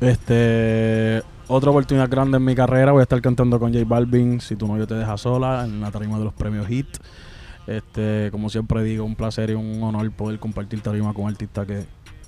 Este, 0.00 1.22
otra 1.46 1.70
oportunidad 1.70 2.08
grande 2.08 2.38
en 2.38 2.44
mi 2.44 2.54
carrera. 2.54 2.92
Voy 2.92 3.00
a 3.00 3.02
estar 3.04 3.20
cantando 3.20 3.58
con 3.60 3.72
J 3.72 3.84
Balvin, 3.86 4.40
Si 4.40 4.56
tu 4.56 4.66
novio 4.66 4.86
te 4.86 4.94
deja 4.94 5.16
sola, 5.16 5.64
en 5.64 5.80
la 5.80 5.90
tarima 5.90 6.18
de 6.18 6.24
los 6.24 6.32
premios 6.34 6.68
HIT. 6.68 6.88
Este, 7.66 8.28
como 8.32 8.48
siempre 8.50 8.82
digo, 8.82 9.04
un 9.04 9.14
placer 9.14 9.50
y 9.50 9.54
un 9.54 9.82
honor 9.82 10.10
poder 10.10 10.38
compartir 10.40 10.80
tarima 10.80 11.12
con 11.14 11.24
un 11.24 11.30
artista 11.30 11.64
que, 11.66 11.84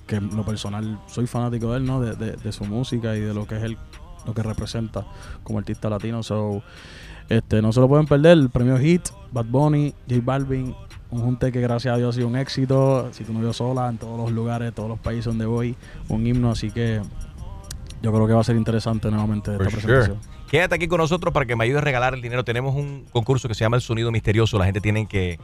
que 0.07 0.15
en 0.17 0.35
lo 0.37 0.43
personal 0.45 0.99
soy 1.07 1.27
fanático 1.27 1.71
de 1.71 1.77
él, 1.79 1.85
¿no? 1.85 1.99
De, 1.99 2.15
de- 2.15 2.37
de 2.37 2.51
su 2.51 2.63
música 2.65 3.15
y 3.15 3.19
de 3.19 3.33
lo 3.33 3.45
que 3.47 3.57
es 3.57 3.63
él, 3.63 3.77
lo 4.25 4.33
que 4.33 4.43
representa 4.43 5.05
como 5.43 5.59
artista 5.59 5.89
latino. 5.89 6.23
So, 6.23 6.61
este, 7.27 7.61
no 7.61 7.73
se 7.73 7.79
lo 7.81 7.89
pueden 7.89 8.05
perder. 8.05 8.33
El 8.37 8.49
premio 8.49 8.77
HIT, 8.79 9.09
Bad 9.31 9.45
Bunny, 9.45 9.93
J 10.07 10.21
Balvin, 10.23 10.75
un 11.13 11.21
junte 11.21 11.51
que 11.51 11.61
gracias 11.61 11.93
a 11.93 11.97
Dios 11.97 12.15
ha 12.15 12.17
sido 12.17 12.27
un 12.27 12.35
éxito. 12.35 13.09
Si 13.13 13.23
tu 13.23 13.33
novio 13.33 13.53
sola, 13.53 13.87
en 13.89 13.97
todos 13.97 14.17
los 14.19 14.31
lugares, 14.31 14.73
todos 14.73 14.89
los 14.89 14.99
países 14.99 15.25
donde 15.25 15.45
voy, 15.45 15.75
un 16.09 16.25
himno, 16.25 16.51
así 16.51 16.71
que 16.71 17.01
yo 18.01 18.11
creo 18.11 18.27
que 18.27 18.33
va 18.33 18.41
a 18.41 18.43
ser 18.43 18.55
interesante 18.55 19.09
nuevamente 19.09 19.51
esta 19.51 19.63
For 19.63 19.71
sure. 19.71 19.81
presentación. 19.95 20.33
Quédate 20.49 20.75
aquí 20.75 20.87
con 20.87 20.99
nosotros 20.99 21.33
para 21.33 21.45
que 21.45 21.55
me 21.55 21.63
ayudes 21.63 21.79
a 21.81 21.85
regalar 21.85 22.13
el 22.13 22.21
dinero. 22.21 22.43
Tenemos 22.43 22.75
un 22.75 23.05
concurso 23.11 23.47
que 23.47 23.55
se 23.55 23.61
llama 23.63 23.75
El 23.77 23.81
Sonido 23.81 24.11
Misterioso. 24.11 24.57
La 24.59 24.65
gente 24.65 24.81
tiene 24.81 25.07
que 25.07 25.39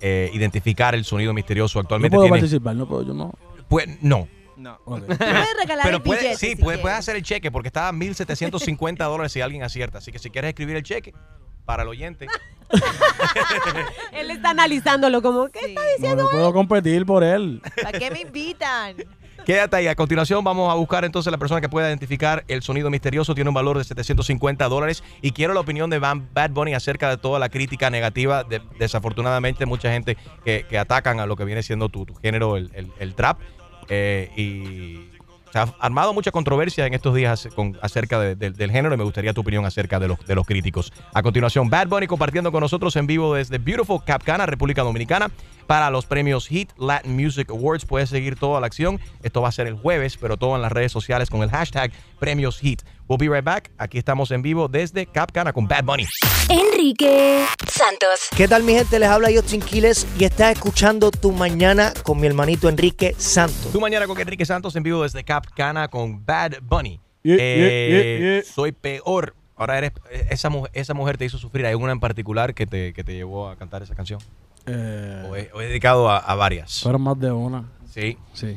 eh, 0.00 0.30
identificar 0.34 0.94
el 0.94 1.04
sonido 1.04 1.32
misterioso. 1.32 1.78
No 1.78 1.82
Actualmente 1.82 2.16
puedo 2.16 2.26
tiene- 2.26 2.38
participar, 2.40 2.76
no 2.76 2.86
puedo, 2.86 3.02
yo 3.04 3.14
no. 3.14 3.32
Pues, 3.68 3.88
no. 4.02 4.28
No. 4.56 4.78
Puedes 4.84 5.08
regalar 5.08 5.84
Pero 5.84 5.96
el 5.96 6.02
puede, 6.02 6.20
billete 6.20 6.36
sí, 6.38 6.50
si 6.50 6.56
puedes, 6.56 6.80
puedes 6.80 6.96
hacer 6.98 7.16
el 7.16 7.22
cheque 7.22 7.50
porque 7.50 7.68
está 7.68 7.88
a 7.88 7.92
1.750 7.92 8.96
dólares 9.08 9.32
si 9.32 9.40
alguien 9.40 9.62
acierta. 9.64 9.98
Así 9.98 10.12
que 10.12 10.18
si 10.20 10.30
quieres 10.30 10.50
escribir 10.50 10.76
el 10.76 10.82
cheque 10.84 11.12
para 11.64 11.82
el 11.82 11.88
oyente. 11.88 12.26
Él 14.12 14.30
está 14.30 14.50
analizándolo 14.50 15.22
como, 15.22 15.48
¿qué 15.48 15.60
está 15.60 15.80
No, 15.80 15.86
diciendo? 15.96 16.22
no 16.24 16.30
puedo 16.30 16.52
competir 16.52 17.06
por 17.06 17.24
él. 17.24 17.60
¿Para 17.82 17.98
qué 17.98 18.10
me 18.10 18.20
invitan? 18.20 18.96
Quédate 19.44 19.74
ahí. 19.76 19.88
A 19.88 19.96
continuación 19.96 20.44
vamos 20.44 20.70
a 20.70 20.74
buscar 20.76 21.04
entonces 21.04 21.30
la 21.32 21.38
persona 21.38 21.60
que 21.60 21.68
pueda 21.68 21.88
identificar 21.88 22.44
el 22.46 22.62
sonido 22.62 22.90
misterioso. 22.90 23.34
Tiene 23.34 23.50
un 23.50 23.54
valor 23.54 23.76
de 23.76 23.82
750 23.84 24.68
dólares. 24.68 25.02
Y 25.20 25.32
quiero 25.32 25.52
la 25.52 25.60
opinión 25.60 25.90
de 25.90 25.98
Van- 25.98 26.28
Bad 26.32 26.50
Bunny 26.50 26.74
acerca 26.74 27.08
de 27.10 27.16
toda 27.16 27.38
la 27.40 27.48
crítica 27.48 27.90
negativa. 27.90 28.44
De- 28.44 28.62
desafortunadamente, 28.78 29.66
mucha 29.66 29.90
gente 29.92 30.16
que, 30.44 30.64
que 30.68 30.78
atacan 30.78 31.18
a 31.18 31.26
lo 31.26 31.34
que 31.36 31.44
viene 31.44 31.62
siendo 31.64 31.88
tu, 31.88 32.06
tu 32.06 32.14
género, 32.14 32.56
el, 32.56 32.70
el- 32.74 32.92
el 33.00 33.14
trap. 33.14 33.40
Eh, 33.88 34.30
y 34.36 35.11
se 35.52 35.58
ha 35.58 35.74
armado 35.80 36.14
mucha 36.14 36.30
controversia 36.30 36.86
en 36.86 36.94
estos 36.94 37.14
días 37.14 37.46
acerca 37.82 38.18
de- 38.18 38.34
de- 38.36 38.50
del 38.50 38.70
género 38.70 38.94
y 38.94 38.98
me 38.98 39.04
gustaría 39.04 39.34
tu 39.34 39.42
opinión 39.42 39.64
acerca 39.66 40.00
de 40.00 40.08
los, 40.08 40.18
de 40.26 40.34
los 40.34 40.46
críticos. 40.46 40.92
A 41.12 41.22
continuación, 41.22 41.68
Bad 41.68 41.88
Bunny 41.88 42.06
compartiendo 42.06 42.50
con 42.50 42.60
nosotros 42.62 42.96
en 42.96 43.06
vivo 43.06 43.34
desde 43.34 43.58
Beautiful 43.58 44.02
Capcana, 44.04 44.46
República 44.46 44.82
Dominicana, 44.82 45.30
para 45.66 45.90
los 45.90 46.06
premios 46.06 46.48
Hit 46.48 46.70
Latin 46.78 47.14
Music 47.14 47.50
Awards. 47.50 47.84
Puedes 47.84 48.08
seguir 48.10 48.36
toda 48.36 48.60
la 48.60 48.66
acción. 48.66 48.98
Esto 49.22 49.42
va 49.42 49.48
a 49.48 49.52
ser 49.52 49.66
el 49.66 49.74
jueves, 49.74 50.16
pero 50.16 50.36
todo 50.36 50.56
en 50.56 50.62
las 50.62 50.72
redes 50.72 50.90
sociales 50.90 51.30
con 51.30 51.42
el 51.42 51.50
hashtag 51.50 51.92
Premios 52.18 52.58
Hit. 52.58 52.82
We'll 53.12 53.18
be 53.18 53.28
right 53.28 53.44
back. 53.44 53.70
Aquí 53.76 53.98
estamos 53.98 54.30
en 54.30 54.40
vivo 54.40 54.68
desde 54.68 55.04
Capcana 55.04 55.52
con 55.52 55.68
Bad 55.68 55.84
Bunny. 55.84 56.06
Enrique 56.48 57.44
Santos. 57.70 58.28
¿Qué 58.34 58.48
tal 58.48 58.62
mi 58.62 58.72
gente? 58.72 58.98
Les 58.98 59.06
habla 59.10 59.30
yo 59.30 59.42
Quiles 59.44 60.06
y 60.18 60.24
estás 60.24 60.52
escuchando 60.52 61.10
Tu 61.10 61.30
Mañana 61.30 61.92
con 62.04 62.18
mi 62.18 62.26
hermanito 62.26 62.70
Enrique 62.70 63.14
Santos. 63.18 63.70
Tu 63.70 63.78
mañana 63.82 64.06
con 64.06 64.18
Enrique 64.18 64.46
Santos 64.46 64.74
en 64.76 64.82
vivo 64.82 65.02
desde 65.02 65.24
Capcana 65.24 65.88
con 65.88 66.24
Bad 66.24 66.52
Bunny. 66.62 67.00
Yeah, 67.22 67.36
Eh, 67.38 67.88
yeah, 67.90 68.18
yeah, 68.28 68.34
yeah. 68.40 68.50
Soy 68.50 68.72
peor. 68.72 69.34
Ahora 69.56 69.76
eres 69.76 69.92
esa 70.30 70.48
mujer, 70.48 70.70
esa 70.72 70.94
mujer 70.94 71.18
te 71.18 71.26
hizo 71.26 71.36
sufrir. 71.36 71.66
¿Hay 71.66 71.74
una 71.74 71.92
en 71.92 72.00
particular 72.00 72.54
que 72.54 72.66
te, 72.66 72.94
que 72.94 73.04
te 73.04 73.12
llevó 73.12 73.46
a 73.50 73.56
cantar 73.56 73.82
esa 73.82 73.94
canción? 73.94 74.20
Eh, 74.64 75.26
O 75.28 75.36
he, 75.36 75.50
o 75.52 75.60
he 75.60 75.66
dedicado 75.66 76.08
a, 76.08 76.16
a 76.16 76.34
varias. 76.34 76.80
fueron 76.80 77.02
más 77.02 77.20
de 77.20 77.30
una. 77.30 77.68
Sí. 77.92 78.16
Sí. 78.32 78.56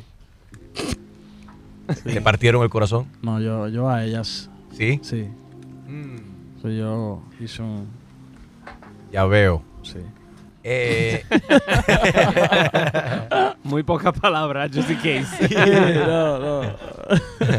¿Te 2.04 2.22
partieron 2.22 2.64
el 2.64 2.70
corazón? 2.70 3.08
No, 3.22 3.40
yo, 3.40 3.68
yo 3.68 3.90
a 3.90 4.04
ellas. 4.04 4.50
¿Sí? 4.72 5.00
Sí. 5.04 5.28
Mm. 5.88 6.62
Soy 6.62 6.78
yo 6.78 7.22
hice 7.40 7.62
un... 7.62 7.88
Ya 9.12 9.26
veo. 9.26 9.62
Sí. 9.84 10.00
Eh, 10.64 11.24
Muy 13.64 13.84
pocas 13.84 14.18
palabras, 14.20 14.72
just 14.74 14.90
in 14.90 14.98
case. 14.98 15.48
no, 16.06 16.40
no. 16.40 16.62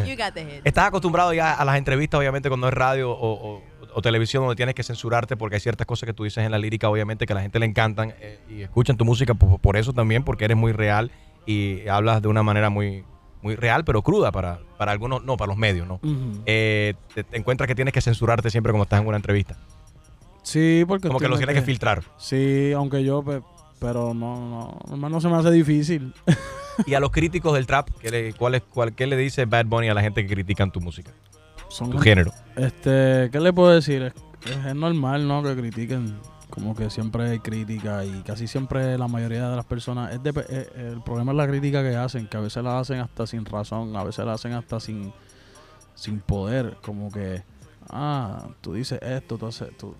You 0.05 0.17
got 0.17 0.35
the 0.35 0.45
hit. 0.45 0.61
Estás 0.65 0.87
acostumbrado 0.89 1.33
ya 1.33 1.55
a 1.55 1.65
las 1.65 1.79
entrevistas, 1.79 2.19
obviamente, 2.19 2.49
cuando 2.49 2.69
es 2.69 2.75
radio 2.75 3.11
o, 3.11 3.55
o- 3.55 3.63
o 3.95 4.03
televisión, 4.03 4.43
donde 4.43 4.57
tienes 4.57 4.75
que 4.75 4.83
censurarte 4.83 5.37
porque 5.39 5.57
hay 5.57 5.61
ciertas 5.61 5.87
cosas 5.87 6.07
que 6.07 6.13
tú 6.13 6.25
dices 6.25 6.45
en 6.45 6.51
la 6.53 6.59
lírica, 6.59 6.91
obviamente, 6.91 7.25
que 7.27 7.33
a 7.33 7.37
la 7.37 7.41
gente 7.43 7.59
le 7.59 7.65
encantan 7.67 8.13
eh, 8.21 8.39
y 8.51 8.61
escuchan 8.61 8.99
tu 8.99 9.07
música 9.07 9.33
por, 9.33 9.59
por 9.59 9.77
eso 9.79 9.95
también, 9.95 10.23
porque 10.23 10.45
eres 10.45 10.57
muy 10.57 10.73
real 10.73 11.11
y 11.47 11.89
hablas 11.89 12.21
de 12.21 12.29
una 12.29 12.43
manera 12.43 12.69
muy, 12.69 13.05
muy 13.47 13.55
real, 13.57 13.85
pero 13.85 14.03
cruda 14.03 14.33
para, 14.33 14.59
para 14.77 14.93
algunos, 14.93 15.23
no, 15.25 15.37
para 15.37 15.49
los 15.49 15.57
medios, 15.57 15.87
¿no? 15.87 16.01
Eh, 16.47 16.95
te, 17.15 17.23
te 17.25 17.37
encuentras 17.37 17.69
que 17.69 17.75
tienes 17.75 17.95
que 17.95 18.01
censurarte 18.01 18.51
siempre 18.51 18.73
cuando 18.73 18.83
estás 18.85 19.01
en 19.01 19.07
una 19.07 19.17
entrevista. 19.17 19.57
Sí, 20.43 20.85
porque... 20.87 21.09
Como 21.09 21.19
que 21.21 21.29
lo 21.29 21.35
entiendo 21.35 21.47
tienes 21.53 21.63
que 21.63 21.67
filtrar. 21.67 22.03
Sí, 22.19 22.73
aunque 22.75 23.03
yo, 23.05 23.23
pe- 23.23 23.43
pero 23.79 24.15
no, 24.15 24.79
no, 24.97 25.09
no 25.09 25.21
se 25.21 25.29
me 25.29 25.37
hace 25.37 25.51
difícil. 25.51 26.13
Y 26.87 26.95
a 26.95 27.01
los 27.01 27.11
críticos 27.11 27.55
del 27.55 27.67
trap, 27.67 27.89
¿qué 28.01 28.11
le, 28.11 28.33
cuál 28.35 28.55
es, 28.57 28.63
cuál, 28.63 28.95
¿qué 28.95 29.07
le 29.07 29.17
dice 29.17 29.45
Bad 29.47 29.67
Bunny 29.67 29.89
a 29.89 29.95
la 29.95 30.03
gente 30.03 30.27
que 30.27 30.35
critican 30.35 30.71
tu 30.71 30.81
música? 30.81 31.13
Son 31.69 31.91
Tu 31.91 31.99
género. 31.99 32.33
Este, 32.57 33.29
¿qué 33.33 33.41
le 33.41 33.53
puedo 33.53 33.71
decir? 33.75 34.03
Es, 34.45 34.67
es 34.67 34.75
normal, 34.75 35.27
¿no? 35.27 35.43
Que 35.43 35.57
critiquen. 35.57 36.17
Como 36.51 36.75
que 36.75 36.89
siempre 36.91 37.29
hay 37.31 37.39
crítica 37.41 38.05
y 38.05 38.23
casi 38.23 38.47
siempre 38.47 38.97
la 38.97 39.09
mayoría 39.09 39.49
de 39.51 39.57
las 39.57 39.65
personas. 39.65 40.13
Es 40.13 40.23
de- 40.23 40.33
eh, 40.49 40.91
el 40.93 41.03
problema 41.03 41.33
es 41.33 41.37
la 41.39 41.49
crítica 41.49 41.83
que 41.83 41.97
hacen, 41.97 42.29
que 42.29 42.37
a 42.37 42.41
veces 42.41 42.63
la 42.63 42.79
hacen 42.79 43.01
hasta 43.01 43.27
sin 43.27 43.45
razón, 43.45 43.95
a 43.97 44.05
veces 44.05 44.25
la 44.25 44.35
hacen 44.35 44.53
hasta 44.53 44.79
sin, 44.81 45.13
sin 45.95 46.21
poder. 46.21 46.77
Como 46.83 47.11
que 47.11 47.43
ah, 47.91 48.47
tú 48.61 48.75
dices 48.75 49.01
esto, 49.03 49.37
tú 49.39 49.47
haces, 49.47 49.77
tú, 49.77 49.95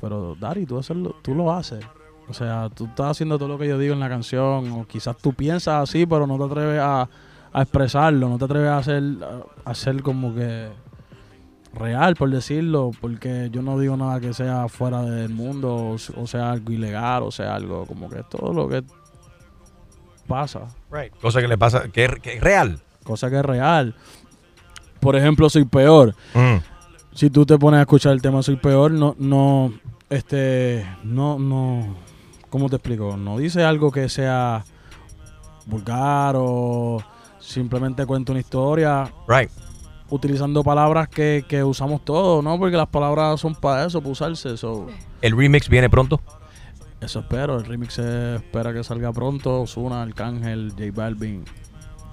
pero 0.00 0.34
Dari, 0.34 0.64
tú, 0.66 0.78
hacerlo, 0.78 1.16
tú 1.22 1.34
lo 1.34 1.52
haces. 1.52 1.84
O 2.28 2.34
sea, 2.34 2.68
tú 2.70 2.86
estás 2.86 3.10
haciendo 3.12 3.36
todo 3.38 3.48
lo 3.48 3.58
que 3.58 3.68
yo 3.68 3.76
digo 3.78 3.92
en 3.92 4.00
la 4.00 4.08
canción, 4.08 4.70
o 4.72 4.86
quizás 4.86 5.16
tú 5.16 5.32
piensas 5.34 5.82
así, 5.88 6.06
pero 6.06 6.26
no 6.26 6.38
te 6.38 6.44
atreves 6.44 6.80
a, 6.80 7.08
a 7.52 7.62
expresarlo, 7.62 8.28
no 8.28 8.38
te 8.38 8.44
atreves 8.46 8.70
a 8.70 8.78
hacer, 8.78 9.02
a 9.64 9.70
hacer 9.70 10.02
como 10.02 10.34
que 10.34 10.68
real, 11.74 12.16
por 12.16 12.30
decirlo, 12.30 12.90
porque 13.00 13.48
yo 13.52 13.62
no 13.62 13.78
digo 13.78 13.96
nada 13.96 14.20
que 14.20 14.34
sea 14.34 14.68
fuera 14.68 15.02
del 15.02 15.30
mundo, 15.30 15.96
o, 16.16 16.26
sea 16.26 16.52
algo 16.52 16.72
ilegal, 16.72 17.22
o 17.22 17.30
sea 17.30 17.54
algo 17.54 17.86
como 17.86 18.08
que 18.08 18.22
todo 18.24 18.52
lo 18.52 18.68
que 18.68 18.82
pasa. 20.26 20.66
Right. 20.90 21.12
Cosa 21.20 21.40
que 21.40 21.48
le 21.48 21.58
pasa, 21.58 21.88
que 21.88 22.04
es, 22.04 22.14
que 22.20 22.36
es 22.36 22.40
real. 22.40 22.80
Cosa 23.04 23.30
que 23.30 23.36
es 23.38 23.44
real. 23.44 23.94
Por 25.00 25.16
ejemplo, 25.16 25.48
soy 25.48 25.64
peor. 25.64 26.14
Mm. 26.34 26.56
Si 27.14 27.30
tú 27.30 27.44
te 27.44 27.58
pones 27.58 27.78
a 27.78 27.82
escuchar 27.82 28.12
el 28.12 28.22
tema 28.22 28.42
Soy 28.42 28.56
peor, 28.56 28.92
no, 28.92 29.16
no, 29.18 29.72
este, 30.08 30.86
no, 31.02 31.38
no, 31.38 31.96
¿cómo 32.48 32.68
te 32.68 32.76
explico? 32.76 33.16
No 33.16 33.36
dice 33.36 33.64
algo 33.64 33.90
que 33.90 34.08
sea 34.08 34.64
vulgar 35.66 36.36
o 36.38 37.02
simplemente 37.40 38.06
cuenta 38.06 38.32
una 38.32 38.40
historia. 38.40 39.12
Right. 39.26 39.50
Utilizando 40.10 40.64
palabras 40.64 41.08
que, 41.08 41.44
que 41.48 41.62
usamos 41.62 42.04
todos, 42.04 42.42
¿no? 42.42 42.58
Porque 42.58 42.76
las 42.76 42.88
palabras 42.88 43.40
son 43.40 43.54
para 43.54 43.86
eso, 43.86 44.00
para 44.00 44.12
usarse. 44.12 44.56
So. 44.56 44.88
El 45.22 45.36
remix 45.36 45.68
viene 45.68 45.88
pronto. 45.88 46.20
Eso 47.00 47.20
espero. 47.20 47.58
El 47.58 47.64
remix 47.64 47.94
se 47.94 48.36
espera 48.36 48.72
que 48.72 48.84
salga 48.84 49.12
pronto. 49.12 49.62
Osuna, 49.62 50.02
Arcángel, 50.02 50.72
J 50.76 50.90
Balvin. 50.92 51.44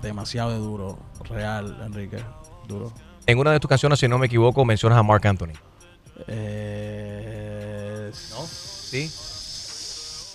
Demasiado 0.01 0.51
de 0.51 0.57
duro. 0.57 0.99
Real, 1.29 1.77
Enrique. 1.85 2.19
Duro. 2.67 2.93
En 3.25 3.39
una 3.39 3.51
de 3.51 3.59
tus 3.59 3.67
canciones, 3.67 3.99
si 3.99 4.07
no 4.07 4.17
me 4.17 4.27
equivoco, 4.27 4.63
mencionas 4.63 4.97
a 4.97 5.03
Mark 5.03 5.25
Anthony. 5.27 5.53
Eh, 6.27 8.11
¿No? 8.31 8.45
¿Sí? 8.45 9.11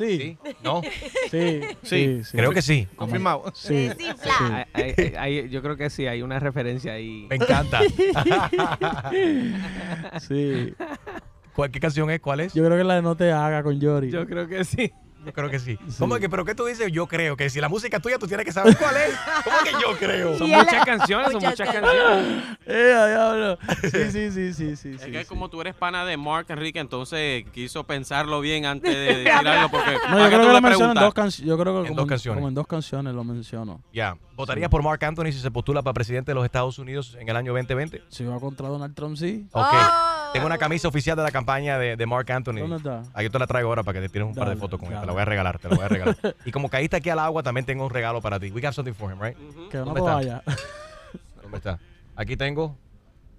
Sí. 0.09 0.39
¿No? 0.63 0.83
Sí, 1.31 1.61
sí, 1.83 2.25
sí. 2.25 2.37
Creo 2.37 2.53
que 2.53 2.63
sí. 2.63 2.87
Confirmado. 2.97 3.45
Sí. 3.55 3.91
Hay- 3.99 4.65
hay- 4.73 4.95
hay- 4.97 5.15
hay- 5.19 5.49
yo 5.49 5.63
creo 5.63 5.77
que 5.77 5.91
sí, 5.91 6.07
hay 6.07 6.23
una 6.23 6.39
referencia 6.39 6.93
ahí. 6.95 7.27
Me 7.31 7.37
encanta. 7.37 7.81
Sí. 10.21 10.75
¿Cuál, 11.55 11.71
¿Qué 11.71 11.81
canción 11.81 12.11
es? 12.11 12.21
¿Cuál 12.21 12.41
es? 12.41 12.55
Yo 12.55 12.65
creo 12.65 12.79
que 12.79 12.85
la 12.85 12.95
de 12.97 13.03
No 13.03 13.17
te 13.17 13.31
haga 13.31 13.63
con 13.63 13.79
Yori. 13.79 14.11
Yo 14.11 14.27
creo 14.27 14.49
que 14.49 14.65
sí. 14.65 14.91
Yo 15.25 15.33
creo 15.33 15.51
que 15.51 15.59
sí. 15.59 15.79
¿Cómo 15.99 16.17
que, 16.17 16.29
pero 16.29 16.45
qué 16.45 16.55
tú 16.55 16.65
dices? 16.65 16.91
Yo 16.91 17.07
creo 17.07 17.37
que 17.37 17.49
si 17.49 17.61
la 17.61 17.69
música 17.69 17.99
es 17.99 18.03
tuya, 18.03 18.19
tú 18.19 18.27
tienes 18.27 18.45
que 18.45 18.53
saber 18.53 18.77
cuál 18.77 18.97
es. 18.97 19.15
¿Cómo 19.45 19.57
que 19.65 19.71
yo 19.73 19.97
creo? 19.99 20.37
Son 20.37 20.51
muchas 20.51 20.85
canciones, 20.85 21.33
son 21.33 21.43
muchas 21.43 21.71
canciones. 21.71 22.45
Eh, 22.65 22.95
diablo. 23.09 23.59
Sí, 23.83 23.91
sí, 24.13 24.31
sí, 24.31 24.53
sí, 24.55 24.77
sí. 24.77 24.89
Es 24.95 25.01
sí, 25.03 25.11
que 25.11 25.23
sí. 25.23 25.25
como 25.27 25.49
tú 25.49 25.61
eres 25.61 25.75
pana 25.75 26.05
de 26.05 26.17
Mark 26.17 26.47
Enrique, 26.49 26.79
entonces 26.79 27.45
quiso 27.53 27.85
pensarlo 27.85 28.41
bien 28.41 28.67
antes 28.67 28.95
de 28.95 29.01
decir 29.17 29.31
algo 29.33 29.69
porque 29.69 29.93
No, 29.95 30.01
¿para 30.01 30.23
yo 30.23 30.29
creo 30.29 30.47
que 30.47 30.53
lo 30.53 30.61
menciono 30.61 30.93
en 30.93 30.99
dos 30.99 31.15
canciones. 31.15 31.49
Yo 31.49 31.59
creo 31.59 31.73
que 31.75 31.81
En 31.81 31.87
como 31.89 32.01
dos 32.01 32.09
canciones. 32.09 32.37
Como 32.37 32.49
en 32.49 32.55
dos 32.55 32.67
canciones 32.67 33.15
lo 33.15 33.25
menciono. 33.25 33.81
Ya. 33.93 34.17
¿Votarías 34.37 34.71
por 34.71 34.83
Mark 34.83 35.05
Anthony 35.05 35.27
si 35.27 35.41
se 35.41 35.51
postula 35.51 35.83
para 35.83 35.95
presidente 35.95 36.31
de 36.31 36.35
los 36.35 36.45
Estados 36.45 36.79
Unidos 36.79 37.17
en 37.21 37.29
el 37.29 37.37
año 37.37 37.53
2020? 37.53 38.03
Si 38.09 38.25
va 38.25 38.39
contra 38.39 38.69
Donald 38.69 38.95
Trump, 38.95 39.17
sí. 39.17 39.47
Ok. 39.53 39.67
Oh. 39.73 40.12
Tengo 40.33 40.47
una 40.47 40.57
camisa 40.59 40.89
oficial 40.89 41.17
de 41.17 41.23
la 41.23 41.31
campaña 41.31 41.79
de, 41.79 41.97
de 41.97 42.07
Mark 42.07 42.31
Anthony. 42.33 42.55
¿Dónde 42.61 42.77
está? 42.77 43.03
Aquí 43.13 43.29
te 43.29 43.39
la 43.39 43.47
traigo 43.47 43.69
ahora 43.69 43.83
para 43.83 44.01
que 44.01 44.07
te 44.09 44.13
tires 44.13 44.27
un 44.27 44.35
par 44.35 44.49
de 44.49 44.57
fotos 44.57 44.81
con 44.81 44.89
ella. 44.89 45.01
Te 45.01 45.07
la 45.07 45.13
voy 45.13 45.23
a 45.23 45.25
regalar, 45.27 45.59
te 45.59 45.69
la 45.69 45.77
voy 45.77 45.85
a 45.85 45.89
regalar. 45.89 46.17
y 46.47 46.51
como 46.51 46.71
caíste 46.71 46.97
aquí 46.97 47.11
al 47.11 47.19
agua, 47.19 47.43
también 47.43 47.67
tengo 47.67 47.85
un 47.85 47.91
regalo 47.91 48.21
para 48.23 48.41
ti. 48.41 48.51
We 48.51 48.61
got 48.63 48.73
something 48.73 48.95
for 48.95 49.13
him, 49.13 49.21
right? 49.21 49.37
Que 49.71 49.79
no 49.79 49.85
¿Dónde 49.87 50.01
está? 50.01 50.15
vaya. 50.15 50.43
¿Dónde 51.43 51.57
está? 51.59 51.79
Aquí 52.17 52.37
tengo, 52.37 52.77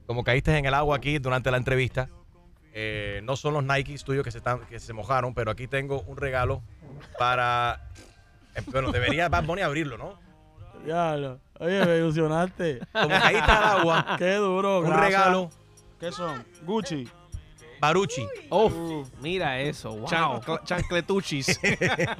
como 0.05 0.23
caíste 0.23 0.55
en 0.57 0.65
el 0.65 0.73
agua 0.73 0.97
aquí 0.97 1.17
durante 1.17 1.49
la 1.49 1.57
entrevista, 1.57 2.09
eh, 2.73 3.21
no 3.23 3.35
son 3.35 3.53
los 3.55 3.63
Nikes 3.63 4.03
tuyos 4.03 4.23
que 4.23 4.31
se, 4.31 4.37
están, 4.39 4.59
que 4.67 4.79
se 4.79 4.93
mojaron, 4.93 5.33
pero 5.33 5.49
aquí 5.51 5.67
tengo 5.67 6.01
un 6.01 6.17
regalo 6.17 6.61
para... 7.17 7.81
eh, 8.55 8.61
bueno, 8.71 8.91
debería 8.91 9.29
Bad 9.29 9.45
Bunny 9.45 9.61
abrirlo, 9.61 9.97
¿no? 9.97 10.19
Diablo. 10.85 11.39
Oye, 11.59 11.85
me 11.85 11.97
ilusionaste. 11.97 12.79
Como 12.91 13.07
caíste 13.09 13.51
al 13.51 13.63
agua, 13.63 14.15
Qué 14.17 14.35
duro. 14.35 14.79
un 14.79 14.85
gracias. 14.87 15.05
regalo, 15.07 15.49
¿Qué 16.03 16.11
son? 16.11 16.45
Gucci. 16.65 17.07
Baruchi. 17.83 18.25
Uf, 18.49 19.09
mira 19.21 19.59
eso, 19.59 19.89
wow. 19.93 20.07
Chancl- 20.07 20.63
chancletuchis. 20.63 21.59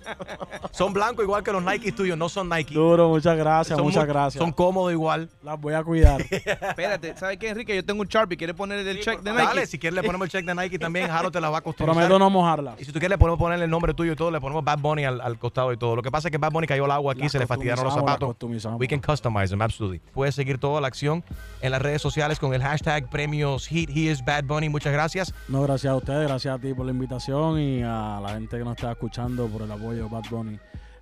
Son 0.72 0.92
blancos 0.92 1.24
igual 1.24 1.42
que 1.44 1.52
los 1.54 1.64
Nikes 1.64 1.96
tuyos, 1.96 2.18
no 2.18 2.28
son 2.28 2.50
Nike. 2.50 2.74
Duro, 2.74 3.08
muchas 3.10 3.38
gracias, 3.38 3.78
Son 3.78 3.86
muchas 3.86 4.04
mu- 4.06 4.12
gracias. 4.12 4.42
Son 4.42 4.52
cómodos 4.52 4.92
igual. 4.92 5.30
Las 5.42 5.60
voy 5.62 5.74
a 5.74 5.84
cuidar. 5.84 6.20
Espérate, 6.32 7.16
¿sabes 7.16 7.38
qué, 7.38 7.50
Enrique? 7.50 7.76
Yo 7.76 7.86
tengo 7.86 8.02
un 8.02 8.08
Sharpie. 8.08 8.36
¿Quieres 8.38 8.56
poner 8.56 8.86
el 8.86 9.00
check 9.00 9.22
de 9.22 9.32
Nike? 9.32 9.44
Dale, 9.46 9.66
si 9.68 9.80
quieres 9.80 9.96
le 9.96 10.04
ponemos 10.04 10.26
el 10.26 10.32
check 10.32 10.46
de 10.46 10.54
Nike 10.56 10.78
también, 10.80 11.08
Jaro 11.08 11.32
te 11.32 11.40
la 11.40 11.50
va 11.50 11.60
a 11.60 11.62
customizar. 11.62 11.96
Prometo 11.96 12.20
no 12.20 12.30
mojarlas. 12.30 12.80
Y 12.82 12.86
si 12.86 12.92
tú 12.92 13.00
quieres 13.00 13.12
le 13.12 13.18
podemos 13.18 13.40
poner 13.40 13.62
el 13.62 13.70
nombre 13.70 13.94
tuyo 13.94 14.14
y 14.14 14.16
todo, 14.16 14.32
le 14.32 14.42
ponemos 14.42 14.64
Bad 14.64 14.80
Bunny 14.80 15.06
al, 15.06 15.22
al 15.22 15.38
costado 15.40 15.72
y 15.72 15.78
todo. 15.78 15.96
Lo 15.96 16.02
que 16.02 16.12
pasa 16.12 16.28
es 16.28 16.32
que 16.34 16.38
Bad 16.38 16.52
Bunny 16.52 16.68
cayó 16.68 16.86
al 16.86 16.92
agua 16.92 17.14
aquí, 17.14 17.30
se 17.30 17.40
le 17.40 17.48
fastidiaron 17.48 17.86
los 17.86 17.94
zapatos. 17.94 18.36
We 18.80 18.88
can 18.88 19.00
customize 19.00 19.50
them, 19.50 19.62
absolutely. 19.62 20.02
Puedes 20.14 20.36
seguir 20.36 20.58
toda 20.58 20.82
la 20.82 20.88
acción 20.88 21.24
en 21.62 21.72
las 21.72 21.82
redes 21.82 22.02
sociales 22.02 22.40
con 22.40 22.54
el 22.54 22.62
hashtag 22.62 23.10
premios 23.10 23.68
Heat 23.68 23.90
He 23.90 24.12
is 24.12 24.24
Bad 24.26 24.44
Bunny. 24.46 24.68
Muchas 24.70 24.92
gracias. 24.92 25.34
No, 25.54 25.62
gracias 25.62 25.94
a 25.94 25.96
ustedes, 25.96 26.28
gracias 26.28 26.56
a 26.56 26.58
ti 26.58 26.74
por 26.74 26.84
la 26.84 26.92
invitación 26.92 27.60
y 27.60 27.84
a 27.84 28.20
la 28.20 28.30
gente 28.30 28.58
que 28.58 28.64
nos 28.64 28.76
está 28.76 28.92
escuchando 28.92 29.46
por 29.46 29.62
el 29.62 29.72
apoyo 29.72 30.06
de 30.06 30.10
Bad 30.10 30.24
Bunny. 30.32 30.60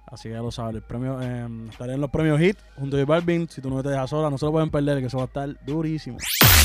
Así 0.07 0.27
que 0.27 0.35
ya 0.35 0.41
lo 0.41 0.51
saben, 0.51 0.75
el 0.75 0.81
premio, 0.81 1.21
eh, 1.21 1.47
estaré 1.69 1.93
en 1.93 2.01
los 2.01 2.09
premios 2.09 2.37
Hit 2.37 2.57
junto 2.77 2.97
a 2.97 2.99
J 2.99 3.09
Balvin. 3.09 3.47
Si 3.49 3.61
tú 3.61 3.69
no 3.69 3.81
te 3.81 3.87
dejas 3.87 4.09
sola, 4.09 4.29
no 4.29 4.37
se 4.37 4.43
lo 4.43 4.51
pueden 4.51 4.69
perder, 4.69 4.99
que 4.99 5.05
eso 5.05 5.19
va 5.19 5.23
a 5.23 5.27
estar 5.27 5.65
durísimo. 5.65 6.17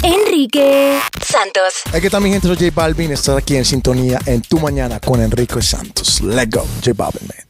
Enrique 0.03 0.99
Santos. 1.25 1.83
Hay 1.93 2.01
que 2.01 2.11
mi 2.19 2.29
gente, 2.29 2.49
soy 2.49 2.57
J 2.57 2.73
Balvin. 2.75 3.13
Estar 3.13 3.39
aquí 3.39 3.55
en 3.55 3.65
sintonía 3.65 4.19
en 4.27 4.43
tu 4.43 4.59
mañana 4.59 4.99
con 4.99 5.23
Enrique 5.23 5.63
Santos. 5.63 6.21
Let's 6.23 6.51
go, 6.51 6.67
J 6.85 6.93
Balvin, 6.93 7.29
man. 7.29 7.46